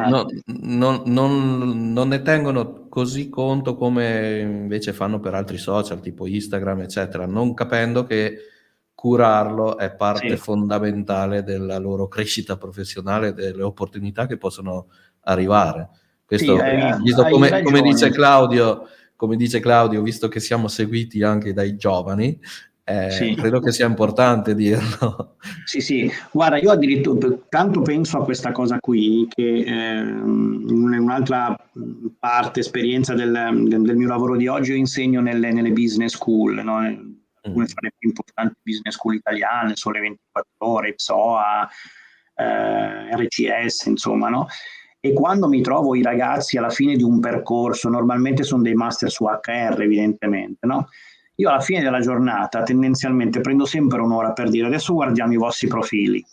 no, 0.09 0.27
non, 0.47 1.03
non, 1.07 1.93
non, 1.93 2.09
ne 2.09 2.23
tengono 2.23 2.89
così 2.89 3.29
conto 3.29 3.77
come 3.77 4.41
invece 4.41 4.93
fanno 4.93 5.21
per 5.21 5.35
altri 5.35 5.59
social, 5.59 6.01
tipo 6.01 6.27
Instagram, 6.27 6.81
eccetera, 6.81 7.25
non 7.25 7.55
capendo 7.55 8.05
che 8.05 8.39
curarlo 8.93 9.79
è 9.79 9.95
parte 9.95 10.31
sì. 10.31 10.37
fondamentale 10.37 11.45
della 11.45 11.79
loro 11.79 12.09
crescita 12.09 12.57
professionale, 12.57 13.33
delle 13.33 13.63
opportunità 13.63 14.27
che 14.27 14.39
possono 14.39 14.89
arrivare. 15.21 15.89
Questo, 16.37 16.57
sì, 16.57 16.63
hai, 16.63 17.03
visto 17.03 17.25
come, 17.25 17.63
come, 17.63 17.83
dice 17.83 18.11
Claudio, 18.11 18.89
come 19.17 19.37
dice 19.37 19.61
Claudio, 19.61 20.01
visto 20.01 20.29
che 20.29 20.41
siamo 20.41 20.67
seguiti 20.67 21.23
anche 21.23 21.53
dai 21.53 21.77
giovani, 21.77 22.41
eh, 22.85 23.11
sì. 23.11 23.35
credo 23.35 23.61
che 23.61 23.71
sia 23.71 23.87
importante 23.87 24.55
dirlo. 24.55 25.37
Sì, 25.67 25.83
sì, 25.83 26.11
guarda, 26.31 26.57
io 26.57 26.71
addirittura 26.71 27.29
tanto 27.51 27.83
penso 27.83 28.17
a 28.17 28.25
questa 28.25 28.51
cosa 28.51 28.79
qui 28.79 29.29
che 29.29 29.43
eh, 29.43 29.99
in 29.99 30.97
un'altra 30.99 31.55
parte, 32.19 32.61
esperienza 32.61 33.13
del, 33.13 33.31
del, 33.69 33.83
del, 33.83 33.97
mio 33.97 34.09
lavoro 34.09 34.35
di 34.37 34.47
oggi, 34.47 34.71
io 34.71 34.77
insegno 34.79 35.21
nelle, 35.21 35.53
nelle 35.53 35.73
business 35.73 36.15
school, 36.15 36.63
no? 36.65 36.79
alcune 37.43 37.67
fra 37.67 37.81
le 37.83 37.93
più 37.99 38.09
importanti 38.09 38.55
business 38.63 38.95
school 38.95 39.17
italiane, 39.17 39.77
Sole 39.77 40.01
24 40.01 40.51
Ore, 40.61 40.95
PSOA, 40.95 41.69
eh, 42.37 43.17
RCS, 43.17 43.85
insomma, 43.85 44.31
no? 44.31 44.47
E 45.05 45.13
quando 45.15 45.49
mi 45.49 45.63
trovo 45.63 45.97
i 45.97 46.03
ragazzi 46.03 46.57
alla 46.57 46.71
fine 46.71 46.95
di 46.95 47.03
un 47.03 47.19
percorso, 47.19 47.89
normalmente 47.89 48.45
sono 48.45 48.63
dei 48.63 48.75
master 48.75 49.11
su 49.11 49.25
HR, 49.25 49.83
evidentemente, 49.83 50.65
no? 50.65 50.91
Io 51.35 51.49
alla 51.49 51.59
fine 51.59 51.83
della 51.83 51.99
giornata 51.99 52.63
tendenzialmente 52.63 53.41
prendo 53.41 53.65
sempre 53.65 54.01
un'ora 54.01 54.33
per 54.33 54.49
dire 54.49 54.69
adesso 54.69 54.93
guardiamo 54.93 55.33
i 55.33 55.39
vostri 55.39 55.67
profili, 55.67 56.25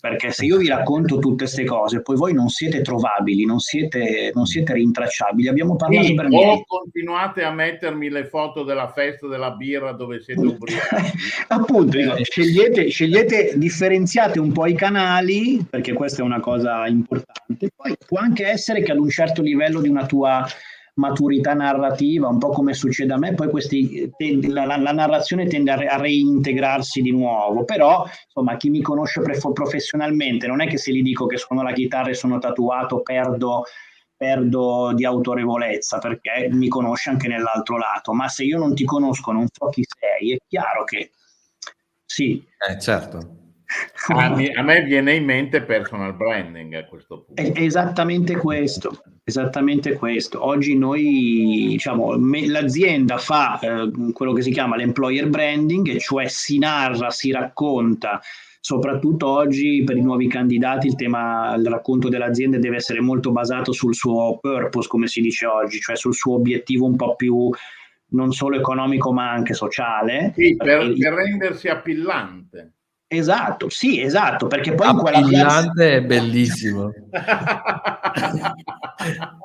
perché 0.00 0.30
se 0.30 0.44
io 0.44 0.58
vi 0.58 0.68
racconto 0.68 1.18
tutte 1.18 1.44
queste 1.44 1.64
cose, 1.64 2.02
poi 2.02 2.16
voi 2.16 2.32
non 2.32 2.48
siete 2.48 2.82
trovabili, 2.82 3.44
non 3.44 3.58
siete, 3.58 4.30
non 4.32 4.46
siete 4.46 4.74
rintracciabili. 4.74 5.48
Abbiamo 5.48 5.74
parlato 5.74 6.06
sì, 6.06 6.14
per 6.14 6.26
o 6.26 6.28
me. 6.28 6.64
continuate 6.66 7.42
a 7.42 7.50
mettermi 7.50 8.08
le 8.08 8.26
foto 8.26 8.62
della 8.62 8.92
festa 8.92 9.26
della 9.26 9.50
birra 9.50 9.92
dove 9.92 10.20
siete 10.20 10.40
ubriachi. 10.46 11.18
Appunto, 11.48 11.96
dico, 11.96 12.14
scegliete, 12.22 12.88
scegliete, 12.88 13.54
differenziate 13.56 14.38
un 14.38 14.52
po' 14.52 14.66
i 14.66 14.74
canali, 14.74 15.66
perché 15.68 15.92
questa 15.92 16.22
è 16.22 16.24
una 16.24 16.40
cosa 16.40 16.86
importante. 16.86 17.70
Poi 17.74 17.96
può 18.06 18.18
anche 18.18 18.46
essere 18.46 18.82
che 18.82 18.92
ad 18.92 18.98
un 18.98 19.10
certo 19.10 19.42
livello 19.42 19.80
di 19.80 19.88
una 19.88 20.06
tua 20.06 20.46
maturità 20.98 21.54
narrativa, 21.54 22.28
un 22.28 22.38
po' 22.38 22.50
come 22.50 22.74
succede 22.74 23.12
a 23.12 23.18
me, 23.18 23.34
poi 23.34 23.48
questi, 23.50 24.10
la, 24.48 24.64
la, 24.64 24.76
la, 24.76 24.92
narrazione 24.92 25.46
tende 25.46 25.70
a, 25.70 25.76
re, 25.76 25.86
a, 25.86 25.96
reintegrarsi 25.96 27.00
di 27.00 27.12
nuovo, 27.12 27.64
però 27.64 28.04
insomma 28.26 28.56
chi 28.56 28.68
mi 28.68 28.82
conosce 28.82 29.20
pre- 29.22 29.38
professionalmente 29.52 30.46
non 30.46 30.60
è 30.60 30.66
che 30.66 30.76
se 30.76 30.92
gli 30.92 31.02
dico 31.02 31.26
che 31.26 31.36
suono 31.36 31.62
la 31.62 31.72
chitarra 31.72 32.10
e 32.10 32.14
sono 32.14 32.38
tatuato 32.38 33.00
perdo, 33.00 33.64
perdo 34.16 34.92
di 34.94 35.04
autorevolezza 35.04 35.98
perché 35.98 36.48
mi 36.50 36.68
conosce 36.68 37.10
anche 37.10 37.28
nell'altro 37.28 37.78
lato, 37.78 38.12
ma 38.12 38.28
se 38.28 38.44
io 38.44 38.58
non 38.58 38.74
ti 38.74 38.84
conosco, 38.84 39.32
non 39.32 39.46
so 39.50 39.68
chi 39.68 39.84
sei, 39.86 40.32
è 40.32 40.38
chiaro 40.46 40.84
che 40.84 41.12
sì. 42.04 42.44
Eh, 42.68 42.80
certo. 42.80 43.37
A 44.14 44.34
me, 44.34 44.50
a 44.50 44.62
me, 44.62 44.82
viene 44.82 45.14
in 45.14 45.24
mente 45.24 45.62
personal 45.62 46.14
branding 46.14 46.72
a 46.74 46.86
questo 46.86 47.24
punto. 47.24 47.42
È 47.42 47.52
esattamente 47.54 48.36
questo, 48.36 49.02
esattamente 49.24 49.92
questo. 49.92 50.44
Oggi 50.44 50.76
noi, 50.76 51.66
diciamo, 51.68 52.16
me, 52.16 52.46
l'azienda 52.46 53.18
fa 53.18 53.58
eh, 53.58 53.90
quello 54.12 54.32
che 54.32 54.40
si 54.40 54.50
chiama 54.50 54.76
l'employer 54.76 55.28
branding, 55.28 55.98
cioè 55.98 56.28
si 56.28 56.58
narra, 56.58 57.10
si 57.10 57.30
racconta. 57.30 58.20
Soprattutto 58.60 59.28
oggi 59.28 59.82
per 59.84 59.96
i 59.96 60.02
nuovi 60.02 60.28
candidati 60.28 60.86
il 60.86 60.96
tema 60.96 61.54
del 61.56 61.70
racconto 61.70 62.08
dell'azienda 62.08 62.58
deve 62.58 62.76
essere 62.76 63.00
molto 63.00 63.32
basato 63.32 63.72
sul 63.72 63.94
suo 63.94 64.38
purpose, 64.40 64.88
come 64.88 65.06
si 65.06 65.20
dice 65.20 65.46
oggi, 65.46 65.78
cioè 65.78 65.96
sul 65.96 66.14
suo 66.14 66.34
obiettivo 66.34 66.86
un 66.86 66.96
po' 66.96 67.14
più 67.14 67.50
non 68.10 68.32
solo 68.32 68.56
economico 68.56 69.12
ma 69.12 69.30
anche 69.30 69.52
sociale. 69.52 70.32
Sì, 70.34 70.56
per, 70.56 70.92
per 70.98 71.12
rendersi 71.12 71.68
appillante. 71.68 72.72
Esatto, 73.10 73.70
sì, 73.70 74.02
esatto, 74.02 74.48
perché 74.48 74.74
poi 74.74 74.90
in 74.90 74.98
quella 74.98 75.26
piazza... 75.26 75.72
è 75.82 76.02
bellissimo. 76.02 76.92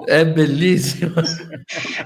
è 0.05 0.27
bellissimo. 0.27 1.13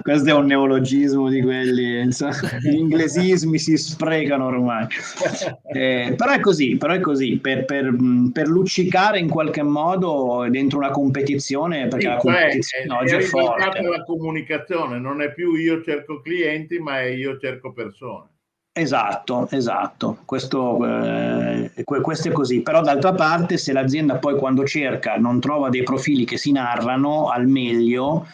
Questo 0.04 0.30
è 0.30 0.34
un 0.34 0.46
neologismo 0.46 1.30
di 1.30 1.42
quelli, 1.42 2.02
insomma, 2.02 2.36
gli 2.62 2.76
inglesismi 2.76 3.58
si 3.58 3.76
sprecano 3.76 4.46
ormai. 4.46 4.86
Eh, 5.74 6.14
però 6.16 6.34
è 6.34 6.40
così, 6.40 6.78
però 6.78 6.94
è 6.94 7.00
così, 7.00 7.40
per, 7.40 7.66
per, 7.66 7.92
per, 8.32 8.48
luccicare 8.48 9.18
in 9.18 9.28
qualche 9.28 9.64
modo 9.64 10.46
dentro 10.52 10.78
una 10.78 10.92
competizione, 10.92 11.88
perché 11.88 12.06
sì, 12.06 12.08
la 12.08 12.18
competizione 12.18 12.86
cioè, 12.86 12.98
oggi 13.00 13.14
è, 13.14 13.18
è 13.18 13.22
forte. 13.22 13.82
la 13.82 14.04
comunicazione, 14.04 15.00
non 15.00 15.24
è 15.24 15.34
più 15.34 15.56
io 15.56 15.82
cerco 15.82 16.22
clienti, 16.22 16.78
ma 16.78 17.00
è 17.00 17.06
io 17.06 17.40
cerco 17.40 17.74
persone. 17.74 18.36
Esatto, 18.78 19.48
esatto, 19.50 20.20
questo, 20.24 20.78
eh, 20.86 21.72
questo, 21.84 22.30
è 22.30 22.32
così, 22.32 22.62
però 22.62 22.82
d'altra 22.82 23.12
parte 23.14 23.58
se 23.58 23.74
l'azienda 23.74 24.18
poi 24.18 24.38
quando 24.38 24.64
cerca 24.66 25.16
non 25.16 25.40
trova 25.40 25.70
dei 25.70 25.82
profili 25.82 26.26
che 26.26 26.38
si 26.38 26.52
narrano 26.52 27.30
al 27.30 27.48
meglio, 27.48 28.28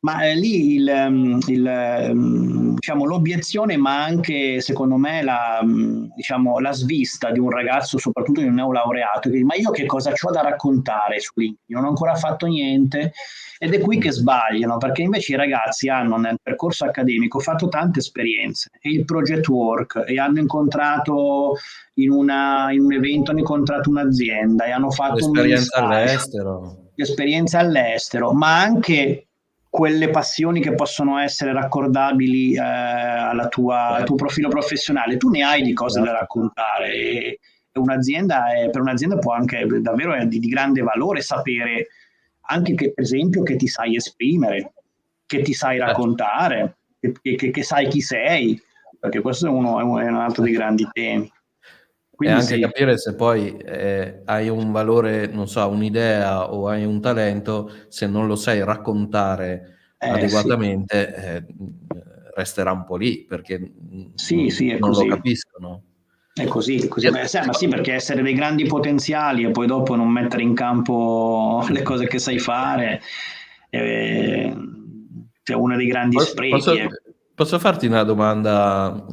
ma 0.00 0.20
eh, 0.26 0.34
lì 0.34 0.74
il, 0.74 1.06
mm, 1.08 1.38
il, 1.46 2.10
mm, 2.12 2.74
diciamo, 2.74 3.06
l'obiezione, 3.06 3.78
ma 3.78 4.04
anche 4.04 4.60
secondo 4.60 4.96
me 4.96 5.22
la, 5.22 5.60
mm, 5.64 6.08
diciamo, 6.14 6.58
la 6.58 6.72
svista 6.72 7.30
di 7.30 7.38
un 7.38 7.48
ragazzo, 7.48 7.96
soprattutto 7.96 8.42
di 8.42 8.48
un 8.48 8.54
neolaureato, 8.54 9.30
che 9.30 9.30
dice, 9.30 9.44
ma 9.44 9.54
io 9.54 9.70
che 9.70 9.86
cosa 9.86 10.10
ho 10.10 10.30
da 10.30 10.42
raccontare 10.42 11.20
su 11.20 11.32
LinkedIn? 11.36 11.74
Non 11.74 11.84
ho 11.84 11.88
ancora 11.88 12.14
fatto 12.16 12.44
niente 12.44 13.14
ed 13.58 13.74
è 13.74 13.80
qui 13.80 13.98
che 13.98 14.10
sbagliano, 14.10 14.76
perché 14.76 15.02
invece 15.02 15.32
i 15.32 15.36
ragazzi 15.36 15.88
hanno 15.88 16.16
nel 16.16 16.38
percorso 16.42 16.84
accademico 16.84 17.38
fatto 17.38 17.68
tante 17.68 18.00
esperienze 18.00 18.70
e 18.80 18.90
il 18.90 19.04
project 19.04 19.48
work 19.48 20.04
e 20.06 20.18
hanno 20.18 20.40
incontrato 20.40 21.54
in, 21.94 22.10
una, 22.10 22.70
in 22.70 22.80
un 22.80 22.92
evento, 22.92 23.30
hanno 23.30 23.40
incontrato 23.40 23.90
un'azienda 23.90 24.64
e 24.64 24.70
hanno 24.70 24.90
fatto 24.90 25.26
un'esperienza 25.26 25.76
all'estero. 25.78 26.76
Esperienza 26.94 27.58
all'estero, 27.58 28.32
ma 28.32 28.60
anche 28.60 29.26
quelle 29.68 30.08
passioni 30.08 30.60
che 30.60 30.74
possono 30.74 31.18
essere 31.18 31.52
raccordabili 31.52 32.54
eh, 32.54 32.60
alla 32.60 33.48
tua, 33.48 33.88
al 33.88 34.04
tuo 34.04 34.16
profilo 34.16 34.48
professionale. 34.48 35.18
Tu 35.18 35.28
ne 35.28 35.42
hai 35.42 35.62
di 35.62 35.74
cose 35.74 36.00
da 36.00 36.12
raccontare 36.12 36.94
e 36.94 37.40
un'azienda 37.74 38.54
è, 38.54 38.70
per 38.70 38.80
un'azienda 38.80 39.18
può 39.18 39.32
anche 39.32 39.66
davvero 39.80 40.14
è 40.14 40.24
di, 40.24 40.38
di 40.38 40.48
grande 40.48 40.80
valore 40.80 41.20
sapere 41.20 41.88
anche 42.46 42.74
che, 42.74 42.92
per 42.92 43.04
esempio, 43.04 43.42
che 43.42 43.56
ti 43.56 43.66
sai 43.66 43.96
esprimere, 43.96 44.72
che 45.26 45.42
ti 45.42 45.52
sai 45.52 45.76
certo. 45.76 45.92
raccontare, 45.92 46.76
che, 47.00 47.36
che, 47.36 47.50
che 47.50 47.62
sai 47.62 47.88
chi 47.88 48.00
sei, 48.00 48.60
perché 48.98 49.20
questo 49.20 49.46
è, 49.46 49.50
uno, 49.50 49.80
è 49.80 49.82
un 49.82 50.16
altro 50.16 50.42
dei 50.42 50.52
grandi 50.52 50.88
temi. 50.92 51.30
Quindi 52.10 52.36
e 52.36 52.38
anche 52.40 52.54
sì. 52.54 52.60
capire 52.60 52.96
se 52.96 53.14
poi 53.14 53.54
eh, 53.58 54.22
hai 54.24 54.48
un 54.48 54.72
valore, 54.72 55.26
non 55.26 55.48
so, 55.48 55.68
un'idea 55.68 56.50
o 56.50 56.66
hai 56.66 56.84
un 56.84 57.00
talento, 57.00 57.70
se 57.88 58.06
non 58.06 58.26
lo 58.26 58.36
sai 58.36 58.64
raccontare 58.64 59.76
eh, 59.98 60.08
adeguatamente, 60.08 61.14
sì. 61.14 61.26
eh, 61.26 61.44
resterà 62.34 62.72
un 62.72 62.84
po' 62.84 62.96
lì 62.96 63.24
perché 63.24 63.72
sì, 64.14 64.48
sì, 64.48 64.78
non 64.78 64.92
lo 64.92 65.04
capiscono. 65.06 65.82
È 66.38 66.44
così, 66.44 66.76
è 66.76 66.88
così. 66.88 67.08
Beh, 67.08 67.26
ma 67.46 67.52
sì, 67.54 67.66
perché 67.66 67.94
essere 67.94 68.20
dei 68.20 68.34
grandi 68.34 68.66
potenziali 68.66 69.44
e 69.44 69.50
poi 69.50 69.66
dopo 69.66 69.94
non 69.96 70.10
mettere 70.10 70.42
in 70.42 70.52
campo 70.52 71.64
le 71.70 71.80
cose 71.80 72.06
che 72.06 72.18
sai 72.18 72.38
fare 72.38 73.00
è 73.70 74.54
cioè 75.42 75.56
uno 75.56 75.76
dei 75.76 75.86
grandi 75.86 76.16
posso, 76.16 76.28
sprechi. 76.28 76.52
Posso, 76.52 76.74
posso, 77.34 77.58
farti 77.58 77.86
una 77.86 78.02
domanda? 78.02 79.06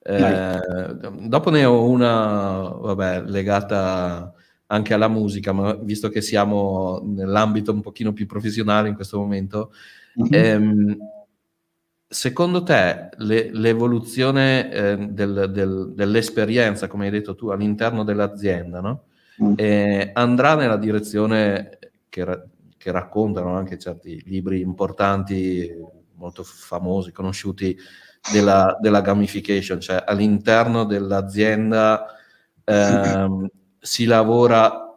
Eh, 0.00 0.60
dopo 1.22 1.50
ne 1.50 1.64
ho 1.64 1.88
una, 1.88 2.68
vabbè, 2.68 3.22
legata 3.22 4.32
anche 4.66 4.94
alla 4.94 5.08
musica, 5.08 5.52
ma 5.52 5.74
visto 5.74 6.08
che 6.08 6.20
siamo 6.20 7.02
nell'ambito 7.04 7.72
un 7.72 7.80
pochino 7.80 8.12
più 8.12 8.26
professionale 8.26 8.88
in 8.88 8.94
questo 8.94 9.18
momento, 9.18 9.72
mm-hmm. 10.22 10.44
ehm, 10.44 10.96
secondo 12.12 12.64
te 12.64 13.10
le, 13.18 13.50
l'evoluzione 13.52 14.72
eh, 14.72 14.96
del, 14.96 15.48
del, 15.52 15.92
dell'esperienza, 15.94 16.88
come 16.88 17.04
hai 17.04 17.12
detto 17.12 17.36
tu, 17.36 17.48
all'interno 17.48 18.02
dell'azienda, 18.02 18.80
no? 18.80 19.04
mm. 19.40 19.52
eh, 19.54 20.10
andrà 20.12 20.56
nella 20.56 20.76
direzione 20.76 21.78
che, 22.08 22.24
ra- 22.24 22.44
che, 22.76 22.90
raccontano 22.90 23.56
anche 23.56 23.78
certi 23.78 24.20
libri 24.26 24.60
importanti, 24.60 25.72
molto 26.14 26.42
famosi, 26.42 27.12
conosciuti, 27.12 27.78
della, 28.32 28.76
della 28.80 29.00
gamification, 29.00 29.80
cioè 29.80 30.02
all'interno 30.04 30.84
dell'azienda 30.84 32.06
ehm, 32.64 33.48
si 33.78 34.04
lavora 34.04 34.94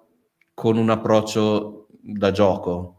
con 0.53 0.77
un 0.77 0.89
approccio 0.89 1.87
da 2.01 2.31
gioco, 2.31 2.92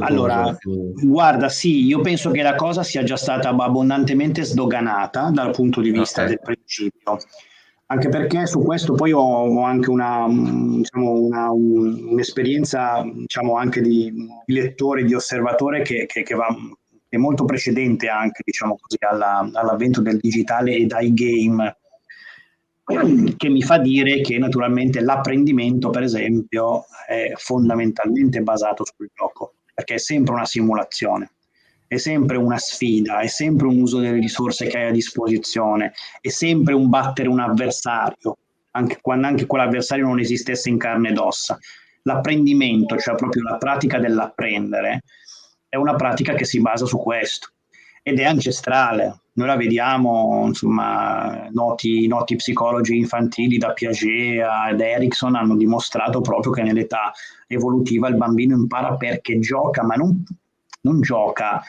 allora, 0.00 0.54
più... 0.54 0.92
guarda, 0.94 1.48
sì, 1.48 1.84
io 1.84 2.00
penso 2.00 2.30
che 2.30 2.42
la 2.42 2.54
cosa 2.54 2.82
sia 2.82 3.02
già 3.02 3.16
stata 3.16 3.48
abbondantemente 3.48 4.42
sdoganata 4.42 5.30
dal 5.32 5.50
punto 5.50 5.80
di 5.80 5.90
vista 5.90 6.22
okay. 6.22 6.34
del 6.34 6.40
principio. 6.42 7.18
Anche 7.86 8.08
perché 8.08 8.46
su 8.46 8.62
questo 8.62 8.94
poi 8.94 9.12
ho, 9.12 9.20
ho 9.20 9.62
anche 9.62 9.90
una, 9.90 10.26
diciamo, 10.28 11.12
una, 11.12 11.50
un, 11.50 12.08
un'esperienza 12.10 13.04
diciamo, 13.04 13.56
anche 13.56 13.80
di, 13.80 14.12
di, 14.46 14.54
lettore, 14.54 15.04
di 15.04 15.14
osservatore 15.14 15.82
che, 15.82 16.06
che, 16.06 16.22
che 16.22 16.34
va 16.34 16.46
è 17.14 17.16
molto 17.16 17.44
precedente 17.44 18.08
anche 18.08 18.42
diciamo 18.44 18.76
così, 18.80 18.96
alla, 19.00 19.48
all'avvento 19.52 20.00
del 20.00 20.18
digitale 20.18 20.74
e 20.74 20.86
dai 20.86 21.14
game 21.14 21.76
che 23.36 23.48
mi 23.48 23.62
fa 23.62 23.78
dire 23.78 24.20
che 24.20 24.38
naturalmente 24.38 25.00
l'apprendimento, 25.00 25.90
per 25.90 26.02
esempio, 26.02 26.84
è 27.06 27.32
fondamentalmente 27.36 28.40
basato 28.42 28.84
sul 28.84 29.10
gioco 29.14 29.54
perché 29.74 29.94
è 29.94 29.98
sempre 29.98 30.34
una 30.34 30.46
simulazione, 30.46 31.32
è 31.86 31.96
sempre 31.96 32.36
una 32.36 32.58
sfida, 32.58 33.18
è 33.18 33.26
sempre 33.26 33.66
un 33.66 33.80
uso 33.80 33.98
delle 33.98 34.18
risorse 34.18 34.66
che 34.66 34.78
hai 34.78 34.88
a 34.88 34.92
disposizione, 34.92 35.92
è 36.20 36.28
sempre 36.28 36.74
un 36.74 36.88
battere 36.88 37.28
un 37.28 37.40
avversario, 37.40 38.38
anche 38.72 38.98
quando 39.00 39.26
anche 39.26 39.46
quell'avversario 39.46 40.06
non 40.06 40.20
esistesse 40.20 40.68
in 40.68 40.78
carne 40.78 41.10
ed 41.10 41.18
ossa. 41.18 41.58
L'apprendimento, 42.02 42.96
cioè 42.98 43.14
proprio 43.16 43.42
la 43.42 43.56
pratica 43.56 43.98
dell'apprendere, 43.98 45.02
è 45.68 45.76
una 45.76 45.96
pratica 45.96 46.34
che 46.34 46.44
si 46.44 46.60
basa 46.60 46.86
su 46.86 46.98
questo. 46.98 47.48
Ed 48.06 48.20
è 48.20 48.24
ancestrale. 48.24 49.20
Noi 49.32 49.46
la 49.46 49.56
vediamo, 49.56 50.44
insomma, 50.46 51.48
noti, 51.50 52.06
noti 52.06 52.36
psicologi 52.36 52.96
infantili 52.96 53.56
da 53.56 53.72
Piaget 53.72 54.42
ad 54.42 54.80
Erickson 54.80 55.34
hanno 55.34 55.56
dimostrato 55.56 56.20
proprio 56.20 56.52
che 56.52 56.62
nell'età 56.62 57.12
evolutiva 57.48 58.06
il 58.08 58.16
bambino 58.16 58.54
impara 58.54 58.94
perché 58.96 59.38
gioca, 59.38 59.82
ma 59.82 59.94
non, 59.94 60.22
non 60.82 61.00
gioca. 61.00 61.62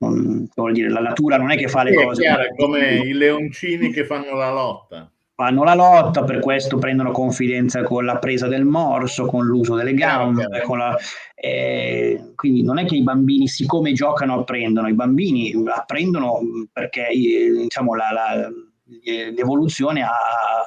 Non, 0.00 0.48
dire, 0.72 0.90
la 0.90 1.00
natura 1.00 1.38
non 1.38 1.52
è 1.52 1.56
che 1.56 1.68
fa 1.68 1.84
le 1.84 1.92
sì, 1.92 2.04
cose. 2.04 2.22
È 2.22 2.24
chiaro, 2.26 2.54
come 2.56 2.96
i 3.06 3.12
leoncini 3.12 3.92
che 3.92 4.04
fanno 4.04 4.34
la 4.34 4.50
lotta 4.50 5.10
fanno 5.38 5.62
la 5.62 5.76
lotta, 5.76 6.24
per 6.24 6.40
questo 6.40 6.78
prendono 6.78 7.12
confidenza 7.12 7.84
con 7.84 8.04
la 8.04 8.18
presa 8.18 8.48
del 8.48 8.64
morso, 8.64 9.26
con 9.26 9.46
l'uso 9.46 9.76
delle 9.76 9.94
gambe. 9.94 10.48
La, 10.48 10.98
eh, 11.36 12.32
quindi 12.34 12.64
non 12.64 12.80
è 12.80 12.84
che 12.84 12.96
i 12.96 13.04
bambini, 13.04 13.46
siccome 13.46 13.92
giocano, 13.92 14.40
apprendono, 14.40 14.88
i 14.88 14.94
bambini 14.94 15.54
apprendono 15.72 16.40
perché 16.72 17.06
diciamo, 17.12 17.94
la, 17.94 18.10
la, 18.10 18.50
l'evoluzione 19.32 20.02
ha, 20.02 20.10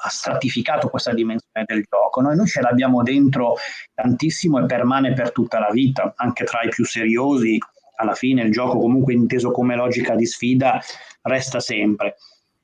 ha, 0.01 0.07
stratificato 0.09 0.87
questa 0.87 1.13
dimensione 1.13 1.65
del 1.67 1.83
gioco. 1.89 2.21
Noi, 2.21 2.37
noi 2.37 2.47
ce 2.47 2.61
l'abbiamo 2.61 3.03
dentro 3.03 3.55
tantissimo 3.93 4.59
e 4.59 4.67
permane 4.67 5.11
per 5.11 5.33
tutta 5.33 5.59
la 5.59 5.69
vita, 5.69 6.13
anche 6.15 6.45
tra 6.45 6.61
i 6.61 6.69
più 6.69 6.85
seriosi. 6.85 7.57
Alla 7.97 8.15
fine 8.15 8.43
il 8.43 8.53
gioco 8.53 8.79
comunque 8.79 9.11
inteso 9.11 9.51
come 9.51 9.75
logica 9.75 10.15
di 10.15 10.25
sfida 10.25 10.79
resta 11.23 11.59
sempre. 11.59 12.15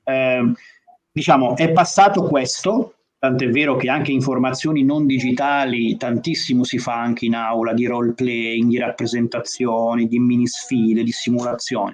Eh, 0.04 0.52
diciamo, 1.18 1.56
è 1.56 1.72
passato 1.72 2.22
questo, 2.22 2.94
tant'è 3.18 3.48
vero 3.48 3.74
che 3.74 3.90
anche 3.90 4.12
informazioni 4.12 4.84
non 4.84 5.04
digitali 5.04 5.96
tantissimo 5.96 6.62
si 6.62 6.78
fa 6.78 6.94
anche 6.94 7.26
in 7.26 7.34
aula 7.34 7.72
di 7.72 7.86
role 7.86 8.12
playing, 8.12 8.70
di 8.70 8.78
rappresentazioni, 8.78 10.06
di 10.06 10.20
mini 10.20 10.46
sfide, 10.46 11.02
di 11.02 11.10
simulazioni. 11.10 11.92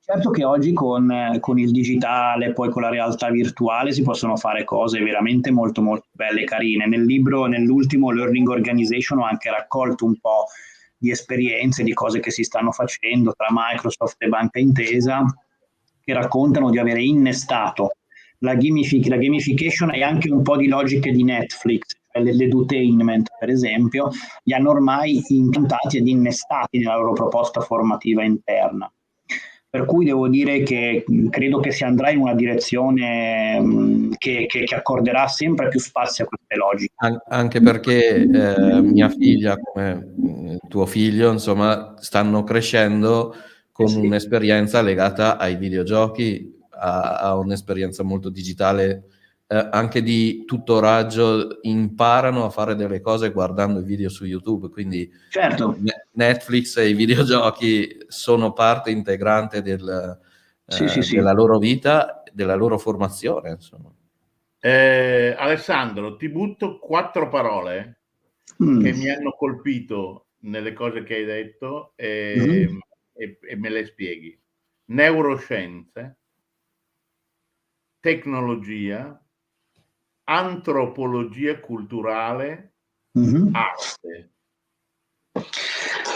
Certo 0.00 0.30
che 0.30 0.44
oggi 0.44 0.72
con, 0.72 1.36
con, 1.40 1.58
il 1.58 1.72
digitale, 1.72 2.52
poi 2.52 2.70
con 2.70 2.82
la 2.82 2.90
realtà 2.90 3.30
virtuale 3.30 3.92
si 3.92 4.02
possono 4.02 4.36
fare 4.36 4.64
cose 4.64 5.00
veramente 5.00 5.50
molto 5.50 5.82
molto 5.82 6.06
belle 6.12 6.42
e 6.42 6.44
carine. 6.44 6.86
Nel 6.86 7.04
libro, 7.04 7.46
nell'ultimo 7.46 8.10
Learning 8.12 8.48
Organization 8.48 9.18
ho 9.18 9.24
anche 9.24 9.50
raccolto 9.50 10.04
un 10.04 10.16
po' 10.18 10.46
di 10.96 11.10
esperienze, 11.10 11.82
di 11.82 11.92
cose 11.92 12.20
che 12.20 12.30
si 12.30 12.44
stanno 12.44 12.70
facendo 12.70 13.32
tra 13.36 13.48
Microsoft 13.50 14.16
e 14.18 14.28
Banca 14.28 14.58
Intesa, 14.58 15.24
che 16.02 16.12
raccontano 16.12 16.70
di 16.70 16.78
avere 16.78 17.02
innestato 17.02 17.92
la, 18.40 18.54
gamific- 18.54 19.08
la 19.08 19.16
gamification 19.16 19.94
e 19.94 20.02
anche 20.02 20.30
un 20.30 20.42
po' 20.42 20.56
di 20.56 20.68
logiche 20.68 21.10
di 21.10 21.22
Netflix, 21.24 21.96
cioè 22.10 22.22
l'edutainment 22.22 23.28
per 23.38 23.48
esempio, 23.48 24.10
li 24.44 24.54
hanno 24.54 24.70
ormai 24.70 25.22
impiantati 25.28 25.98
ed 25.98 26.06
innestati 26.06 26.78
nella 26.78 26.96
loro 26.96 27.12
proposta 27.12 27.60
formativa 27.60 28.22
interna. 28.22 28.90
Per 29.72 29.84
cui 29.84 30.04
devo 30.04 30.26
dire 30.28 30.64
che 30.64 31.04
credo 31.30 31.60
che 31.60 31.70
si 31.70 31.84
andrà 31.84 32.10
in 32.10 32.18
una 32.18 32.34
direzione 32.34 34.08
che, 34.18 34.46
che, 34.48 34.64
che, 34.64 34.74
accorderà 34.74 35.28
sempre 35.28 35.68
più 35.68 35.78
spazio 35.78 36.24
a 36.24 36.26
queste 36.26 36.56
logiche. 36.56 36.92
An- 36.96 37.22
anche 37.28 37.60
perché 37.60 38.16
eh, 38.16 38.80
mia 38.80 39.08
figlia, 39.08 39.56
come 39.56 40.56
tuo 40.66 40.86
figlio, 40.86 41.30
insomma, 41.30 41.94
stanno 41.98 42.42
crescendo 42.42 43.32
con 43.70 43.86
sì. 43.86 43.98
un'esperienza 44.00 44.82
legata 44.82 45.38
ai 45.38 45.54
videogiochi 45.54 46.58
ha, 46.80 47.18
ha 47.18 47.36
un'esperienza 47.36 48.02
molto 48.02 48.30
digitale 48.30 49.04
eh, 49.52 49.68
anche 49.72 50.00
di 50.00 50.44
tutoraggio, 50.46 51.58
imparano 51.62 52.44
a 52.44 52.50
fare 52.50 52.76
delle 52.76 53.00
cose 53.00 53.32
guardando 53.32 53.80
i 53.80 53.84
video 53.84 54.08
su 54.08 54.24
YouTube, 54.24 54.68
quindi 54.68 55.10
certo. 55.28 55.76
Netflix 56.12 56.76
e 56.76 56.88
i 56.88 56.94
videogiochi 56.94 58.04
sono 58.06 58.52
parte 58.52 58.90
integrante 58.92 59.60
del, 59.60 60.20
sì, 60.64 60.84
eh, 60.84 60.88
sì, 60.88 61.02
sì. 61.02 61.16
della 61.16 61.32
loro 61.32 61.58
vita, 61.58 62.22
della 62.32 62.54
loro 62.54 62.78
formazione. 62.78 63.50
Insomma. 63.50 63.92
Eh, 64.60 65.34
Alessandro, 65.36 66.14
ti 66.14 66.28
butto 66.28 66.78
quattro 66.78 67.28
parole 67.28 68.02
mm. 68.62 68.82
che 68.84 68.92
mi 68.92 69.10
hanno 69.10 69.32
colpito 69.32 70.26
nelle 70.42 70.72
cose 70.74 71.02
che 71.02 71.16
hai 71.16 71.24
detto 71.24 71.94
e, 71.96 72.68
mm. 72.70 72.78
e, 73.14 73.38
e 73.40 73.56
me 73.56 73.68
le 73.68 73.84
spieghi. 73.84 74.38
Neuroscienze, 74.90 76.18
tecnologia, 78.00 79.22
antropologia 80.24 81.60
culturale, 81.60 82.74
mm-hmm. 83.18 83.54
arte. 83.54 84.30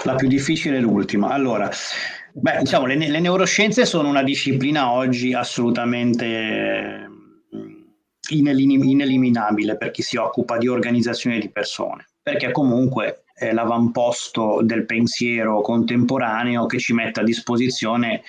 La 0.04 0.14
più 0.16 0.28
difficile 0.28 0.78
è 0.78 0.80
l'ultima. 0.80 1.28
Allora, 1.28 1.70
beh, 2.32 2.58
diciamo, 2.60 2.86
le, 2.86 2.96
le 2.96 3.20
neuroscienze 3.20 3.86
sono 3.86 4.08
una 4.08 4.22
disciplina 4.22 4.90
oggi 4.90 5.32
assolutamente 5.34 7.08
mm, 7.54 7.82
ineliminabile 8.30 9.76
per 9.76 9.90
chi 9.90 10.02
si 10.02 10.16
occupa 10.16 10.58
di 10.58 10.68
organizzazione 10.68 11.38
di 11.38 11.50
persone, 11.50 12.06
perché 12.22 12.50
comunque 12.50 13.24
è 13.34 13.52
l'avamposto 13.52 14.60
del 14.62 14.86
pensiero 14.86 15.60
contemporaneo 15.60 16.66
che 16.66 16.78
ci 16.78 16.92
mette 16.92 17.20
a 17.20 17.24
disposizione 17.24 18.22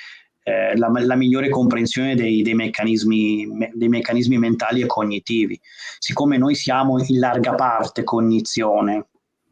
eh, 0.48 0.78
la, 0.78 0.92
la, 0.94 1.16
migliore 1.16 1.50
comprensione 1.50 2.14
dei, 2.14 2.44
dei, 2.44 2.54
meccanismi, 2.54 3.48
me, 3.48 3.72
dei, 3.74 3.88
meccanismi, 3.88 4.38
mentali 4.38 4.82
e 4.82 4.86
cognitivi. 4.86 5.60
Siccome 5.98 6.38
noi 6.38 6.54
siamo 6.54 7.00
in 7.00 7.18
larga 7.18 7.56
parte 7.56 8.04
cognizione, 8.04 9.08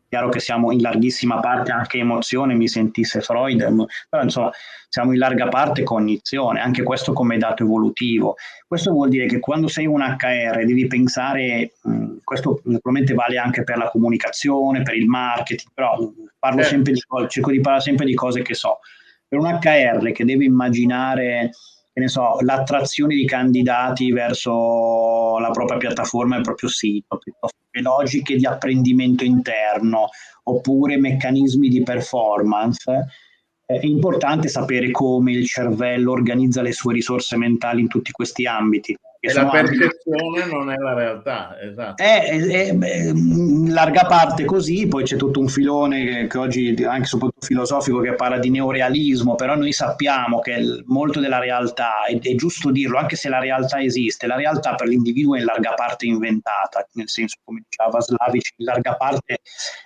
chiaro 0.08 0.30
che 0.30 0.40
siamo 0.40 0.72
in 0.72 0.82
larghissima 0.82 1.40
parte 1.40 1.72
anche 1.72 1.98
emozione, 1.98 2.54
mi 2.54 2.68
sentisse 2.68 3.22
Freud, 3.22 3.86
però 4.08 4.22
insomma 4.22 4.52
siamo 4.88 5.14
in 5.14 5.18
larga 5.18 5.48
parte 5.48 5.82
cognizione, 5.82 6.62
anche 6.62 6.84
questo 6.84 7.12
come 7.12 7.40
dato 7.40 7.64
evolutivo. 7.64 8.36
Questo 8.68 8.92
vuol 8.92 9.10
dire 9.10 9.26
che 9.26 9.40
quando 9.40 9.68
sei 9.68 9.88
un 9.88 10.02
HR 10.02 10.64
devi 10.64 10.86
pensare, 10.86 11.74
mh, 11.82 12.18
questo 12.24 12.62
naturalmente 12.66 13.16
vale 13.16 13.40
anche 13.40 13.64
per 13.64 13.78
la 13.78 13.90
comunicazione, 13.90 14.84
per 14.84 14.96
il 14.96 15.08
marketing, 15.08 15.72
però 15.74 15.98
parlo 16.38 16.62
certo. 16.62 16.76
sempre 16.76 16.94
di, 16.94 17.02
cerco 17.30 17.50
di 17.50 17.62
parlare 17.62 17.82
sempre 17.82 18.06
di 18.06 18.14
cose 18.14 18.44
che 18.44 18.54
so 18.54 18.78
per 19.34 19.40
un 19.40 19.48
HR 19.48 20.12
che 20.12 20.26
deve 20.26 20.46
immaginare 20.46 21.50
che 21.92 22.00
ne 22.00 22.08
so, 22.08 22.38
l'attrazione 22.42 23.16
di 23.16 23.26
candidati 23.26 24.12
verso 24.12 25.38
la 25.40 25.52
propria 25.52 25.78
piattaforma 25.78 26.36
e 26.36 26.38
il 26.40 26.44
proprio 26.44 26.70
sito, 26.70 27.18
piuttosto 27.18 27.58
che 27.70 27.82
logiche 27.82 28.36
di 28.36 28.46
apprendimento 28.46 29.24
interno 29.24 30.10
oppure 30.44 30.98
meccanismi 30.98 31.68
di 31.70 31.84
performance, 31.84 33.06
è 33.66 33.80
importante 33.82 34.48
sapere 34.48 34.92
come 34.92 35.32
il 35.32 35.46
cervello 35.48 36.12
organizza 36.12 36.62
le 36.62 36.72
sue 36.72 36.94
risorse 36.94 37.38
mentali 37.38 37.82
in 37.82 37.88
tutti 37.88 38.12
questi 38.12 38.46
ambiti. 38.46 38.96
E 39.26 39.32
la 39.32 39.48
percezione 39.48 40.42
anche... 40.42 40.54
non 40.54 40.70
è 40.70 40.76
la 40.76 40.94
realtà, 40.94 41.58
esatto. 41.62 42.04
È, 42.04 42.26
è, 42.26 42.78
è, 42.78 43.08
in 43.08 43.72
larga 43.72 44.06
parte 44.06 44.44
così, 44.44 44.86
poi 44.88 45.06
c'è 45.06 45.16
tutto 45.16 45.40
un 45.40 45.48
filone 45.48 46.04
che, 46.04 46.28
che, 46.28 46.38
oggi, 46.38 46.84
anche 46.84 47.06
soprattutto 47.06 47.46
filosofico, 47.46 48.02
che 48.02 48.16
parla 48.16 48.38
di 48.38 48.50
neorealismo, 48.50 49.36
però 49.36 49.56
noi 49.56 49.72
sappiamo 49.72 50.42
che 50.42 50.84
molto 50.88 51.22
della 51.22 51.40
realtà, 51.40 52.04
è, 52.04 52.20
è 52.20 52.36
giusto 52.36 52.70
dirlo, 52.70 52.98
anche 52.98 53.16
se 53.16 53.30
la 53.30 53.40
realtà 53.40 53.82
esiste, 53.82 54.28
la 54.28 54.36
realtà 54.36 54.76
per 54.76 54.90
l'individuo 54.90 55.36
è 55.36 55.40
in 55.40 55.46
larga 55.46 55.74
parte 55.74 56.06
inventata, 56.06 56.86
nel 56.96 57.08
senso, 57.08 57.38
come 57.46 57.64
diceva 57.66 58.02
Slavic, 58.02 58.52
in 58.58 58.66
larga 58.66 58.98
parte 58.98 59.38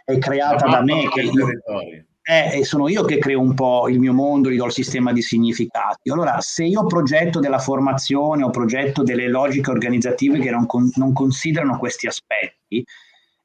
è 0.04 0.18
creata 0.18 0.68
da 0.68 0.82
me. 0.82 1.08
Che 1.10 1.22
io, 1.22 1.48
è, 2.28 2.62
sono 2.64 2.90
io 2.90 3.06
che 3.06 3.20
creo 3.20 3.40
un 3.40 3.54
po' 3.54 3.88
il 3.88 4.00
mio 4.00 4.12
mondo, 4.12 4.52
gli 4.52 4.58
do 4.58 4.66
il 4.66 4.74
sistema 4.74 5.14
di 5.14 5.22
significati. 5.22 6.10
Allora, 6.10 6.42
se 6.42 6.66
io 6.66 6.86
progetto 6.86 7.40
della 7.40 7.58
formazione 7.58 8.44
o 8.44 8.50
progetto 8.50 9.02
delle 9.02 9.30
logiche 9.30 9.72
organizzative 9.72 10.40
che 10.40 10.50
non, 10.50 10.66
con, 10.66 10.90
non 10.96 11.14
considerano 11.14 11.78
questi 11.78 12.06
aspetti, 12.06 12.84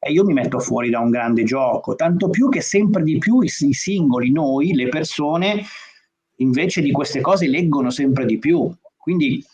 eh, 0.01 0.11
io 0.11 0.25
mi 0.25 0.33
metto 0.33 0.59
fuori 0.59 0.91
da 0.91 0.99
un 0.99 1.11
grande 1.11 1.45
gioco, 1.45 1.95
tanto 1.95 2.29
più 2.29 2.49
che 2.49 2.61
sempre 2.61 3.05
di 3.05 3.19
più 3.19 3.41
i, 3.41 3.47
i 3.47 3.73
singoli, 3.73 4.33
noi, 4.33 4.75
le 4.75 4.89
persone, 4.89 5.63
invece 6.39 6.81
di 6.81 6.91
queste 6.91 7.21
cose 7.21 7.47
leggono 7.47 7.91
sempre 7.91 8.27
di 8.27 8.39
più. 8.39 8.69
Quindi 8.97 9.45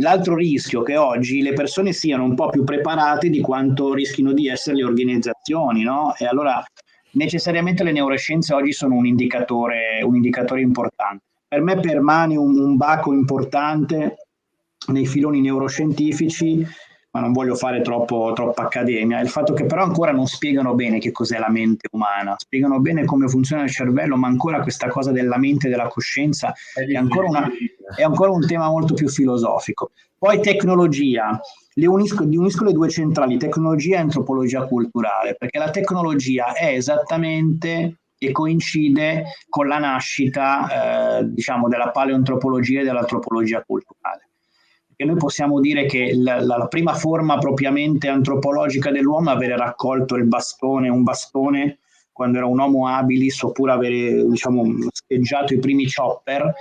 L'altro 0.00 0.36
rischio 0.36 0.82
è 0.82 0.84
che 0.84 0.96
oggi 0.96 1.42
le 1.42 1.54
persone 1.54 1.92
siano 1.92 2.22
un 2.22 2.36
po' 2.36 2.50
più 2.50 2.62
preparate 2.62 3.30
di 3.30 3.40
quanto 3.40 3.92
rischino 3.94 4.32
di 4.32 4.46
essere 4.46 4.76
le 4.76 4.84
organizzazioni, 4.84 5.82
no? 5.82 6.14
E 6.16 6.24
allora 6.24 6.64
necessariamente 7.12 7.82
le 7.84 7.92
neuroscienze 7.92 8.54
oggi 8.54 8.72
sono 8.72 8.94
un 8.94 9.06
indicatore, 9.06 10.02
un 10.02 10.16
indicatore 10.16 10.60
importante. 10.60 11.24
Per 11.48 11.60
me 11.62 11.80
permane 11.80 12.36
un, 12.36 12.58
un 12.58 12.76
baco 12.76 13.12
importante 13.12 14.16
nei 14.88 15.06
filoni 15.06 15.40
neuroscientifici, 15.40 16.66
ma 17.10 17.20
non 17.20 17.32
voglio 17.32 17.54
fare 17.54 17.80
troppo, 17.80 18.32
troppa 18.34 18.62
accademia, 18.62 19.20
il 19.20 19.28
fatto 19.28 19.54
che 19.54 19.64
però 19.64 19.82
ancora 19.82 20.12
non 20.12 20.26
spiegano 20.26 20.74
bene 20.74 20.98
che 20.98 21.10
cos'è 21.10 21.38
la 21.38 21.50
mente 21.50 21.88
umana, 21.92 22.34
spiegano 22.36 22.80
bene 22.80 23.04
come 23.04 23.28
funziona 23.28 23.62
il 23.62 23.70
cervello, 23.70 24.16
ma 24.16 24.28
ancora 24.28 24.60
questa 24.60 24.88
cosa 24.88 25.10
della 25.10 25.38
mente 25.38 25.66
e 25.66 25.70
della 25.70 25.88
coscienza 25.88 26.52
è 26.74 26.94
ancora, 26.94 27.28
una, 27.28 27.50
è 27.96 28.02
ancora 28.02 28.30
un 28.30 28.46
tema 28.46 28.68
molto 28.68 28.94
più 28.94 29.08
filosofico. 29.08 29.90
Poi 30.18 30.40
tecnologia, 30.40 31.40
le 31.78 31.86
unisco, 31.86 32.24
unisco 32.24 32.64
le 32.64 32.72
due 32.72 32.88
centrali, 32.88 33.38
tecnologia 33.38 33.96
e 33.96 34.00
antropologia 34.00 34.66
culturale, 34.66 35.36
perché 35.38 35.58
la 35.58 35.70
tecnologia 35.70 36.52
è 36.52 36.72
esattamente 36.72 38.00
e 38.18 38.32
coincide 38.32 39.26
con 39.48 39.68
la 39.68 39.78
nascita 39.78 41.20
eh, 41.20 41.24
diciamo, 41.30 41.68
della 41.68 41.90
paleoantropologia 41.90 42.80
e 42.80 42.84
dell'antropologia 42.84 43.62
culturale. 43.64 44.28
E 44.96 45.04
noi 45.04 45.16
possiamo 45.16 45.60
dire 45.60 45.86
che 45.86 46.12
la, 46.16 46.40
la, 46.44 46.66
prima 46.66 46.94
forma 46.94 47.38
propriamente 47.38 48.08
antropologica 48.08 48.90
dell'uomo 48.90 49.30
è 49.30 49.34
avere 49.34 49.56
raccolto 49.56 50.16
il 50.16 50.26
bastone, 50.26 50.88
un 50.88 51.04
bastone 51.04 51.78
quando 52.10 52.38
era 52.38 52.46
un 52.46 52.58
uomo 52.58 52.88
habilis 52.88 53.40
oppure 53.44 53.70
avere 53.70 54.24
diciamo, 54.24 54.64
scheggiato 54.90 55.54
i 55.54 55.60
primi 55.60 55.86
chopper 55.88 56.52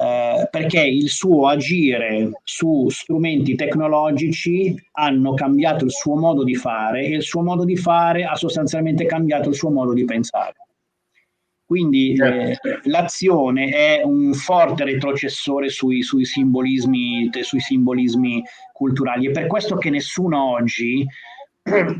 eh, 0.00 0.46
perché 0.48 0.80
il 0.80 1.08
suo 1.08 1.48
agire 1.48 2.30
su 2.44 2.88
strumenti 2.88 3.56
tecnologici 3.56 4.72
hanno 4.92 5.34
cambiato 5.34 5.84
il 5.84 5.90
suo 5.90 6.14
modo 6.14 6.44
di 6.44 6.54
fare 6.54 7.04
e 7.04 7.16
il 7.16 7.22
suo 7.22 7.42
modo 7.42 7.64
di 7.64 7.76
fare 7.76 8.22
ha 8.22 8.36
sostanzialmente 8.36 9.06
cambiato 9.06 9.48
il 9.48 9.56
suo 9.56 9.70
modo 9.70 9.92
di 9.92 10.04
pensare. 10.04 10.54
Quindi 11.66 12.14
certo. 12.16 12.68
eh, 12.68 12.80
l'azione 12.84 13.70
è 13.70 14.02
un 14.04 14.32
forte 14.34 14.84
retrocessore 14.84 15.68
sui, 15.68 16.02
sui, 16.02 16.24
simbolismi, 16.24 17.28
sui 17.42 17.60
simbolismi 17.60 18.42
culturali. 18.72 19.26
È 19.26 19.32
per 19.32 19.48
questo 19.48 19.76
che 19.76 19.90
nessuno 19.90 20.52
oggi 20.52 21.04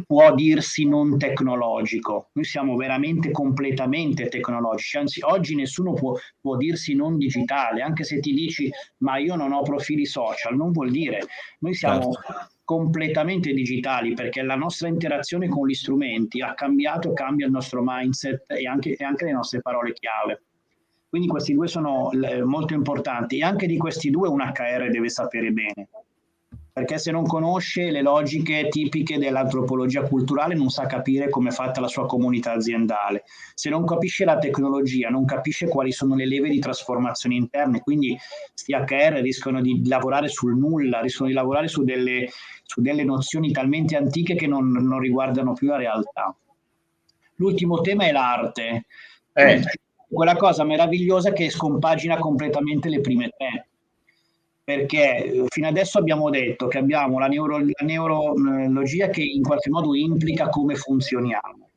può 0.07 0.35
dirsi 0.35 0.87
non 0.87 1.19
tecnologico. 1.19 2.31
Noi 2.33 2.45
siamo 2.45 2.77
veramente 2.77 3.31
completamente 3.31 4.29
tecnologici, 4.29 4.97
anzi 4.97 5.21
oggi 5.23 5.55
nessuno 5.55 5.93
può, 5.93 6.15
può, 6.41 6.57
dirsi 6.57 6.95
non 6.95 7.17
digitale, 7.19 7.83
anche 7.83 8.05
se 8.05 8.21
ti 8.21 8.33
dici 8.33 8.71
ma 8.99 9.19
io 9.19 9.35
non 9.37 9.53
ho 9.53 9.63
profili 9.63 10.07
social, 10.07 10.57
non 10.57 10.73
vuol 10.73 10.91
dire. 10.91 11.21
Noi 11.61 11.75
siamo 11.75 12.13
certo. 12.13 12.51
completamente 12.65 13.53
digitali 13.53 14.15
perché 14.15 14.43
la 14.43 14.57
nostra 14.57 14.89
interazione 14.89 15.49
con 15.49 15.67
gli 15.67 15.75
strumenti 15.75 16.41
ha 16.41 16.55
cambiato, 16.55 17.13
cambia 17.13 17.47
il 17.47 17.53
nostro 17.53 17.83
mindset 17.85 18.45
e 18.53 18.67
anche, 18.67 18.97
e 18.97 19.05
anche 19.05 19.25
le 19.25 19.33
nostre 19.33 19.61
parole 19.61 19.93
chiave. 19.93 20.43
Quindi 21.09 21.29
questi 21.29 21.55
due 21.55 21.69
sono 21.69 22.11
molto 22.45 22.75
importanti 22.75 23.39
e 23.39 23.43
anche 23.43 23.67
di 23.67 23.79
questi 23.79 24.11
due 24.11 24.29
un 24.29 24.41
HR 24.41 24.91
deve 24.91 25.09
sapere 25.09 25.51
bene 25.53 25.89
perché 26.79 26.99
se 26.99 27.11
non 27.11 27.27
conosce 27.27 27.91
le 27.91 28.03
logiche 28.03 28.69
tipiche 28.69 29.19
dell'antropologia 29.19 30.03
culturale 30.03 30.55
non 30.55 30.71
sa 30.71 30.87
capire 30.87 31.29
come 31.29 31.49
è 31.49 31.53
fatta 31.53 31.81
la 31.81 31.89
sua 31.89 32.07
comunità 32.07 32.53
aziendale. 32.53 33.25
Se 33.55 33.69
non 33.69 33.85
capisce 33.85 34.25
la 34.25 34.39
tecnologia, 34.39 35.09
non 35.09 35.25
capisce 35.25 35.67
quali 35.67 35.91
sono 35.91 36.15
le 36.15 36.25
leve 36.25 36.49
di 36.49 36.61
trasformazione 36.61 37.35
interne, 37.35 37.81
quindi 37.81 38.17
sti 38.55 38.73
HR 38.73 39.19
rischiano 39.23 39.61
di 39.61 39.89
lavorare 39.89 40.29
sul 40.29 40.57
nulla, 40.57 41.01
rischiano 41.01 41.29
di 41.29 41.35
lavorare 41.35 41.67
su 41.67 41.83
delle, 41.83 42.29
su 42.63 42.81
delle 42.81 43.03
nozioni 43.03 43.51
talmente 43.51 43.97
antiche 43.97 44.37
che 44.37 44.47
non, 44.47 44.71
non, 44.71 45.01
riguardano 45.01 45.55
più 45.55 45.67
la 45.67 45.79
realtà. 45.79 46.33
L'ultimo 47.37 47.81
tema 47.81 48.05
è 48.05 48.13
l'arte. 48.13 48.85
Eh. 49.33 49.63
Quella 50.09 50.37
cosa 50.37 50.63
meravigliosa 50.63 51.33
che 51.33 51.51
scompagina 51.51 52.19
completamente 52.19 52.89
le 52.89 53.01
prime 53.01 53.31
tre 53.37 53.69
perché 54.69 55.25
eh, 55.25 55.45
fino 55.49 55.67
adesso 55.67 55.97
abbiamo 55.97 56.29
detto 56.29 56.67
che 56.67 56.77
abbiamo 56.77 57.19
la, 57.19 57.27
neuro, 57.27 57.57
la 57.57 57.87
neurologia 57.87 59.09
che 59.09 59.23
in 59.23 59.43
qualche 59.43 59.71
modo 59.71 59.95
implica 59.95 60.51
come 60.51 60.75
funzioniamo. 60.75 61.71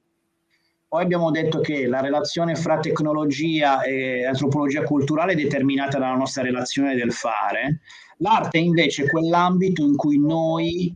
Poi 0.90 1.02
abbiamo 1.02 1.32
detto 1.32 1.62
che 1.62 1.88
la 1.88 2.02
relazione 2.02 2.54
fra 2.56 2.80
tecnologia 2.80 3.82
e 3.84 4.26
antropologia 4.26 4.84
culturale 4.84 5.32
è 5.32 5.36
determinata 5.36 6.00
dalla 6.00 6.18
nostra 6.18 6.44
relazione 6.44 6.94
del 6.96 7.14
fare. 7.14 7.80
L'arte 8.18 8.58
invece 8.58 9.06
è 9.06 9.10
quell'ambito 9.10 9.84
in 9.84 9.96
cui 9.96 10.20
noi 10.20 10.94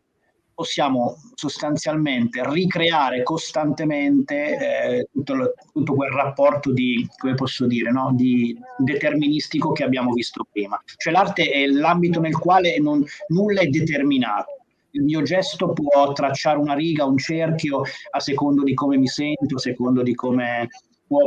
possiamo 0.56 1.18
sostanzialmente 1.36 2.42
ricreare 2.50 3.22
costantemente 3.24 4.58
eh, 4.58 5.10
tutto, 5.12 5.54
tutto, 5.74 5.94
quel 5.94 6.12
rapporto 6.12 6.72
di, 6.72 7.08
come 7.18 7.36
posso 7.36 7.68
dire, 7.68 7.92
no? 7.92 8.12
di 8.14 8.58
deterministico 8.78 9.74
che 9.74 9.84
abbiamo 9.84 10.14
visto 10.14 10.48
prima. 10.50 10.82
Cioè 10.96 11.14
l'arte 11.14 11.44
è 11.52 11.68
l'ambito 11.68 12.22
nel 12.22 12.38
quale 12.38 12.80
non, 12.80 13.04
nulla 13.28 13.62
è 13.62 13.68
determinato. 13.68 14.54
Il 14.92 15.04
mio 15.04 15.22
gesto 15.24 15.74
può 15.74 16.14
tracciare 16.14 16.58
una 16.58 16.74
riga, 16.74 17.04
un 17.04 17.18
cerchio, 17.18 17.82
a 18.12 18.20
secondo 18.22 18.64
di 18.64 18.74
come 18.74 18.96
mi 18.96 19.08
sento, 19.08 19.56
a 19.56 19.60
secondo 19.60 20.02
di 20.02 20.16
come 20.16 20.70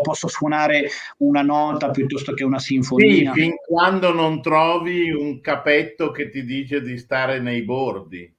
posso 0.03 0.27
suonare 0.27 0.89
una 1.19 1.43
nota 1.43 1.91
piuttosto 1.91 2.33
che 2.33 2.45
una 2.45 2.59
sinfonia. 2.59 3.33
Sì, 3.35 3.41
fin 3.41 3.55
quando 3.67 4.13
non 4.13 4.41
trovi 4.41 5.11
un 5.11 5.41
capetto 5.43 6.11
che 6.11 6.31
ti 6.31 6.45
dice 6.45 6.81
di 6.81 6.97
stare 6.97 7.41
nei 7.41 7.63
bordi. 7.63 8.35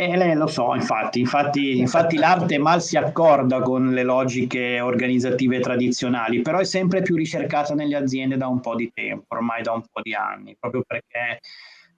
Eh, 0.00 0.34
lo 0.36 0.46
so, 0.46 0.76
infatti, 0.76 1.18
infatti, 1.18 1.76
infatti 1.76 2.16
l'arte 2.18 2.56
mal 2.56 2.80
si 2.80 2.96
accorda 2.96 3.60
con 3.60 3.90
le 3.92 4.04
logiche 4.04 4.78
organizzative 4.78 5.58
tradizionali, 5.58 6.40
però 6.40 6.58
è 6.58 6.64
sempre 6.64 7.02
più 7.02 7.16
ricercata 7.16 7.74
nelle 7.74 7.96
aziende 7.96 8.36
da 8.36 8.46
un 8.46 8.60
po' 8.60 8.76
di 8.76 8.92
tempo, 8.94 9.34
ormai 9.34 9.62
da 9.62 9.72
un 9.72 9.82
po' 9.90 10.00
di 10.00 10.14
anni, 10.14 10.56
proprio 10.56 10.84
perché 10.86 11.40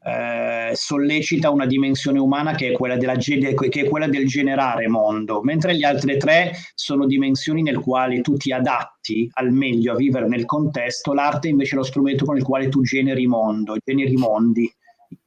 eh, 0.03 0.71
sollecita 0.73 1.51
una 1.51 1.67
dimensione 1.67 2.19
umana 2.19 2.55
che 2.55 2.69
è, 2.69 2.73
quella 2.73 2.97
della, 2.97 3.17
che 3.17 3.81
è 3.83 3.87
quella 3.87 4.09
del 4.09 4.27
generare 4.27 4.89
mondo, 4.89 5.43
mentre 5.43 5.75
le 5.75 5.85
altre 5.85 6.17
tre 6.17 6.53
sono 6.75 7.05
dimensioni 7.05 7.61
nel 7.61 7.81
quali 7.81 8.23
tu 8.23 8.35
ti 8.39 8.51
adatti 8.51 9.29
al 9.35 9.53
meglio 9.53 9.93
a 9.93 9.97
vivere 9.97 10.27
nel 10.27 10.47
contesto, 10.47 11.13
l'arte 11.13 11.49
invece 11.49 11.75
è 11.75 11.77
lo 11.77 11.85
strumento 11.85 12.25
con 12.25 12.39
il 12.39 12.45
quale 12.45 12.71
tu 12.71 12.81
generi 12.81 13.27
mondo, 13.27 13.77
generi 13.85 14.17
mondi 14.17 14.73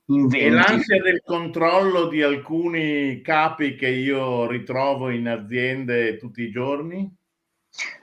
inventi. 0.07 0.45
E 0.45 0.49
l'ansia 0.49 1.01
del 1.01 1.21
controllo 1.23 2.07
di 2.07 2.21
alcuni 2.21 3.21
capi 3.21 3.75
che 3.75 3.87
io 3.87 4.47
ritrovo 4.47 5.09
in 5.09 5.27
aziende 5.27 6.17
tutti 6.17 6.41
i 6.41 6.51
giorni? 6.51 7.11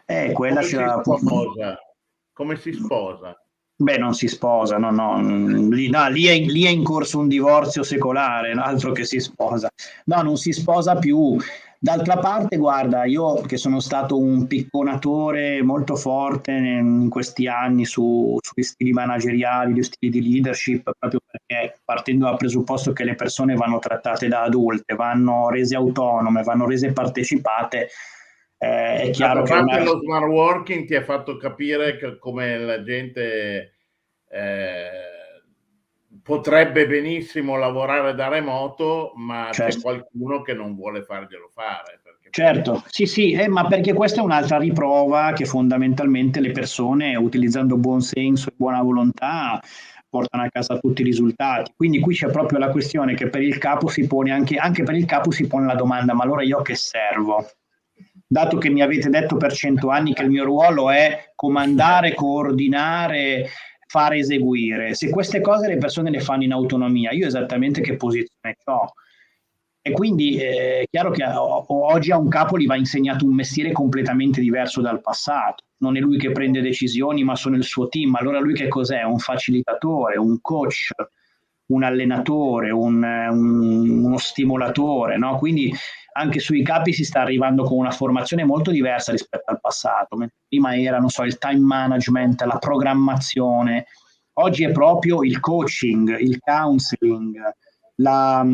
Eh, 0.07 0.33
quella 0.33 0.61
Come 0.61 0.67
si 0.67 0.77
sposa? 0.77 1.79
Come 2.33 2.57
si 2.57 2.73
sposa? 2.73 3.45
Beh, 3.81 3.97
non 3.97 4.13
si 4.13 4.29
sposa, 4.29 4.77
no, 4.77 4.91
no, 4.91 5.19
lì, 5.71 5.89
no, 5.89 6.11
lì, 6.11 6.27
è, 6.27 6.39
lì, 6.39 6.65
è, 6.65 6.69
in 6.69 6.85
corso 6.85 7.19
un 7.19 7.29
divorzio 7.29 7.83
secolare, 7.83 8.53
altro 8.53 8.93
che 8.93 9.07
si 9.07 9.21
sposa. 9.21 9.71
No, 10.05 10.21
non 10.21 10.37
si 10.37 10.53
sposa 10.53 10.97
più, 10.97 11.39
D'altra 11.83 12.19
parte, 12.19 12.59
guarda, 12.59 13.07
io 13.07 13.41
che 13.41 13.57
sono 13.57 13.81
stato 13.81 14.19
un 14.19 14.47
picconatore 14.47 15.63
molto 15.63 15.97
forte 15.97 16.51
in 16.51 17.09
questi 17.09 17.47
anni 17.47 17.87
su, 17.87 18.37
sugli 18.39 18.63
stili 18.63 18.93
manageriali, 18.93 19.73
gli 19.73 19.83
stili 19.83 20.13
di 20.13 20.31
leadership, 20.31 20.91
proprio 20.99 21.21
perché 21.25 21.79
partendo 21.83 22.27
dal 22.27 22.37
presupposto 22.37 22.93
che 22.93 23.05
le 23.05 23.15
persone 23.15 23.55
vanno 23.55 23.79
trattate 23.79 24.29
da 24.29 24.43
adulte, 24.43 24.95
vanno 24.95 25.49
rese 25.49 25.75
autonome, 25.75 26.43
vanno 26.43 26.67
rese 26.67 26.93
partecipate, 26.93 27.89
eh, 28.59 29.01
è 29.01 29.11
chiaro 29.11 29.43
che... 29.45 29.55
Ormai... 29.55 29.83
lo 29.83 30.01
smart 30.03 30.27
working 30.27 30.87
ti 30.87 30.95
ha 30.95 31.03
fatto 31.03 31.39
capire 31.39 32.19
come 32.19 32.59
la 32.59 32.83
gente... 32.83 33.73
Eh 34.29 35.11
potrebbe 36.31 36.87
benissimo 36.87 37.57
lavorare 37.57 38.15
da 38.15 38.29
remoto, 38.29 39.13
ma 39.17 39.49
certo. 39.51 39.75
c'è 39.75 39.83
qualcuno 39.83 40.43
che 40.43 40.55
non 40.55 40.77
vuole 40.77 41.03
farglielo 41.03 41.51
fare. 41.53 42.01
Certo, 42.31 42.85
sì, 42.87 43.07
sì, 43.07 43.33
eh, 43.33 43.49
ma 43.49 43.67
perché 43.67 43.93
questa 43.93 44.21
è 44.21 44.23
un'altra 44.23 44.57
riprova 44.57 45.33
che 45.33 45.45
fondamentalmente 45.45 46.39
le 46.39 46.53
persone, 46.53 47.17
utilizzando 47.17 47.77
buon 47.77 48.01
senso 48.01 48.51
e 48.51 48.55
buona 48.57 48.81
volontà, 48.81 49.61
portano 50.09 50.45
a 50.45 50.49
casa 50.49 50.79
tutti 50.79 51.01
i 51.01 51.05
risultati. 51.05 51.73
Quindi 51.77 51.99
qui 51.99 52.15
c'è 52.15 52.31
proprio 52.31 52.61
la 52.61 52.71
questione 52.71 53.15
che 53.15 53.29
per 53.29 53.43
il 53.43 53.59
capo 53.59 53.89
si 53.89 54.07
pone 54.07 54.31
anche, 54.31 54.55
anche 54.55 54.85
per 54.85 54.95
il 54.95 55.07
capo 55.07 55.33
si 55.33 55.49
pone 55.49 55.67
la 55.67 55.75
domanda: 55.75 56.15
ma 56.15 56.23
allora 56.23 56.45
io 56.45 56.63
che 56.63 56.77
servo? 56.77 57.45
Dato 58.25 58.59
che 58.59 58.71
mi 58.71 58.83
avete 58.83 59.09
detto 59.09 59.37
per 59.37 59.53
cento 59.53 59.89
anni 59.89 60.15
che 60.15 60.23
il 60.23 60.31
mio 60.31 60.45
ruolo 60.45 60.91
è 60.91 61.33
comandare, 61.35 62.15
coordinare, 62.15 63.49
fare 63.91 64.19
eseguire. 64.19 64.95
Se 64.95 65.11
queste 65.11 65.41
cose 65.41 65.67
le 65.67 65.77
persone 65.77 66.11
le 66.11 66.21
fanno 66.21 66.45
in 66.45 66.53
autonomia, 66.53 67.11
io 67.11 67.27
esattamente 67.27 67.81
che 67.81 67.97
posizione 67.97 68.57
ho? 68.67 68.93
E 69.83 69.91
quindi 69.91 70.37
eh, 70.37 70.83
è 70.83 70.85
chiaro 70.89 71.11
che 71.11 71.25
oggi 71.27 72.13
a 72.13 72.17
un 72.17 72.29
capo 72.29 72.57
gli 72.57 72.67
va 72.67 72.77
insegnato 72.77 73.25
un 73.25 73.35
mestiere 73.35 73.73
completamente 73.73 74.41
diverso 74.41 74.81
dal 74.81 75.01
passato. 75.01 75.65
Non 75.79 75.97
è 75.97 76.01
lui 76.01 76.19
che 76.19 76.31
prende 76.31 76.61
decisioni, 76.61 77.25
ma 77.25 77.35
sono 77.35 77.57
il 77.57 77.65
suo 77.65 77.89
team. 77.89 78.15
Allora 78.15 78.39
lui 78.39 78.55
che 78.55 78.69
cos'è? 78.69 79.03
Un 79.03 79.19
facilitatore, 79.19 80.19
un 80.19 80.41
coach, 80.41 80.93
un 81.67 81.83
allenatore, 81.83 82.71
un, 82.71 83.03
un, 83.03 84.05
uno 84.05 84.19
stimolatore. 84.19 85.19
No? 85.19 85.37
Quindi 85.37 85.75
anche 86.21 86.39
sui 86.39 86.63
capi 86.63 86.93
si 86.93 87.05
sta 87.05 87.23
arrivando 87.23 87.65
con 87.65 87.79
una 87.79 87.91
formazione 87.91 88.45
molto 88.45 88.71
diversa 88.71 89.11
rispetto 89.11 89.51
al 89.51 89.61
passato. 89.61 90.19
Prima 90.47 90.77
era, 90.77 90.99
non 90.99 91.09
so, 91.09 91.23
il 91.23 91.39
time 91.39 91.61
management, 91.61 92.43
la 92.43 92.59
programmazione, 92.59 93.87
oggi 94.35 94.65
è 94.65 94.71
proprio 94.71 95.23
il 95.23 95.41
coaching, 95.41 96.19
il 96.19 96.39
counseling, 96.39 97.37
la, 97.97 98.47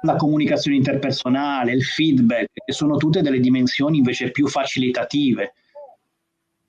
la 0.00 0.16
comunicazione 0.16 0.78
interpersonale, 0.78 1.72
il 1.72 1.84
feedback, 1.84 2.48
che 2.64 2.72
sono 2.72 2.96
tutte 2.96 3.20
delle 3.20 3.40
dimensioni 3.40 3.98
invece 3.98 4.30
più 4.30 4.48
facilitative. 4.48 5.52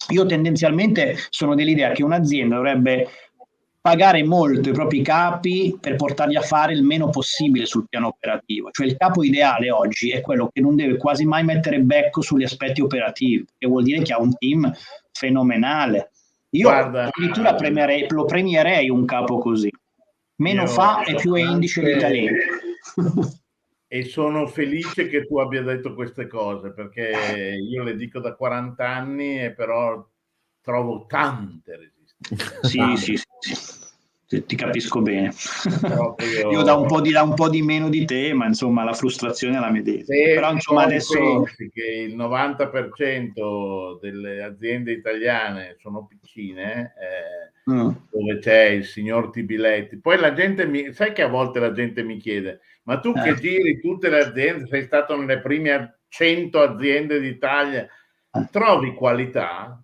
Io 0.10 0.26
tendenzialmente 0.26 1.18
sono 1.30 1.56
dell'idea 1.56 1.92
che 1.92 2.04
un'azienda 2.04 2.56
dovrebbe 2.56 3.08
pagare 3.86 4.24
molto 4.24 4.70
i 4.70 4.74
propri 4.74 5.04
capi 5.04 5.78
per 5.80 5.96
portarli 5.96 6.36
a 6.36 6.42
fare 6.42 6.74
il 6.74 6.82
meno 6.82 7.12
possibile 7.12 7.68
sul 7.68 7.86
piano 7.88 8.08
operativo. 8.08 8.72
Cioè 8.72 8.88
il 8.88 8.98
capo 8.98 9.24
ideale 9.24 9.70
oggi 9.70 10.10
è 10.10 10.22
quello 10.22 10.50
che 10.52 10.60
non 10.60 10.76
deve 10.76 10.98
quasi 10.98 11.24
mai 11.24 11.44
mettere 11.44 11.80
becco 11.82 12.22
sugli 12.22 12.42
aspetti 12.42 12.82
operativi, 12.82 13.46
che 13.56 13.68
vuol 13.68 13.84
dire 13.84 14.02
che 14.02 14.12
ha 14.12 14.20
un 14.20 14.36
team 14.36 14.74
fenomenale. 15.12 16.10
Io 16.50 16.68
Guarda, 16.68 17.12
addirittura 17.14 17.54
premierei, 17.54 18.08
lo 18.10 18.26
premierei 18.26 18.90
un 18.90 19.06
capo 19.06 19.38
così. 19.38 19.72
Meno 20.38 20.64
io, 20.64 20.68
fa 20.68 21.04
e 21.04 21.14
più 21.14 21.36
è 21.36 21.42
indice 21.42 21.84
di 21.84 22.00
talento. 22.00 22.42
e 23.88 24.04
sono 24.06 24.48
felice 24.48 25.08
che 25.08 25.28
tu 25.28 25.38
abbia 25.38 25.62
detto 25.62 25.94
queste 25.94 26.26
cose 26.26 26.74
perché 26.74 27.56
io 27.56 27.84
le 27.84 27.96
dico 27.96 28.20
da 28.20 28.34
40 28.34 28.84
anni 28.84 29.44
e 29.44 29.54
però 29.54 30.04
trovo 30.62 31.06
tante 31.06 31.70
resistenze. 31.74 31.95
Sì, 32.62 32.82
sì, 32.96 33.20
sì, 33.40 33.56
sì, 34.26 34.46
ti 34.46 34.56
capisco 34.56 35.02
bene. 35.02 35.32
Io, 36.42 36.52
io 36.52 36.62
da, 36.64 36.76
un 36.76 37.02
di, 37.02 37.12
da, 37.12 37.24
un 37.24 37.34
po 37.36 37.50
di, 37.50 37.62
meno 37.62 37.90
di 37.90 38.06
te, 38.06 38.34
ma 38.34 38.46
insomma 38.46 38.84
la 38.84 38.94
frustrazione 38.94 39.58
è 39.58 39.60
la 39.60 39.70
medesima. 39.70 40.24
Però 40.34 40.52
insomma 40.52 40.84
adesso... 40.84 41.44
che 41.44 42.08
il 42.08 42.16
90% 42.16 44.00
delle 44.02 44.44
aziende 44.44 44.92
italiane 44.92 45.76
sono 45.80 46.06
piccine, 46.08 46.94
eh, 47.00 47.72
mm. 47.72 47.90
dove 48.10 48.40
c'è 48.40 48.66
il 48.66 48.86
signor 48.86 49.30
Tibiletti, 49.30 50.00
poi 50.00 50.18
la 50.18 50.34
gente 50.34 50.66
mi... 50.66 50.92
Sai 50.94 51.14
che 51.14 51.22
a 51.22 51.28
volte 51.28 51.60
la 51.60 51.72
gente 51.72 52.04
mi 52.04 52.18
chiede 52.18 52.62
ma 52.86 53.00
tu 53.00 53.14
che 53.14 53.30
eh. 53.30 53.36
giri 53.36 53.80
tutte 53.80 54.10
le 54.10 54.26
aziende, 54.26 54.68
sei 54.68 54.84
stato 54.84 55.16
nelle 55.18 55.42
prime 55.42 56.00
100 56.08 56.60
aziende 56.60 57.20
d'Italia, 57.20 57.84
eh. 57.84 58.48
trovi 58.52 58.94
qualità? 58.94 59.84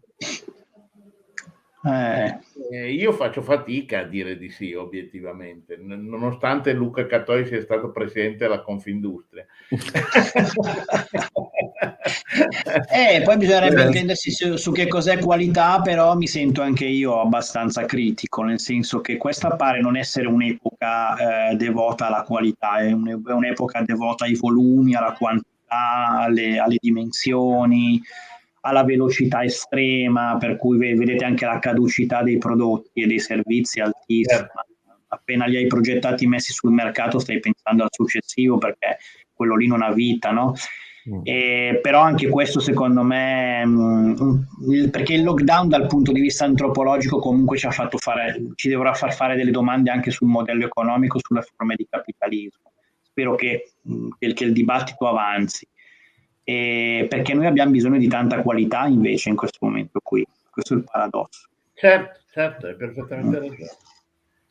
Eh. 1.83 2.39
Eh, 2.71 2.93
io 2.93 3.11
faccio 3.11 3.41
fatica 3.41 3.99
a 3.99 4.03
dire 4.03 4.37
di 4.37 4.49
sì, 4.49 4.73
obiettivamente, 4.73 5.77
nonostante 5.77 6.73
Luca 6.73 7.07
Catoi 7.07 7.47
sia 7.47 7.59
stato 7.61 7.91
presidente 7.91 8.37
della 8.37 8.61
Confindustria. 8.61 9.45
eh, 12.93 13.21
poi 13.23 13.37
bisognerebbe 13.37 13.85
intendersi 13.85 14.29
su, 14.29 14.57
su, 14.57 14.71
che 14.71 14.87
cos'è 14.87 15.17
qualità, 15.19 15.81
però 15.81 16.15
mi 16.15 16.27
sento 16.27 16.61
anche 16.61 16.85
io 16.85 17.19
abbastanza 17.19 17.85
critico, 17.85 18.43
nel 18.43 18.59
senso 18.59 19.01
che 19.01 19.17
questa 19.17 19.55
pare 19.55 19.81
non 19.81 19.97
essere 19.97 20.27
un'epoca 20.27 21.49
eh, 21.49 21.55
devota 21.55 22.05
alla 22.07 22.21
qualità, 22.21 22.77
è 22.77 22.91
un'epoca 22.91 23.81
devota 23.81 24.25
ai 24.25 24.35
volumi, 24.35 24.93
alla 24.93 25.13
quantità, 25.13 25.49
alle, 26.19 26.59
alle 26.59 26.77
dimensioni 26.79 27.99
alla 28.61 28.83
velocità 28.83 29.43
estrema, 29.43 30.37
per 30.37 30.55
cui 30.55 30.77
vedete 30.77 31.25
anche 31.25 31.45
la 31.45 31.59
caducità 31.59 32.23
dei 32.23 32.37
prodotti 32.37 33.01
e 33.01 33.07
dei 33.07 33.19
servizi 33.19 33.79
altissima. 33.79 34.37
Certo. 34.37 34.65
Appena 35.07 35.45
li 35.45 35.57
hai 35.57 35.67
progettati 35.67 36.25
messi 36.25 36.53
sul 36.53 36.71
mercato, 36.71 37.19
stai 37.19 37.39
pensando 37.39 37.83
al 37.83 37.89
successivo 37.91 38.57
perché 38.57 38.97
quello 39.33 39.55
lì 39.55 39.67
non 39.67 39.81
ha 39.81 39.91
vita, 39.91 40.31
no? 40.31 40.53
Mm. 41.09 41.21
E, 41.23 41.79
però 41.81 42.01
anche 42.01 42.29
questo 42.29 42.59
secondo 42.59 43.01
me, 43.01 43.65
mh, 43.65 44.45
mm, 44.63 44.89
perché 44.89 45.13
il 45.15 45.23
lockdown 45.23 45.67
dal 45.67 45.87
punto 45.87 46.11
di 46.11 46.21
vista 46.21 46.45
antropologico 46.45 47.19
comunque 47.19 47.57
ci 47.57 47.65
ha 47.65 47.71
fatto 47.71 47.97
fare, 47.97 48.39
ci 48.55 48.69
dovrà 48.69 48.93
far 48.93 49.13
fare 49.13 49.35
delle 49.35 49.51
domande 49.51 49.89
anche 49.89 50.11
sul 50.11 50.27
modello 50.27 50.65
economico, 50.65 51.19
sulle 51.19 51.41
forme 51.41 51.75
di 51.75 51.87
capitalismo. 51.89 52.71
Spero 53.01 53.33
che, 53.35 53.73
mh, 53.81 53.93
mm, 53.93 54.09
che 54.33 54.43
il 54.43 54.53
dibattito 54.53 55.07
avanzi 55.07 55.67
eh, 56.51 57.07
perché 57.07 57.33
noi 57.33 57.45
abbiamo 57.45 57.71
bisogno 57.71 57.97
di 57.97 58.07
tanta 58.07 58.41
qualità 58.41 58.85
invece 58.85 59.29
in 59.29 59.35
questo 59.35 59.59
momento 59.61 59.99
qui. 60.03 60.25
Questo 60.49 60.73
è 60.73 60.77
il 60.77 60.83
paradosso. 60.83 61.47
Certo, 61.73 62.19
certo, 62.31 62.67
hai 62.67 62.75
perfettamente 62.75 63.37
mm. 63.37 63.41
ragione. 63.41 63.69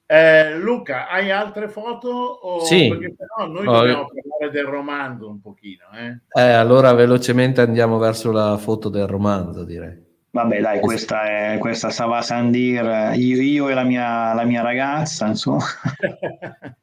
Eh, 0.07 0.57
Luca, 0.59 1.09
hai 1.09 1.31
altre 1.31 1.69
foto? 1.69 2.09
O... 2.09 2.65
Sì. 2.65 2.89
Perché 2.89 3.15
no, 3.39 3.47
noi 3.47 3.67
oh, 3.67 3.73
dobbiamo 3.73 4.07
parlare 4.07 4.51
del 4.53 4.65
romanzo 4.65 5.29
un 5.29 5.41
pochino. 5.41 5.85
Eh? 5.95 6.41
eh? 6.41 6.51
allora 6.51 6.93
velocemente 6.95 7.61
andiamo 7.61 7.97
verso 7.99 8.33
la 8.33 8.57
foto 8.57 8.89
del 8.89 9.07
romanzo, 9.07 9.63
direi. 9.63 10.09
Vabbè, 10.33 10.61
dai, 10.61 10.81
questa 10.81 11.55
è 11.55 11.59
questa 11.59 11.91
Sava 11.91 12.23
Sandir, 12.23 13.13
io, 13.15 13.41
io 13.41 13.69
e 13.69 13.75
la 13.75 13.83
mia, 13.83 14.33
la 14.33 14.45
mia 14.45 14.63
ragazza, 14.63 15.27
insomma. 15.27 15.65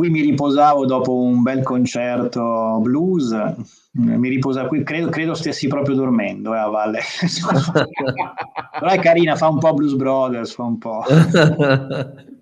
qui 0.00 0.08
mi 0.08 0.22
riposavo 0.22 0.86
dopo 0.86 1.14
un 1.14 1.42
bel 1.42 1.62
concerto 1.62 2.78
blues, 2.80 3.36
mi 3.90 4.30
riposa 4.30 4.64
qui, 4.64 4.82
credo, 4.82 5.10
credo 5.10 5.34
stessi 5.34 5.68
proprio 5.68 5.94
dormendo 5.94 6.54
eh, 6.54 6.58
a 6.58 6.68
valle. 6.68 7.00
Però 8.80 8.90
è 8.90 8.98
carina, 8.98 9.36
fa 9.36 9.48
un 9.48 9.58
po' 9.58 9.74
Blues 9.74 9.92
Brothers, 9.92 10.54
fa 10.54 10.62
un 10.62 10.78
po'. 10.78 11.02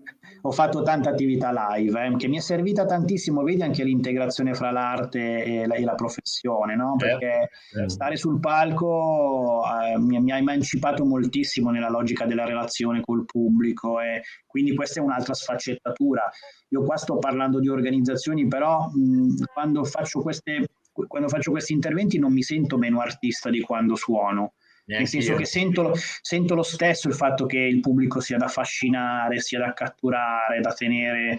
Ho 0.49 0.51
fatto 0.51 0.81
tanta 0.81 1.11
attività 1.11 1.53
live 1.53 2.07
eh, 2.07 2.17
che 2.17 2.27
mi 2.27 2.39
è 2.39 2.41
servita 2.41 2.87
tantissimo, 2.87 3.43
vedi 3.43 3.61
anche 3.61 3.85
l'integrazione 3.85 4.55
fra 4.55 4.71
l'arte 4.71 5.45
e 5.45 5.67
la, 5.67 5.75
e 5.75 5.85
la 5.85 5.95
professione, 5.95 6.75
no? 6.75 6.97
Certo, 6.99 7.19
perché 7.19 7.51
certo. 7.71 7.89
stare 7.91 8.17
sul 8.17 8.41
palco 8.41 9.61
eh, 9.63 9.99
mi, 9.99 10.19
mi, 10.23 10.33
ha 10.33 10.39
emancipato 10.39 11.05
moltissimo 11.05 11.69
nella 11.69 11.91
logica 11.91 12.25
della 12.25 12.47
relazione 12.47 13.03
col 13.03 13.27
pubblico 13.27 14.01
e 14.01 14.23
quindi 14.47 14.75
questa 14.75 15.01
è 15.01 15.03
un'altra 15.03 15.35
sfaccettatura. 15.35 16.31
Io 16.69 16.83
qua 16.83 16.97
sto 16.97 17.19
parlando 17.19 17.61
di 17.61 17.69
organizzazioni, 17.69 18.49
però 18.49 18.89
mh, 18.91 19.45
quando 19.53 19.85
faccio 19.85 20.23
queste 20.23 20.65
quando 21.07 21.29
faccio 21.29 21.51
questi 21.51 21.75
interventi 21.75 22.19
non 22.19 22.33
mi 22.33 22.43
sento 22.43 22.79
meno 22.79 23.01
artista 23.01 23.51
di 23.51 23.61
quando 23.61 23.97
suono. 23.97 24.55
Nel 24.97 25.07
senso 25.07 25.35
che 25.35 25.45
sento, 25.45 25.93
sento, 26.23 26.55
lo 26.55 26.63
stesso 26.63 27.09
il 27.09 27.15
fatto 27.15 27.45
che 27.45 27.59
il 27.59 27.81
pubblico 27.81 28.21
sia 28.21 28.39
da 28.39 28.47
affascinare, 28.47 29.39
sia 29.41 29.59
da 29.59 29.75
catturare, 29.75 30.61
da 30.61 30.73
tenere 30.73 31.39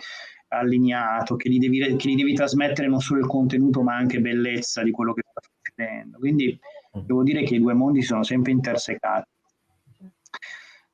allineato, 0.50 1.36
che 1.36 1.50
gli, 1.50 1.58
devi, 1.58 1.96
che 1.96 2.10
gli 2.10 2.16
devi 2.16 2.34
trasmettere 2.34 2.88
non 2.88 3.00
solo 3.00 3.22
il 3.22 3.28
contenuto 3.28 3.82
ma 3.82 3.96
anche 3.96 4.20
bellezza 4.20 4.84
di 4.84 4.92
quello 4.92 5.14
che 5.14 5.24
sta 5.28 5.42
succedendo. 5.42 6.20
Quindi 6.20 6.60
mm. 6.98 7.02
devo 7.02 7.24
dire 7.24 7.44
che 7.44 7.56
i 7.56 7.60
due 7.60 7.74
mondi 7.74 8.04
sono 8.04 8.22
sempre 8.24 8.52
intersecati. 8.52 9.28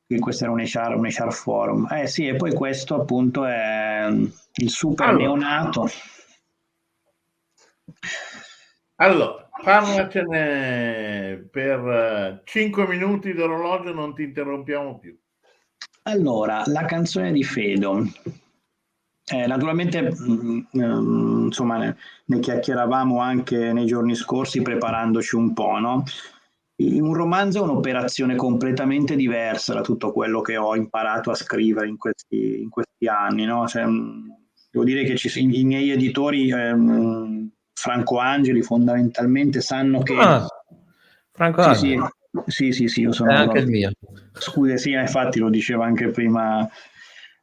Quindi 0.05 0.23
questo 0.23 0.43
era 0.45 0.53
un 0.53 0.61
HR, 0.61 0.95
un 0.95 1.07
HR 1.07 1.33
forum. 1.33 1.87
Eh 1.91 2.07
sì, 2.07 2.27
e 2.27 2.35
poi 2.35 2.53
questo 2.53 2.95
appunto 2.95 3.43
è 3.43 4.07
il 4.07 4.69
super 4.69 5.09
allora. 5.09 5.23
neonato. 5.23 5.89
Allora, 8.97 9.44
parlacene 9.63 11.47
per 11.51 12.41
5 12.43 12.83
eh, 12.83 12.87
minuti 12.87 13.33
d'orologio, 13.33 13.93
non 13.93 14.13
ti 14.13 14.23
interrompiamo 14.23 14.97
più. 14.99 15.17
Allora, 16.03 16.63
la 16.65 16.85
canzone 16.85 17.31
di 17.31 17.43
Fedo. 17.43 18.03
Eh, 19.27 19.47
naturalmente, 19.47 20.01
mh, 20.01 20.67
mm, 20.77 20.83
mm, 20.83 21.45
insomma, 21.45 21.77
ne, 21.77 21.97
ne, 22.25 22.39
chiacchieravamo 22.39 23.19
anche 23.19 23.73
nei 23.73 23.87
giorni 23.87 24.13
scorsi 24.13 24.61
preparandoci 24.61 25.35
un 25.35 25.53
po', 25.53 25.79
no? 25.79 26.03
Un 26.77 27.13
romanzo 27.13 27.59
è 27.59 27.61
un'operazione 27.63 28.35
completamente 28.35 29.15
diversa 29.15 29.73
da 29.73 29.81
tutto 29.81 30.11
quello 30.11 30.41
che 30.41 30.57
ho 30.57 30.75
imparato 30.75 31.31
a 31.31 31.35
scrivere 31.35 31.87
in 31.87 31.97
questi, 31.97 32.61
in 32.61 32.69
questi 32.69 33.07
anni, 33.07 33.45
no? 33.45 33.65
Cioè, 33.65 33.85
mm, 33.85 34.29
devo 34.69 34.85
dire 34.85 35.05
che 35.05 35.15
ci, 35.17 35.31
i 35.39 35.63
miei 35.63 35.89
editori 35.89 36.49
eh, 36.51 36.75
Franco 37.75 38.17
Angeli 38.17 38.61
fondamentalmente 38.61 39.61
sanno 39.61 40.01
che... 40.01 40.15
Ah, 40.17 40.47
Franco 41.31 41.61
Angeli. 41.61 42.01
Sì, 42.47 42.71
sì, 42.71 42.87
sì, 42.87 43.01
io 43.01 43.11
sono... 43.11 43.31
È 43.31 43.35
anche 43.35 43.59
il 43.59 43.67
mio. 43.67 43.91
Scuderia, 44.33 45.01
infatti 45.01 45.39
lo 45.39 45.49
diceva 45.49 45.85
anche 45.85 46.09
prima, 46.09 46.67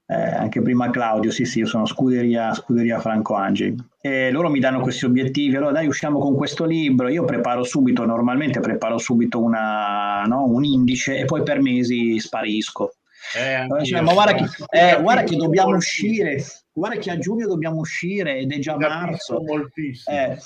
eh, 0.07 0.15
anche 0.15 0.61
prima 0.61 0.91
Claudio, 0.91 1.31
sì, 1.31 1.45
sì, 1.45 1.61
io 1.61 1.67
sono 1.67 1.87
scuderia, 1.87 2.53
scuderia 2.53 2.99
Franco 3.01 3.35
Angeli. 3.35 3.77
E 4.01 4.31
loro 4.31 4.51
mi 4.51 4.59
danno 4.59 4.81
questi 4.81 5.05
obiettivi, 5.05 5.57
allora 5.57 5.73
dai 5.73 5.87
usciamo 5.87 6.19
con 6.19 6.35
questo 6.35 6.65
libro, 6.65 7.09
io 7.09 7.25
preparo 7.25 7.63
subito, 7.63 8.05
normalmente 8.05 8.61
preparo 8.61 8.99
subito 8.99 9.41
una, 9.41 10.23
no, 10.25 10.45
un 10.45 10.65
indice 10.65 11.19
e 11.19 11.25
poi 11.25 11.43
per 11.43 11.61
mesi 11.61 12.19
sparisco. 12.19 12.95
Eh, 13.39 13.85
cioè, 13.85 14.01
ma 14.01 14.13
guarda 14.13 14.35
che, 14.35 14.45
eh, 14.71 15.01
guarda 15.01 15.23
che 15.23 15.37
dobbiamo 15.37 15.77
uscire, 15.77 16.45
guarda 16.73 16.99
che 16.99 17.11
a 17.11 17.19
giugno 17.19 17.47
dobbiamo 17.47 17.79
uscire 17.79 18.39
ed 18.39 18.53
è 18.53 18.59
già 18.59 18.77
marzo. 18.77 19.41
Eh, 20.11 20.39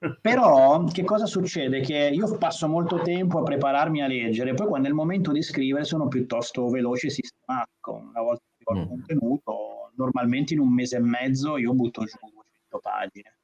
però 0.20 0.84
che 0.84 1.04
cosa 1.04 1.26
succede? 1.26 1.80
Che 1.80 2.10
io 2.12 2.36
passo 2.38 2.68
molto 2.68 3.00
tempo 3.00 3.38
a 3.38 3.42
prepararmi 3.42 4.02
a 4.02 4.06
leggere, 4.06 4.54
poi 4.54 4.68
quando 4.68 4.86
è 4.86 4.90
il 4.90 4.96
momento 4.96 5.32
di 5.32 5.42
scrivere 5.42 5.84
sono 5.84 6.08
piuttosto 6.08 6.68
veloce 6.68 7.08
e 7.08 7.10
sistematico. 7.10 7.92
Una 7.92 8.22
volta 8.22 8.42
che 8.56 8.64
ho 8.64 8.74
il 8.74 8.84
mm. 8.84 8.88
contenuto, 8.88 9.92
normalmente 9.96 10.54
in 10.54 10.60
un 10.60 10.72
mese 10.72 10.96
e 10.96 11.00
mezzo 11.00 11.56
io 11.56 11.72
butto 11.72 12.04
giù 12.04 12.16
200 12.20 12.78
pagine. 12.80 13.34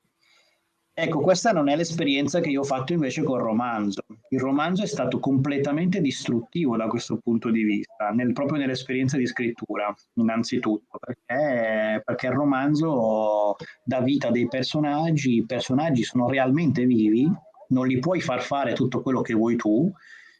Ecco, 0.99 1.21
questa 1.21 1.53
non 1.53 1.69
è 1.69 1.77
l'esperienza 1.77 2.41
che 2.41 2.49
io 2.49 2.61
ho 2.61 2.65
fatto 2.65 2.95
invece 2.95 3.23
col 3.23 3.43
romanzo. 3.43 4.01
Il 4.31 4.41
romanzo 4.41 4.83
è 4.83 4.87
stato 4.87 5.19
completamente 5.19 6.01
distruttivo 6.01 6.75
da 6.75 6.87
questo 6.87 7.19
punto 7.23 7.51
di 7.51 7.65
vista, 7.65 8.09
nel, 8.15 8.33
proprio 8.33 8.59
nell'esperienza 8.59 9.19
di 9.19 9.27
scrittura, 9.27 9.95
innanzitutto, 10.15 10.99
perché, 10.99 12.01
perché 12.03 12.27
il 12.29 12.33
romanzo 12.33 13.57
dà 13.85 14.01
vita 14.01 14.29
a 14.29 14.31
dei 14.31 14.49
personaggi, 14.49 15.35
i 15.35 15.45
personaggi 15.45 16.03
sono 16.03 16.31
realmente 16.31 16.87
vivi, 16.87 17.31
non 17.69 17.87
li 17.87 17.99
puoi 17.99 18.23
far 18.23 18.41
fare 18.41 18.73
tutto 18.73 19.03
quello 19.03 19.21
che 19.21 19.35
vuoi 19.35 19.57
tu, 19.57 19.93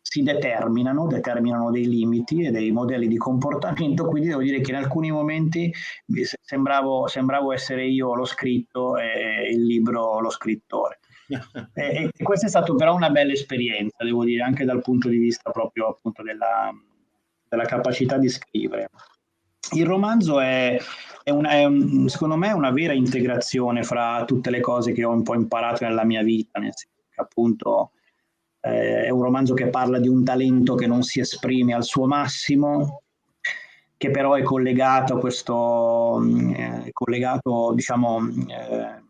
si 0.09 0.23
determinano, 0.23 1.09
determinano 1.09 1.73
dei 1.73 1.89
limiti 1.89 2.45
e 2.45 2.53
dei 2.53 2.71
modelli 2.71 3.09
di 3.09 3.17
comportamento, 3.17 4.07
quindi 4.07 4.29
devo 4.29 4.41
dire 4.41 4.61
che 4.61 4.71
in 4.71 4.77
alcuni 4.77 5.11
momenti 5.11 5.73
sembravo, 6.43 7.09
sembravo 7.09 7.53
essere 7.53 7.87
io 7.87 8.15
lo 8.15 8.25
scritto 8.25 8.97
e 8.99 9.51
il 9.51 9.65
libro 9.65 10.21
lo 10.21 10.31
scrittore. 10.31 11.01
e, 11.75 12.11
e, 12.15 12.23
questa 12.23 12.47
è 12.47 12.49
stata 12.49 12.73
però 12.75 12.95
una 12.95 13.11
bella 13.11 13.33
esperienza, 13.33 14.05
devo 14.05 14.23
dire, 14.23 14.45
anche 14.45 14.65
dal 14.65 14.81
punto 14.81 15.09
di 15.09 15.19
vista 15.19 15.51
proprio 15.51 15.89
appunto 15.89 16.23
della, 16.23 16.71
della 17.49 17.65
capacità 17.65 18.17
di 18.17 18.29
scrivere. 18.29 18.91
Il 19.73 19.87
romanzo 19.87 20.39
è, 20.39 20.79
è, 21.25 21.31
una, 21.31 21.51
è 21.51 21.65
un, 21.65 22.09
secondo 22.09 22.37
me 22.37 22.51
è 22.51 22.53
una 22.53 22.71
vera 22.71 22.93
integrazione 22.93 23.83
fra 23.83 24.25
tutte 24.25 24.51
le 24.51 24.61
cose 24.61 24.93
che 24.93 25.03
ho 25.03 25.11
un 25.11 25.25
po' 25.25 25.35
imparato 25.35 25.85
nella 25.85 26.05
mia 26.05 26.23
vita, 26.23 26.61
nel 26.61 26.71
senso 26.77 27.03
che 27.11 27.21
appunto 27.21 27.91
eh, 28.67 29.05
è 29.05 29.11
un 29.11 29.23
romanzo 29.23 29.55
che 29.55 29.69
parla 29.69 29.99
di 29.99 30.09
un 30.09 30.25
talento 30.25 30.75
che 30.75 30.87
non 30.87 31.03
si 31.03 31.21
esprime 31.21 31.75
al 31.75 31.85
suo 31.85 32.07
massimo, 32.07 33.03
che 33.97 34.11
però 34.11 34.35
è 34.35 34.43
collegato 34.43 35.15
a 35.15 35.19
questo, 35.19 36.19
mm, 36.21 36.51
eh, 36.51 36.91
collegato, 36.93 37.73
diciamo, 37.75 38.29
eh, 38.49 39.05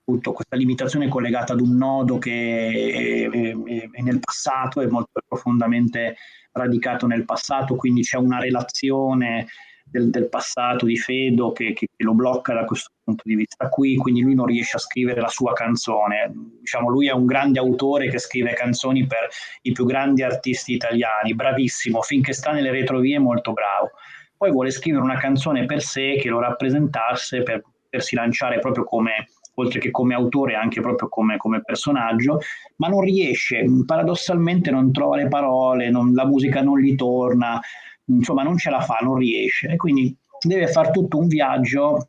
appunto 0.00 0.32
questa 0.32 0.56
limitazione 0.56 1.06
è 1.06 1.08
collegata 1.08 1.52
ad 1.52 1.60
un 1.60 1.76
nodo 1.76 2.18
che 2.18 3.28
è, 3.30 3.30
è, 3.30 3.90
è 3.90 4.02
nel 4.02 4.20
passato, 4.20 4.80
è 4.80 4.86
molto 4.86 5.20
profondamente 5.26 6.16
radicato 6.52 7.06
nel 7.06 7.24
passato, 7.24 7.76
quindi 7.76 8.02
c'è 8.02 8.16
una 8.16 8.38
relazione 8.38 9.46
del, 9.84 10.10
del 10.10 10.28
passato 10.28 10.86
di 10.86 10.96
Fedo 10.96 11.52
che, 11.52 11.72
che, 11.72 11.88
lo 11.98 12.14
blocca 12.14 12.54
da 12.54 12.64
questo 12.64 12.90
punto 13.04 13.22
di 13.24 13.34
vista 13.34 13.68
qui, 13.68 13.96
quindi 13.96 14.22
lui 14.22 14.34
non 14.34 14.46
riesce 14.46 14.76
a 14.76 14.80
scrivere 14.80 15.20
la 15.20 15.28
sua 15.28 15.52
canzone. 15.52 16.32
Diciamo, 16.60 16.88
lui 16.88 17.08
è 17.08 17.12
un 17.12 17.26
grande 17.26 17.58
autore 17.58 18.08
che 18.08 18.18
scrive 18.18 18.54
canzoni 18.54 19.06
per 19.06 19.28
i 19.62 19.72
più 19.72 19.84
grandi 19.84 20.22
artisti 20.22 20.72
italiani, 20.72 21.34
bravissimo, 21.34 22.02
finché 22.02 22.32
sta 22.32 22.50
nelle 22.52 22.70
retrovie 22.70 23.16
è 23.16 23.20
molto 23.20 23.52
bravo. 23.52 23.90
Poi 24.36 24.50
vuole 24.50 24.70
scrivere 24.70 25.02
una 25.02 25.18
canzone 25.18 25.64
per 25.64 25.80
sé 25.80 26.18
che 26.20 26.28
lo 26.28 26.40
rappresentasse 26.40 27.42
per 27.42 27.62
potersi 27.62 28.16
lanciare 28.16 28.58
proprio 28.58 28.84
come 28.84 29.28
oltre 29.56 29.78
che 29.78 29.90
come 29.90 30.14
autore 30.14 30.54
anche 30.54 30.80
proprio 30.80 31.08
come, 31.08 31.36
come, 31.36 31.62
personaggio, 31.62 32.40
ma 32.76 32.88
non 32.88 33.00
riesce, 33.00 33.64
paradossalmente 33.86 34.70
non 34.72 34.90
trova 34.90 35.16
le 35.16 35.28
parole, 35.28 35.90
non, 35.90 36.12
la 36.12 36.26
musica 36.26 36.60
non 36.60 36.80
gli 36.80 36.96
torna, 36.96 37.60
insomma 38.06 38.42
non 38.42 38.56
ce 38.56 38.70
la 38.70 38.80
fa, 38.80 38.98
non 39.02 39.16
riesce. 39.16 39.68
E 39.68 39.76
quindi 39.76 40.16
deve 40.40 40.66
fare 40.68 40.90
tutto 40.90 41.18
un 41.18 41.26
viaggio 41.26 42.08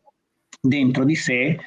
dentro 0.61 1.03
di 1.03 1.15
sé, 1.15 1.57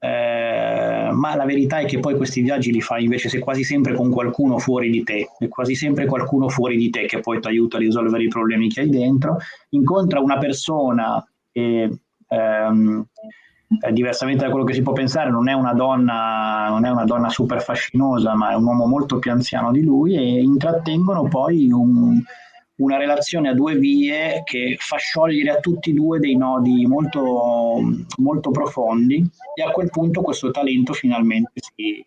eh, 0.00 1.08
ma 1.12 1.34
la 1.34 1.44
verità 1.44 1.78
è 1.78 1.84
che 1.84 1.98
poi 1.98 2.16
questi 2.16 2.40
viaggi 2.40 2.70
li 2.70 2.80
fai 2.80 3.04
invece 3.04 3.28
se 3.28 3.40
quasi 3.40 3.64
sempre 3.64 3.94
con 3.94 4.10
qualcuno 4.10 4.58
fuori 4.58 4.90
di 4.90 5.02
te, 5.02 5.28
è 5.38 5.48
quasi 5.48 5.74
sempre 5.74 6.06
qualcuno 6.06 6.48
fuori 6.48 6.76
di 6.76 6.88
te 6.90 7.06
che 7.06 7.20
poi 7.20 7.40
ti 7.40 7.48
aiuta 7.48 7.76
a 7.76 7.80
risolvere 7.80 8.22
i 8.22 8.28
problemi 8.28 8.68
che 8.68 8.82
hai 8.82 8.90
dentro, 8.90 9.38
incontra 9.70 10.20
una 10.20 10.38
persona 10.38 11.24
che 11.50 11.90
ehm, 12.28 13.06
eh, 13.80 13.92
diversamente 13.92 14.44
da 14.44 14.50
quello 14.50 14.64
che 14.64 14.72
si 14.72 14.82
può 14.82 14.92
pensare, 14.92 15.30
non 15.30 15.48
è 15.48 15.54
donna, 15.74 16.68
non 16.68 16.84
è 16.84 16.90
una 16.90 17.04
donna 17.04 17.28
super 17.28 17.60
fascinosa, 17.60 18.34
ma 18.34 18.52
è 18.52 18.54
un 18.54 18.64
uomo 18.64 18.86
molto 18.86 19.18
più 19.18 19.32
anziano 19.32 19.72
di 19.72 19.82
lui 19.82 20.14
e 20.16 20.40
intrattengono 20.40 21.24
poi 21.24 21.70
un, 21.72 22.22
una 22.78 22.96
relazione 22.96 23.48
a 23.48 23.54
due 23.54 23.76
vie 23.76 24.42
che 24.44 24.76
fa 24.78 24.96
sciogliere 24.96 25.50
a 25.50 25.60
tutti 25.60 25.90
e 25.90 25.94
due 25.94 26.18
dei 26.18 26.36
nodi 26.36 26.86
molto, 26.86 27.80
molto 28.18 28.50
profondi 28.50 29.28
e 29.54 29.62
a 29.62 29.70
quel 29.70 29.90
punto 29.90 30.22
questo 30.22 30.50
talento 30.50 30.92
finalmente 30.92 31.52
si, 31.54 32.04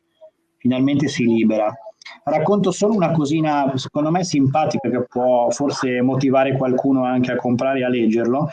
finalmente 0.57 1.07
si 1.07 1.25
libera. 1.25 1.73
Racconto 2.23 2.71
solo 2.71 2.93
una 2.93 3.11
cosina, 3.11 3.71
secondo 3.75 4.11
me 4.11 4.23
simpatica, 4.23 4.89
che 4.89 5.05
può 5.07 5.49
forse 5.49 6.01
motivare 6.01 6.55
qualcuno 6.55 7.03
anche 7.03 7.31
a 7.31 7.35
comprare 7.35 7.79
e 7.79 7.83
a 7.83 7.89
leggerlo. 7.89 8.49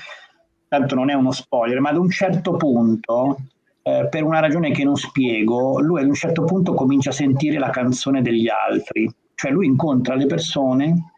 Tanto 0.68 0.94
non 0.94 1.10
è 1.10 1.14
uno 1.14 1.32
spoiler, 1.32 1.80
ma 1.80 1.90
ad 1.90 1.96
un 1.96 2.10
certo 2.10 2.56
punto, 2.56 3.36
eh, 3.82 4.06
per 4.10 4.24
una 4.24 4.40
ragione 4.40 4.70
che 4.70 4.84
non 4.84 4.96
spiego, 4.96 5.80
lui 5.80 6.00
ad 6.00 6.06
un 6.06 6.14
certo 6.14 6.44
punto 6.44 6.74
comincia 6.74 7.10
a 7.10 7.14
sentire 7.14 7.58
la 7.58 7.70
canzone 7.70 8.22
degli 8.22 8.48
altri. 8.48 9.10
Cioè 9.34 9.50
lui 9.50 9.66
incontra 9.66 10.14
le 10.14 10.26
persone 10.26 11.12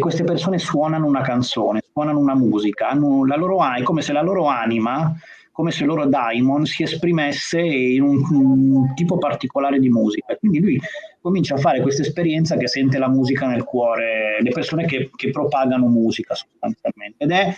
e 0.00 0.02
queste 0.02 0.24
persone 0.24 0.58
suonano 0.58 1.06
una 1.06 1.20
canzone, 1.20 1.82
suonano 1.92 2.18
una 2.18 2.34
musica, 2.34 2.88
hanno 2.88 3.26
la 3.26 3.36
loro, 3.36 3.62
è 3.62 3.82
come 3.82 4.00
se 4.00 4.12
la 4.12 4.22
loro 4.22 4.46
anima, 4.46 5.14
come 5.52 5.70
se 5.70 5.82
il 5.82 5.88
loro 5.88 6.06
daimon 6.06 6.64
si 6.64 6.82
esprimesse 6.82 7.60
in 7.60 8.02
un, 8.02 8.24
un 8.30 8.94
tipo 8.94 9.18
particolare 9.18 9.78
di 9.78 9.90
musica. 9.90 10.34
Quindi 10.36 10.60
lui 10.60 10.80
comincia 11.20 11.54
a 11.54 11.58
fare 11.58 11.82
questa 11.82 12.00
esperienza 12.00 12.56
che 12.56 12.66
sente 12.66 12.98
la 12.98 13.08
musica 13.08 13.46
nel 13.46 13.62
cuore, 13.62 14.38
le 14.40 14.50
persone 14.50 14.86
che, 14.86 15.10
che 15.14 15.30
propagano 15.30 15.86
musica 15.86 16.34
sostanzialmente. 16.34 17.22
Ed 17.22 17.30
è 17.30 17.54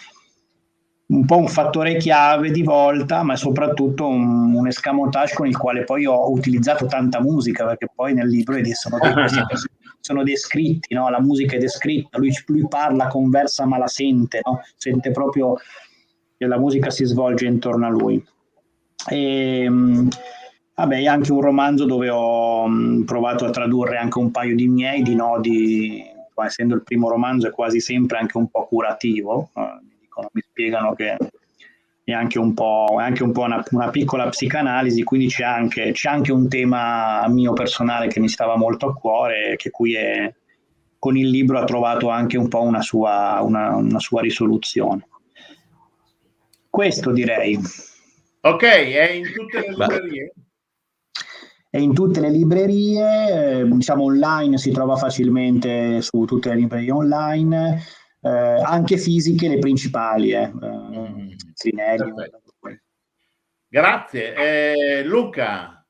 un 1.06 1.24
po' 1.24 1.36
un 1.36 1.48
fattore 1.48 1.96
chiave 1.96 2.50
di 2.50 2.64
volta, 2.64 3.22
ma 3.22 3.36
soprattutto 3.36 4.08
un, 4.08 4.52
un 4.54 4.66
escamotage 4.66 5.34
con 5.34 5.46
il 5.46 5.56
quale 5.56 5.84
poi 5.84 6.06
ho 6.06 6.28
utilizzato 6.28 6.86
tanta 6.86 7.20
musica, 7.20 7.66
perché 7.66 7.86
poi 7.94 8.14
nel 8.14 8.28
libro 8.28 8.56
sono 8.74 8.98
dei, 8.98 9.12
sono 10.02 10.24
descritti, 10.24 10.94
no? 10.94 11.08
la 11.08 11.20
musica 11.20 11.56
è 11.56 11.58
descritta, 11.58 12.18
lui, 12.18 12.30
lui, 12.46 12.66
parla, 12.68 13.06
conversa, 13.06 13.64
ma 13.64 13.78
la 13.78 13.86
sente, 13.86 14.40
no? 14.44 14.60
sente 14.76 15.12
proprio 15.12 15.54
che 16.36 16.46
la 16.46 16.58
musica 16.58 16.90
si 16.90 17.04
svolge 17.04 17.46
intorno 17.46 17.86
a 17.86 17.90
lui. 17.90 18.22
E, 19.08 19.62
ehm, 19.62 20.08
vabbè, 20.74 20.98
è 20.98 21.06
anche 21.06 21.32
un 21.32 21.40
romanzo 21.40 21.84
dove 21.84 22.10
ho 22.10 22.66
mm, 22.68 23.02
provato 23.04 23.44
a 23.44 23.50
tradurre 23.50 23.96
anche 23.96 24.18
un 24.18 24.32
paio 24.32 24.56
di 24.56 24.66
miei, 24.66 25.02
di 25.02 25.14
nodi, 25.14 26.04
essendo 26.44 26.74
il 26.74 26.82
primo 26.82 27.08
romanzo 27.08 27.46
è 27.46 27.52
quasi 27.52 27.78
sempre 27.78 28.18
anche 28.18 28.36
un 28.36 28.48
po' 28.48 28.66
curativo, 28.66 29.50
mi, 29.54 29.98
dicono, 30.00 30.28
mi 30.32 30.42
spiegano 30.44 30.94
che 30.94 31.16
è 32.12 32.14
anche 32.14 32.38
un 32.38 32.54
po', 32.54 32.96
anche 32.98 33.22
un 33.22 33.32
po 33.32 33.42
una, 33.42 33.62
una, 33.70 33.90
piccola 33.90 34.28
psicanalisi, 34.28 35.02
quindi 35.02 35.26
c'è 35.26 35.44
anche, 35.44 35.92
c'è 35.92 36.08
anche, 36.08 36.32
un 36.32 36.48
tema 36.48 37.26
mio 37.28 37.52
personale 37.52 38.06
che 38.06 38.20
mi 38.20 38.28
stava 38.28 38.56
molto 38.56 38.86
a 38.86 38.94
cuore, 38.94 39.56
che 39.56 39.70
qui 39.70 39.94
è, 39.94 40.32
con 40.98 41.16
il 41.16 41.28
libro 41.28 41.58
ha 41.58 41.64
trovato 41.64 42.08
anche 42.08 42.38
un 42.38 42.48
po' 42.48 42.62
una 42.62 42.82
sua, 42.82 43.40
una, 43.42 43.74
una 43.74 43.98
sua 43.98 44.20
risoluzione. 44.20 45.08
Questo 46.70 47.10
direi. 47.10 47.58
Ok, 48.42 48.62
è 48.62 49.10
in 49.10 49.32
tutte 49.32 49.60
le 49.60 49.68
librerie? 49.68 50.32
È 51.68 51.78
in 51.78 51.94
tutte 51.94 52.20
le 52.20 52.30
librerie, 52.30 53.60
eh, 53.60 53.64
diciamo 53.66 54.04
online, 54.04 54.58
si 54.58 54.70
trova 54.70 54.96
facilmente 54.96 56.00
su 56.02 56.24
tutte 56.24 56.50
le 56.50 56.56
librerie 56.56 56.92
online 56.92 57.82
eh, 58.22 58.30
anche 58.30 58.96
fisiche 58.96 59.48
le 59.48 59.58
principali. 59.58 60.30
Eh. 60.30 60.50
Trinelli. 61.62 62.12
Grazie. 63.68 64.34
Eh, 64.34 65.04
Luca. 65.04 65.86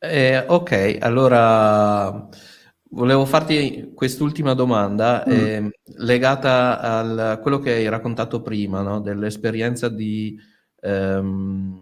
Eh, 0.00 0.44
ok, 0.46 0.98
allora 1.00 2.28
volevo 2.90 3.24
farti 3.26 3.92
quest'ultima 3.94 4.54
domanda 4.54 5.24
mm. 5.28 5.32
eh, 5.32 5.70
legata 5.98 6.80
a 6.80 7.38
quello 7.38 7.58
che 7.58 7.72
hai 7.72 7.88
raccontato 7.88 8.40
prima, 8.42 8.80
no? 8.80 9.00
dell'esperienza 9.00 9.88
di, 9.88 10.38
ehm, 10.80 11.80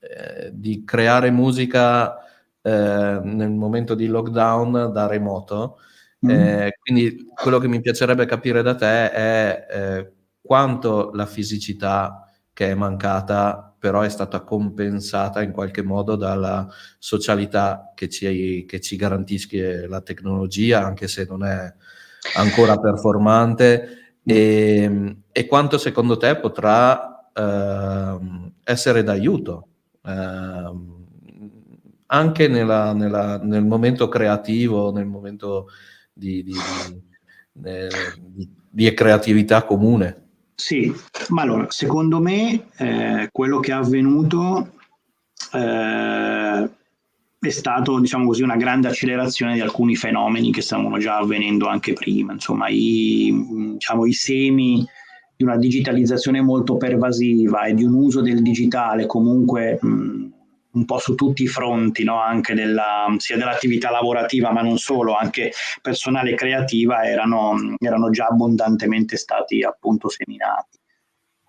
eh, 0.00 0.50
di, 0.52 0.84
creare 0.84 1.30
musica 1.30 2.18
eh, 2.60 3.20
nel 3.22 3.50
momento 3.50 3.94
di 3.94 4.06
lockdown 4.06 4.90
da 4.92 5.06
remoto. 5.06 5.78
Mm. 6.26 6.30
Eh, 6.30 6.78
quindi 6.80 7.26
quello 7.34 7.58
che 7.58 7.68
mi 7.68 7.80
piacerebbe 7.80 8.26
capire 8.26 8.62
da 8.62 8.74
te 8.74 9.10
è 9.10 9.66
eh, 9.70 10.12
quanto 10.42 11.10
la 11.14 11.26
fisicità 11.26 12.28
che 12.52 12.70
è 12.70 12.74
mancata 12.74 13.72
però 13.82 14.02
è 14.02 14.08
stata 14.08 14.42
compensata 14.42 15.42
in 15.42 15.50
qualche 15.50 15.82
modo 15.82 16.14
dalla 16.14 16.68
socialità 17.00 17.90
che 17.96 18.08
ci, 18.08 18.64
che 18.64 18.80
ci 18.80 18.94
garantisce 18.94 19.88
la 19.88 20.00
tecnologia, 20.02 20.84
anche 20.84 21.08
se 21.08 21.26
non 21.28 21.42
è 21.42 21.74
ancora 22.36 22.78
performante, 22.78 24.18
e, 24.24 25.16
e 25.32 25.46
quanto 25.46 25.78
secondo 25.78 26.16
te 26.16 26.36
potrà 26.36 27.28
eh, 27.32 28.18
essere 28.62 29.02
d'aiuto 29.02 29.66
eh, 30.04 30.72
anche 32.06 32.46
nella, 32.46 32.92
nella, 32.92 33.38
nel 33.38 33.64
momento 33.64 34.06
creativo, 34.06 34.92
nel 34.92 35.06
momento 35.06 35.66
di, 36.12 36.44
di, 36.44 36.54
di, 37.52 38.48
di 38.70 38.94
creatività 38.94 39.64
comune. 39.64 40.21
Sì, 40.62 40.92
ma 41.30 41.42
allora, 41.42 41.66
secondo 41.70 42.20
me 42.20 42.68
eh, 42.76 43.28
quello 43.32 43.58
che 43.58 43.72
è 43.72 43.74
avvenuto 43.74 44.74
eh, 45.54 46.70
è 47.40 47.48
stato, 47.48 47.98
diciamo 47.98 48.26
così, 48.26 48.44
una 48.44 48.54
grande 48.54 48.86
accelerazione 48.86 49.54
di 49.54 49.60
alcuni 49.60 49.96
fenomeni 49.96 50.52
che 50.52 50.60
stavano 50.60 50.98
già 50.98 51.16
avvenendo 51.16 51.66
anche 51.66 51.94
prima, 51.94 52.32
insomma, 52.34 52.68
i, 52.68 53.72
diciamo, 53.72 54.06
i 54.06 54.12
semi 54.12 54.86
di 55.36 55.42
una 55.42 55.56
digitalizzazione 55.56 56.40
molto 56.40 56.76
pervasiva 56.76 57.64
e 57.64 57.74
di 57.74 57.82
un 57.82 57.94
uso 57.94 58.20
del 58.20 58.40
digitale 58.40 59.06
comunque 59.06 59.80
mh, 59.82 60.26
un 60.72 60.84
po' 60.84 60.98
su 60.98 61.14
tutti 61.14 61.42
i 61.42 61.48
fronti, 61.48 62.04
no? 62.04 62.20
anche 62.20 62.54
della, 62.54 63.06
sia 63.18 63.36
dell'attività 63.36 63.90
lavorativa, 63.90 64.52
ma 64.52 64.62
non 64.62 64.78
solo, 64.78 65.14
anche 65.14 65.52
personale 65.80 66.30
e 66.30 66.34
creativa, 66.34 67.04
erano, 67.04 67.54
erano 67.78 68.10
già 68.10 68.26
abbondantemente 68.26 69.16
stati 69.16 69.62
appunto 69.62 70.08
seminati. 70.08 70.78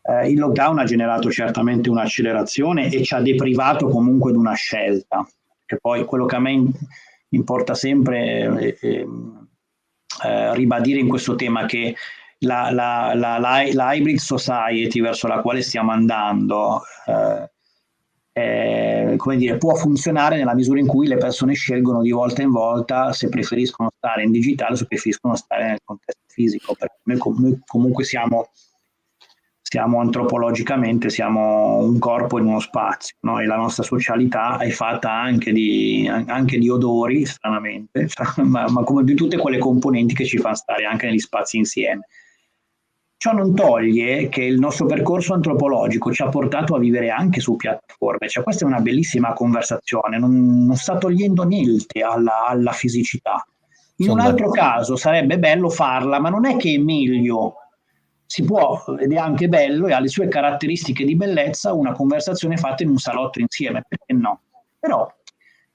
Eh, 0.06 0.30
il 0.30 0.40
lockdown 0.40 0.80
ha 0.80 0.84
generato 0.84 1.32
certamente 1.32 1.90
un'accelerazione 1.90 2.92
e 2.92 3.04
ci 3.04 3.14
ha 3.14 3.22
deprivato 3.22 3.88
comunque 3.88 4.32
di 4.32 4.38
una 4.38 4.54
scelta, 4.54 5.26
che 5.66 5.78
poi 5.80 6.04
quello 6.04 6.26
che 6.26 6.36
a 6.36 6.40
me 6.40 6.72
importa 7.30 7.74
sempre 7.74 8.42
è, 8.42 8.76
è, 8.80 9.06
ribadire 10.54 11.00
in 11.00 11.08
questo 11.08 11.36
tema 11.36 11.66
che 11.66 11.96
la, 12.40 12.70
la, 12.72 13.14
la, 13.16 13.38
la, 13.40 13.94
hybrid 13.94 14.18
society 14.18 15.02
verso 15.02 15.28
la 15.28 15.42
quale 15.42 15.62
stiamo 15.62 15.92
andando 15.92 16.82
eh, 17.08 17.52
eh, 18.34 19.14
come 19.18 19.38
dire, 19.38 19.58
può 19.58 19.76
funzionare 19.76 20.38
nella 20.38 20.56
misura 20.56 20.80
in 20.80 20.88
cui 20.88 21.08
le 21.08 21.18
persone 21.18 21.54
scelgono 21.54 22.02
di 22.02 22.12
volta 22.12 22.42
in 22.42 22.50
volta 22.50 23.14
se 23.14 23.30
preferiscono 23.30 23.92
stare 23.96 24.24
in 24.24 24.32
digitale 24.32 24.74
o 24.74 24.76
se 24.76 24.88
preferiscono 24.88 25.36
stare 25.36 25.68
nel 25.68 25.80
contesto 25.84 26.22
fisico, 26.28 26.74
perché 26.74 26.98
noi, 27.04 27.20
noi 27.38 27.60
comunque 27.64 28.04
siamo, 28.04 28.50
siamo, 29.62 30.00
antropologicamente 30.00 31.12
siamo 31.12 31.78
un 31.78 32.00
corpo 32.00 32.40
in 32.40 32.46
uno 32.46 32.60
spazio 32.60 33.18
no? 33.22 33.40
e 33.40 33.46
la 33.46 33.56
nostra 33.56 33.84
socialità 33.84 34.58
è 34.58 34.72
fatta 34.72 35.12
anche 35.12 35.52
di, 35.52 36.10
anche 36.10 36.58
di 36.58 36.70
odori, 36.70 37.26
stranamente, 37.28 38.08
ma, 38.42 38.68
ma 38.68 38.84
come 38.84 39.04
di 39.04 39.14
tutte 39.14 39.38
quelle 39.38 39.60
componenti 39.60 40.16
che 40.16 40.26
ci 40.26 40.40
fanno 40.40 40.56
stare 40.56 40.86
anche 40.86 41.06
negli 41.06 41.20
spazi 41.20 41.58
insieme. 41.58 42.08
Ciò 43.24 43.32
non 43.32 43.56
toglie 43.56 44.28
che 44.28 44.44
il 44.44 44.60
nostro 44.60 44.86
percorso 44.86 45.34
antropologico 45.34 46.12
ci 46.12 46.22
ha 46.22 46.28
portato 46.28 46.76
a 46.76 46.78
vivere 46.78 47.10
anche 47.10 47.40
su 47.40 47.56
piattaforme, 47.56 48.28
cioè 48.28 48.44
questa 48.44 48.66
è 48.66 48.68
una 48.68 48.82
bellissima 48.82 49.32
conversazione, 49.32 50.20
non, 50.20 50.66
non 50.66 50.76
sta 50.76 50.98
togliendo 50.98 51.44
niente 51.44 52.02
alla, 52.02 52.48
alla 52.48 52.74
fisicità. 52.74 53.48
In 53.96 54.08
Sono 54.08 54.20
un 54.20 54.28
altro 54.28 54.48
d'accordo. 54.48 54.62
caso 54.62 54.96
sarebbe 54.98 55.40
bello 55.40 55.70
farla, 55.70 56.20
ma 56.20 56.28
non 56.28 56.46
è 56.46 56.58
che 56.58 56.74
è 56.74 56.78
meglio, 56.78 57.54
si 58.26 58.44
può, 58.44 58.84
ed 59.00 59.14
è 59.14 59.16
anche 59.16 59.48
bello 59.48 59.88
e 59.88 59.94
ha 59.94 60.02
le 60.02 60.10
sue 60.10 60.28
caratteristiche 60.28 61.06
di 61.06 61.16
bellezza, 61.16 61.72
una 61.72 61.94
conversazione 61.94 62.58
fatta 62.58 62.84
in 62.84 62.90
un 62.90 62.98
salotto 62.98 63.40
insieme, 63.40 63.86
perché 63.88 64.12
no? 64.16 64.42
Però 64.78 65.10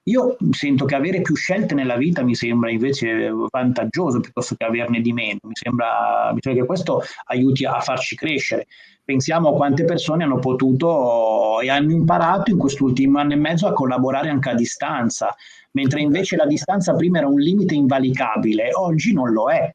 io 0.09 0.37
sento 0.51 0.85
che 0.85 0.95
avere 0.95 1.21
più 1.21 1.35
scelte 1.35 1.75
nella 1.75 1.97
vita 1.97 2.23
mi 2.23 2.35
sembra 2.35 2.71
invece 2.71 3.31
vantaggioso 3.51 4.21
piuttosto 4.21 4.55
che 4.57 4.65
averne 4.65 5.01
di 5.01 5.13
meno. 5.13 5.39
Mi 5.43 5.55
sembra, 5.55 6.31
mi 6.33 6.39
sembra 6.41 6.63
che 6.63 6.67
questo 6.67 7.03
aiuti 7.27 7.65
a 7.65 7.79
farci 7.81 8.17
crescere. 8.17 8.67
Pensiamo 9.05 9.51
a 9.51 9.55
quante 9.55 9.85
persone 9.85 10.25
hanno 10.25 10.39
potuto 10.39 11.61
e 11.61 11.71
hanno 11.71 11.93
imparato 11.93 12.51
in 12.51 12.59
quest'ultimo 12.59 13.19
anno 13.19 13.33
e 13.33 13.37
mezzo 13.37 13.67
a 13.67 13.73
collaborare 13.73 14.29
anche 14.29 14.51
a 14.51 14.55
distanza, 14.55 15.35
mentre 15.73 16.01
invece 16.01 16.37
la 16.37 16.47
distanza 16.47 16.95
prima 16.95 17.19
era 17.19 17.29
un 17.29 17.41
limite 17.41 17.75
invalicabile, 17.75 18.71
oggi 18.75 19.13
non 19.13 19.33
lo 19.33 19.51
è 19.51 19.71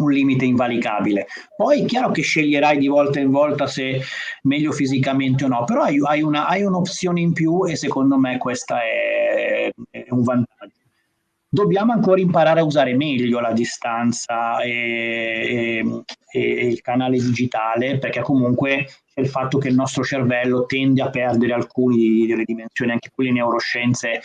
un 0.00 0.10
limite 0.10 0.44
invalicabile. 0.44 1.26
Poi 1.56 1.82
è 1.82 1.84
chiaro 1.84 2.10
che 2.10 2.22
sceglierai 2.22 2.78
di 2.78 2.88
volta 2.88 3.20
in 3.20 3.30
volta 3.30 3.66
se 3.66 4.00
meglio 4.42 4.72
fisicamente 4.72 5.44
o 5.44 5.48
no, 5.48 5.64
però 5.64 5.82
hai, 5.82 5.98
hai, 6.04 6.22
una, 6.22 6.46
hai 6.46 6.62
un'opzione 6.62 7.20
in 7.20 7.32
più 7.32 7.66
e 7.66 7.76
secondo 7.76 8.18
me 8.18 8.38
questa 8.38 8.82
è, 8.82 9.70
è, 9.90 10.06
un 10.10 10.22
vantaggio. 10.22 10.74
Dobbiamo 11.52 11.92
ancora 11.92 12.20
imparare 12.20 12.60
a 12.60 12.64
usare 12.64 12.94
meglio 12.94 13.40
la 13.40 13.52
distanza 13.52 14.60
e, 14.60 15.82
e, 16.32 16.40
e 16.40 16.66
il 16.66 16.80
canale 16.80 17.18
digitale 17.18 17.98
perché 17.98 18.20
comunque 18.20 18.86
il 19.16 19.28
fatto 19.28 19.58
che 19.58 19.68
il 19.68 19.74
nostro 19.74 20.04
cervello 20.04 20.64
tende 20.64 21.02
a 21.02 21.10
perdere 21.10 21.52
alcune 21.52 22.26
delle 22.26 22.44
dimensioni, 22.44 22.92
anche 22.92 23.10
quelle 23.12 23.32
neuroscienze 23.32 24.20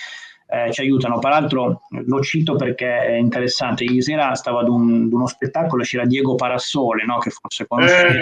eh, 0.48 0.72
ci 0.72 0.82
aiutano. 0.82 1.20
Peraltro 1.20 1.82
lo 1.90 2.22
cito 2.22 2.56
perché 2.56 3.06
è 3.06 3.14
interessante. 3.14 3.84
Ieri 3.84 4.02
sera 4.02 4.34
stavo 4.36 4.60
ad, 4.60 4.68
un, 4.68 5.06
ad 5.06 5.14
uno 5.14 5.28
spettacolo, 5.28 5.84
c'era 5.84 6.06
Diego 6.06 6.36
Parassole, 6.36 7.04
no? 7.06 7.18
che 7.18 7.30
forse 7.32 7.66
conoscete. 7.68 8.20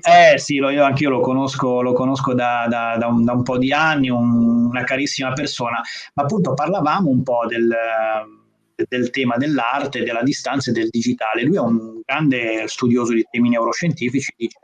Eh, 0.00 0.32
eh 0.34 0.38
sì, 0.38 0.56
lo, 0.56 0.70
io 0.70 0.84
anche 0.84 1.04
io 1.04 1.10
lo 1.10 1.20
conosco, 1.20 1.80
lo 1.82 1.92
conosco 1.92 2.34
da, 2.34 2.66
da, 2.68 2.96
da, 2.98 3.06
un, 3.08 3.24
da 3.24 3.32
un, 3.32 3.42
po' 3.42 3.58
di 3.58 3.72
anni, 3.72 4.10
un, 4.10 4.66
una 4.66 4.84
carissima 4.84 5.32
persona, 5.32 5.80
ma 6.14 6.22
appunto 6.22 6.54
parlavamo 6.54 7.08
un 7.08 7.22
po' 7.22 7.46
del, 7.48 7.68
del 8.88 9.10
tema 9.10 9.36
dell'arte, 9.36 10.04
della 10.04 10.22
distanza 10.22 10.70
e 10.70 10.74
del 10.74 10.88
digitale. 10.88 11.42
Lui 11.42 11.56
è 11.56 11.60
un 11.60 12.00
grande 12.04 12.64
studioso 12.68 13.12
di 13.12 13.26
temi 13.28 13.48
neuroscientifici, 13.48 14.32
dice 14.36 14.58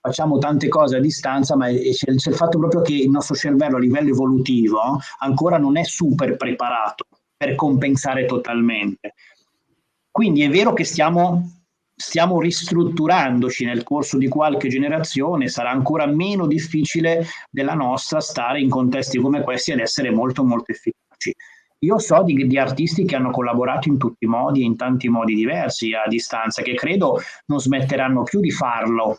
facciamo 0.00 0.38
tante 0.38 0.68
cose 0.68 0.96
a 0.96 1.00
distanza, 1.00 1.56
ma 1.56 1.66
c'è, 1.66 2.14
c'è 2.14 2.30
il 2.30 2.36
fatto 2.36 2.58
proprio 2.58 2.82
che 2.82 2.94
il 2.94 3.10
nostro 3.10 3.34
cervello 3.34 3.76
a 3.76 3.80
livello 3.80 4.10
evolutivo 4.10 5.00
ancora 5.18 5.58
non 5.58 5.76
è 5.76 5.84
super 5.84 6.36
preparato 6.36 7.06
per 7.36 7.54
compensare 7.54 8.26
totalmente. 8.26 9.14
Quindi 10.10 10.42
è 10.42 10.48
vero 10.48 10.72
che 10.72 10.84
stiamo 10.84 11.52
stiamo 11.98 12.40
ristrutturandoci 12.40 13.64
nel 13.64 13.82
corso 13.82 14.18
di 14.18 14.28
qualche 14.28 14.68
generazione, 14.68 15.48
sarà 15.48 15.70
ancora 15.70 16.06
meno 16.06 16.46
difficile 16.46 17.26
della 17.50 17.74
nostra 17.74 18.20
stare 18.20 18.60
in 18.60 18.68
contesti 18.68 19.18
come 19.18 19.42
questi 19.42 19.72
ed 19.72 19.80
essere 19.80 20.12
molto 20.12 20.44
molto 20.44 20.70
efficaci. 20.70 21.34
Io 21.80 21.98
so 21.98 22.22
di, 22.22 22.46
di, 22.46 22.58
artisti 22.58 23.04
che 23.04 23.16
hanno 23.16 23.30
collaborato 23.30 23.88
in 23.88 23.98
tutti 23.98 24.24
i 24.24 24.28
modi 24.28 24.62
e 24.62 24.64
in 24.64 24.76
tanti 24.76 25.08
modi 25.08 25.34
diversi 25.34 25.92
a 25.92 26.08
distanza, 26.08 26.62
che 26.62 26.74
credo 26.74 27.20
non 27.46 27.60
smetteranno 27.60 28.22
più 28.22 28.40
di 28.40 28.50
farlo 28.50 29.18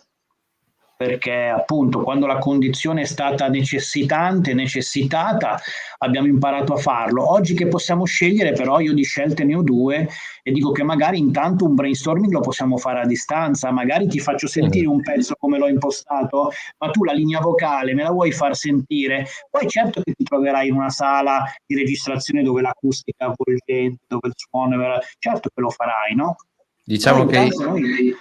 perché 1.00 1.46
appunto 1.48 2.02
quando 2.02 2.28
la 2.28 2.40
condizione 2.40 3.04
è 3.04 3.06
stata 3.06 3.48
necessitante, 3.48 4.54
necessitata, 4.54 5.58
abbiamo 6.00 6.28
imparato 6.28 6.74
a 6.74 6.76
farlo. 6.78 7.32
Oggi 7.32 7.54
che 7.54 7.68
possiamo 7.68 8.04
scegliere, 8.04 8.52
però 8.52 8.82
io 8.82 8.94
di 8.94 9.04
scelte 9.04 9.46
ne 9.46 9.56
ho 9.56 9.62
due 9.62 10.10
e 10.44 10.52
dico 10.52 10.74
che 10.74 10.84
magari 10.84 11.18
intanto 11.18 11.64
un 11.64 11.76
brainstorming 11.76 12.34
lo 12.34 12.42
possiamo 12.42 12.76
fare 12.76 13.00
a 13.00 13.06
distanza, 13.06 13.72
magari 13.72 14.08
ti 14.10 14.20
faccio 14.20 14.48
sentire 14.48 14.88
un 14.88 15.02
pezzo 15.02 15.36
come 15.40 15.58
l'ho 15.58 15.70
impostato, 15.70 16.52
ma 16.80 16.92
tu 16.92 17.06
la 17.06 17.14
linea 17.14 17.40
vocale 17.40 17.94
me 17.94 18.04
la 18.04 18.12
vuoi 18.12 18.34
far 18.34 18.54
sentire. 18.58 19.26
Poi 19.50 19.70
certo 19.70 20.02
che 20.02 20.12
ti 20.12 20.26
troverai 20.26 20.68
in 20.68 20.74
una 20.74 20.90
sala 20.90 21.46
di 21.66 21.76
registrazione 21.76 22.44
dove 22.44 22.62
l'acustica 22.62 23.26
è 23.26 23.30
avvolgente, 23.30 24.02
dove 24.06 24.28
il 24.28 24.34
suono 24.36 24.96
è... 24.96 25.00
certo 25.18 25.48
che 25.48 25.62
lo 25.62 25.70
farai, 25.70 26.14
no? 26.14 26.36
Diciamo 26.84 27.26
che... 27.26 27.48
Noi 27.58 28.14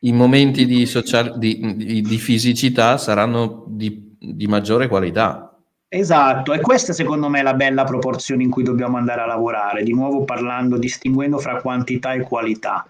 i 0.00 0.12
momenti 0.12 0.64
di, 0.66 0.86
social, 0.86 1.38
di, 1.38 1.74
di, 1.76 2.00
di 2.00 2.18
fisicità 2.18 2.96
saranno 2.96 3.64
di, 3.66 4.46
maggiore 4.46 4.88
qualità. 4.88 5.46
Esatto, 5.88 6.52
e 6.52 6.60
questa 6.60 6.92
secondo 6.92 7.28
me 7.28 7.40
è 7.40 7.42
la 7.42 7.54
bella 7.54 7.84
proporzione 7.84 8.44
in 8.44 8.50
cui 8.50 8.62
dobbiamo 8.62 8.96
andare 8.96 9.22
a 9.22 9.26
lavorare, 9.26 9.82
di 9.82 9.92
nuovo 9.92 10.24
parlando, 10.24 10.78
distinguendo 10.78 11.38
fra 11.38 11.60
quantità 11.60 12.12
e 12.12 12.20
qualità. 12.20 12.86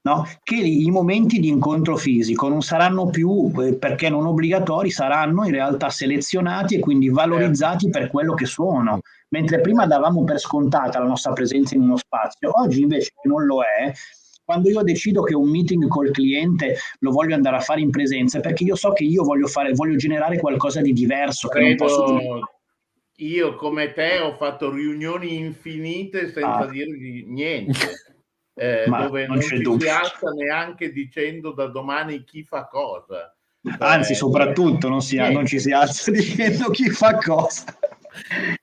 No? 0.00 0.26
Che 0.42 0.54
i 0.54 0.90
momenti 0.90 1.38
di 1.38 1.48
incontro 1.48 1.96
fisico 1.96 2.48
non 2.48 2.62
saranno 2.62 3.10
più, 3.10 3.52
eh, 3.60 3.74
perché 3.74 4.08
non 4.08 4.24
obbligatori, 4.24 4.90
saranno 4.90 5.44
in 5.44 5.50
realtà 5.50 5.90
selezionati 5.90 6.76
e 6.76 6.78
quindi 6.78 7.10
valorizzati 7.10 7.90
per 7.90 8.08
quello 8.10 8.32
che 8.32 8.46
sono. 8.46 9.00
Mentre 9.30 9.60
prima 9.60 9.86
davamo 9.86 10.24
per 10.24 10.38
scontata 10.38 10.98
la 10.98 11.04
nostra 11.04 11.34
presenza 11.34 11.74
in 11.74 11.82
uno 11.82 11.96
spazio, 11.96 12.50
oggi 12.58 12.80
invece 12.80 13.12
non 13.24 13.44
lo 13.44 13.60
è, 13.60 13.92
quando 14.48 14.70
io 14.70 14.82
decido 14.82 15.20
che 15.24 15.34
un 15.34 15.50
meeting 15.50 15.88
col 15.88 16.10
cliente 16.10 16.76
lo 17.00 17.10
voglio 17.10 17.34
andare 17.34 17.56
a 17.56 17.60
fare 17.60 17.82
in 17.82 17.90
presenza, 17.90 18.40
perché 18.40 18.64
io 18.64 18.76
so 18.76 18.94
che 18.94 19.04
io 19.04 19.22
voglio 19.22 19.46
fare, 19.46 19.74
voglio 19.74 19.96
generare 19.96 20.38
qualcosa 20.38 20.80
di 20.80 20.94
diverso. 20.94 21.48
Credo, 21.48 21.84
posso... 21.84 22.18
Io 23.16 23.54
come 23.56 23.92
te 23.92 24.20
ho 24.20 24.34
fatto 24.36 24.70
riunioni 24.70 25.36
infinite 25.36 26.32
senza 26.32 26.60
ah. 26.60 26.66
dirgli 26.66 27.26
niente. 27.26 27.76
Eh, 28.60 28.86
dove 28.88 29.24
non, 29.28 29.36
non 29.36 29.40
ci 29.40 29.62
si 29.62 29.88
alza 29.88 30.30
neanche 30.30 30.90
dicendo 30.90 31.52
da 31.52 31.68
domani 31.68 32.24
chi 32.24 32.42
fa 32.42 32.66
cosa. 32.66 33.32
Anzi, 33.78 34.12
eh, 34.12 34.16
soprattutto 34.16 34.88
non, 34.88 35.00
si, 35.00 35.16
non, 35.16 35.46
ci 35.46 35.60
si 35.60 35.70
alza 35.70 36.10
dicendo 36.10 36.68
chi 36.70 36.88
fa 36.90 37.18
cosa. 37.18 37.66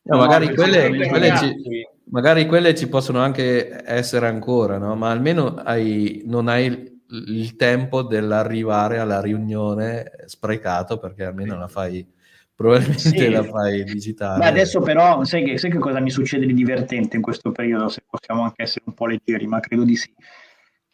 No, 0.03 0.18
magari 0.18 0.53
quelle, 0.53 1.08
quelle 1.08 1.38
ci, 1.38 1.56
magari 2.10 2.45
quelle 2.45 2.76
ci 2.76 2.88
possono 2.88 3.20
anche 3.20 3.84
essere 3.86 4.28
ancora, 4.28 4.78
no? 4.78 4.95
ma 4.95 5.10
almeno 5.10 5.56
hai, 5.56 6.22
non 6.26 6.47
hai 6.47 6.66
il, 6.66 6.99
il 7.10 7.56
tempo 7.56 8.03
dell'arrivare 8.03 8.99
alla 8.99 9.22
riunione 9.22 10.12
sprecato 10.26 10.97
perché 10.97 11.24
almeno 11.24 11.58
la 11.58 11.68
fai 11.68 12.06
probabilmente 12.56 12.99
sì. 12.99 13.30
la 13.30 13.43
fai 13.43 13.84
digitale. 13.84 14.39
Beh, 14.39 14.47
adesso 14.47 14.80
però 14.80 15.24
sai 15.24 15.43
che, 15.43 15.58
sai 15.58 15.70
che, 15.70 15.78
cosa 15.78 15.99
mi 15.99 16.10
succede 16.10 16.45
di 16.45 16.53
divertente 16.53 17.18
in 17.18 17.22
questo 17.22 17.51
periodo, 17.51 17.89
se 17.89 18.03
possiamo 18.10 18.43
anche 18.43 18.64
essere 18.64 18.86
un 18.88 18.93
po' 18.93 19.08
leggeri, 19.08 19.45
ma 19.45 19.60
credo 19.60 19.84
di 19.84 19.95
sì. 19.95 20.12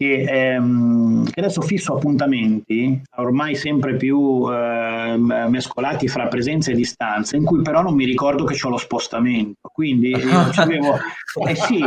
Che, 0.02 0.24
ehm, 0.24 1.30
che, 1.30 1.40
adesso 1.42 1.62
fisso 1.62 1.94
appuntamenti 1.94 3.00
ormai 3.18 3.54
sempre 3.54 3.96
più 3.98 4.52
eh, 4.52 5.16
mescolati 5.16 6.08
fra 6.08 6.28
presenza 6.28 6.72
e 6.72 6.74
distanza, 6.74 7.36
in 7.36 7.46
cui 7.46 7.62
però 7.62 7.84
non 7.84 7.94
mi 7.94 8.06
ricordo 8.06 8.44
che 8.44 8.58
ho 8.64 8.70
lo 8.70 8.78
spostamento. 8.78 9.70
Quindi 9.72 10.10
io 10.10 10.40
avevo, 10.58 10.98
eh 11.48 11.54
sì, 11.54 11.84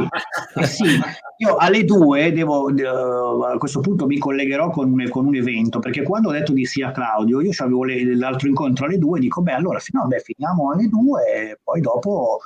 eh 0.54 0.66
sì, 0.66 1.00
io 1.38 1.56
alle 1.56 1.84
due 1.84 2.30
devo, 2.32 2.68
a 3.46 3.58
questo 3.58 3.80
punto 3.80 4.06
mi 4.06 4.18
collegherò 4.18 4.70
con, 4.70 5.08
con, 5.08 5.26
un 5.26 5.34
evento, 5.34 5.80
perché 5.80 6.04
quando 6.04 6.28
ho 6.28 6.32
detto 6.32 6.52
di 6.52 6.66
sì 6.66 6.82
a 6.82 6.92
Claudio, 6.92 7.40
io 7.40 7.50
avevo 7.56 7.82
le, 7.82 8.14
l'altro 8.14 8.46
incontro 8.46 8.86
alle 8.86 8.98
due, 8.98 9.18
dico, 9.18 9.42
beh, 9.42 9.54
allora 9.54 9.80
no, 9.90 10.06
beh, 10.06 10.20
finiamo 10.20 10.70
alle 10.70 10.86
due 10.86 11.22
e 11.34 11.58
poi 11.60 11.80
dopo 11.80 12.38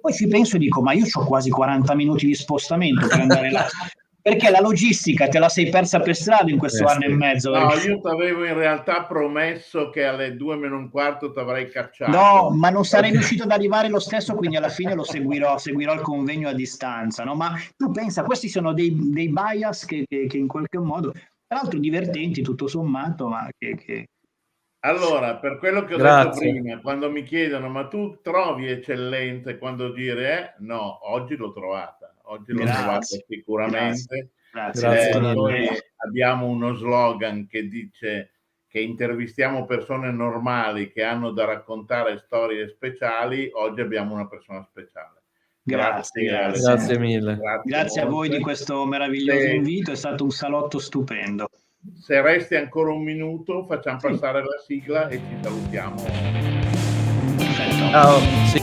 poi 0.00 0.12
ci 0.12 0.26
penso 0.26 0.56
e 0.56 0.58
dico, 0.58 0.82
ma 0.82 0.92
io 0.92 1.04
ho 1.12 1.24
quasi 1.24 1.50
40 1.50 1.94
minuti 1.94 2.26
di 2.26 2.34
spostamento 2.34 3.06
per 3.06 3.20
andare 3.20 3.50
là 3.50 3.66
perché 4.22 4.50
la 4.50 4.60
logistica 4.60 5.26
te 5.26 5.40
la 5.40 5.48
sei 5.48 5.68
persa 5.68 5.98
per 5.98 6.14
strada 6.14 6.48
in 6.48 6.56
questo 6.56 6.84
eh, 6.84 6.90
anno 6.90 7.00
sì. 7.00 7.06
e 7.06 7.14
mezzo. 7.14 7.50
No, 7.50 7.66
perché... 7.66 7.88
io 7.88 8.00
ti 8.00 8.06
avevo 8.08 8.44
in 8.44 8.54
realtà 8.54 9.02
promesso 9.04 9.90
che 9.90 10.04
alle 10.04 10.36
due 10.36 10.54
meno 10.56 10.76
un 10.76 10.88
quarto 10.90 11.32
ti 11.32 11.40
avrei 11.40 11.68
cacciato. 11.68 12.12
No, 12.12 12.50
ma 12.50 12.70
non 12.70 12.84
sarei 12.84 13.10
riuscito 13.10 13.42
ad 13.42 13.50
arrivare 13.50 13.88
lo 13.88 13.98
stesso, 13.98 14.34
quindi 14.36 14.56
alla 14.56 14.68
fine 14.68 14.94
lo 14.94 15.02
seguirò, 15.02 15.58
seguirò 15.58 15.92
il 15.92 16.00
convegno 16.02 16.48
a 16.48 16.54
distanza. 16.54 17.24
No? 17.24 17.34
Ma 17.34 17.54
tu 17.76 17.90
pensa, 17.90 18.22
questi 18.22 18.48
sono 18.48 18.72
dei, 18.72 18.96
dei 19.10 19.28
bias 19.28 19.84
che, 19.84 20.04
che, 20.08 20.26
che, 20.28 20.38
in 20.38 20.46
qualche 20.46 20.78
modo, 20.78 21.10
tra 21.10 21.58
l'altro 21.60 21.80
divertenti 21.80 22.42
tutto 22.42 22.68
sommato, 22.68 23.26
ma 23.28 23.48
che... 23.58 23.74
che... 23.76 24.06
Allora, 24.84 25.36
per 25.36 25.58
quello 25.58 25.84
che 25.84 25.94
ho 25.94 25.96
Grazie. 25.96 26.52
detto 26.52 26.60
prima, 26.60 26.80
quando 26.80 27.08
mi 27.08 27.22
chiedono 27.22 27.68
ma 27.68 27.86
tu 27.86 28.18
trovi 28.20 28.68
eccellente 28.68 29.56
quando 29.56 29.92
dire 29.92 30.38
eh, 30.38 30.54
no, 30.58 31.08
oggi 31.12 31.36
l'ho 31.36 31.52
trovata 31.52 32.01
oggi 32.24 32.52
l'ho 32.52 32.64
trovato 32.64 33.06
sicuramente. 33.26 34.30
Grazie. 34.52 34.80
Grazie. 34.80 35.10
Eh, 35.10 35.18
noi 35.18 35.68
abbiamo 35.96 36.46
uno 36.46 36.74
slogan 36.74 37.46
che 37.46 37.68
dice 37.68 38.32
che 38.68 38.80
intervistiamo 38.80 39.66
persone 39.66 40.10
normali 40.10 40.90
che 40.90 41.02
hanno 41.02 41.30
da 41.30 41.44
raccontare 41.44 42.22
storie 42.24 42.68
speciali, 42.68 43.50
oggi 43.52 43.82
abbiamo 43.82 44.14
una 44.14 44.26
persona 44.26 44.66
speciale. 44.70 45.20
Grazie, 45.62 46.24
grazie, 46.24 46.60
grazie 46.62 46.98
mille. 46.98 47.36
Grazie, 47.36 47.70
grazie 47.70 48.00
a 48.00 48.06
voi 48.06 48.28
di 48.28 48.40
questo 48.40 48.84
meraviglioso 48.86 49.40
se, 49.40 49.52
invito, 49.52 49.92
è 49.92 49.96
stato 49.96 50.24
un 50.24 50.30
salotto 50.30 50.78
stupendo. 50.78 51.48
Se 52.00 52.20
resti 52.20 52.56
ancora 52.56 52.92
un 52.92 53.02
minuto, 53.02 53.64
facciamo 53.66 54.00
sì. 54.00 54.08
passare 54.08 54.40
la 54.40 54.58
sigla 54.64 55.08
e 55.08 55.18
ci 55.18 55.38
salutiamo. 55.42 55.96
Ciao. 57.90 58.18
Sì. 58.46 58.61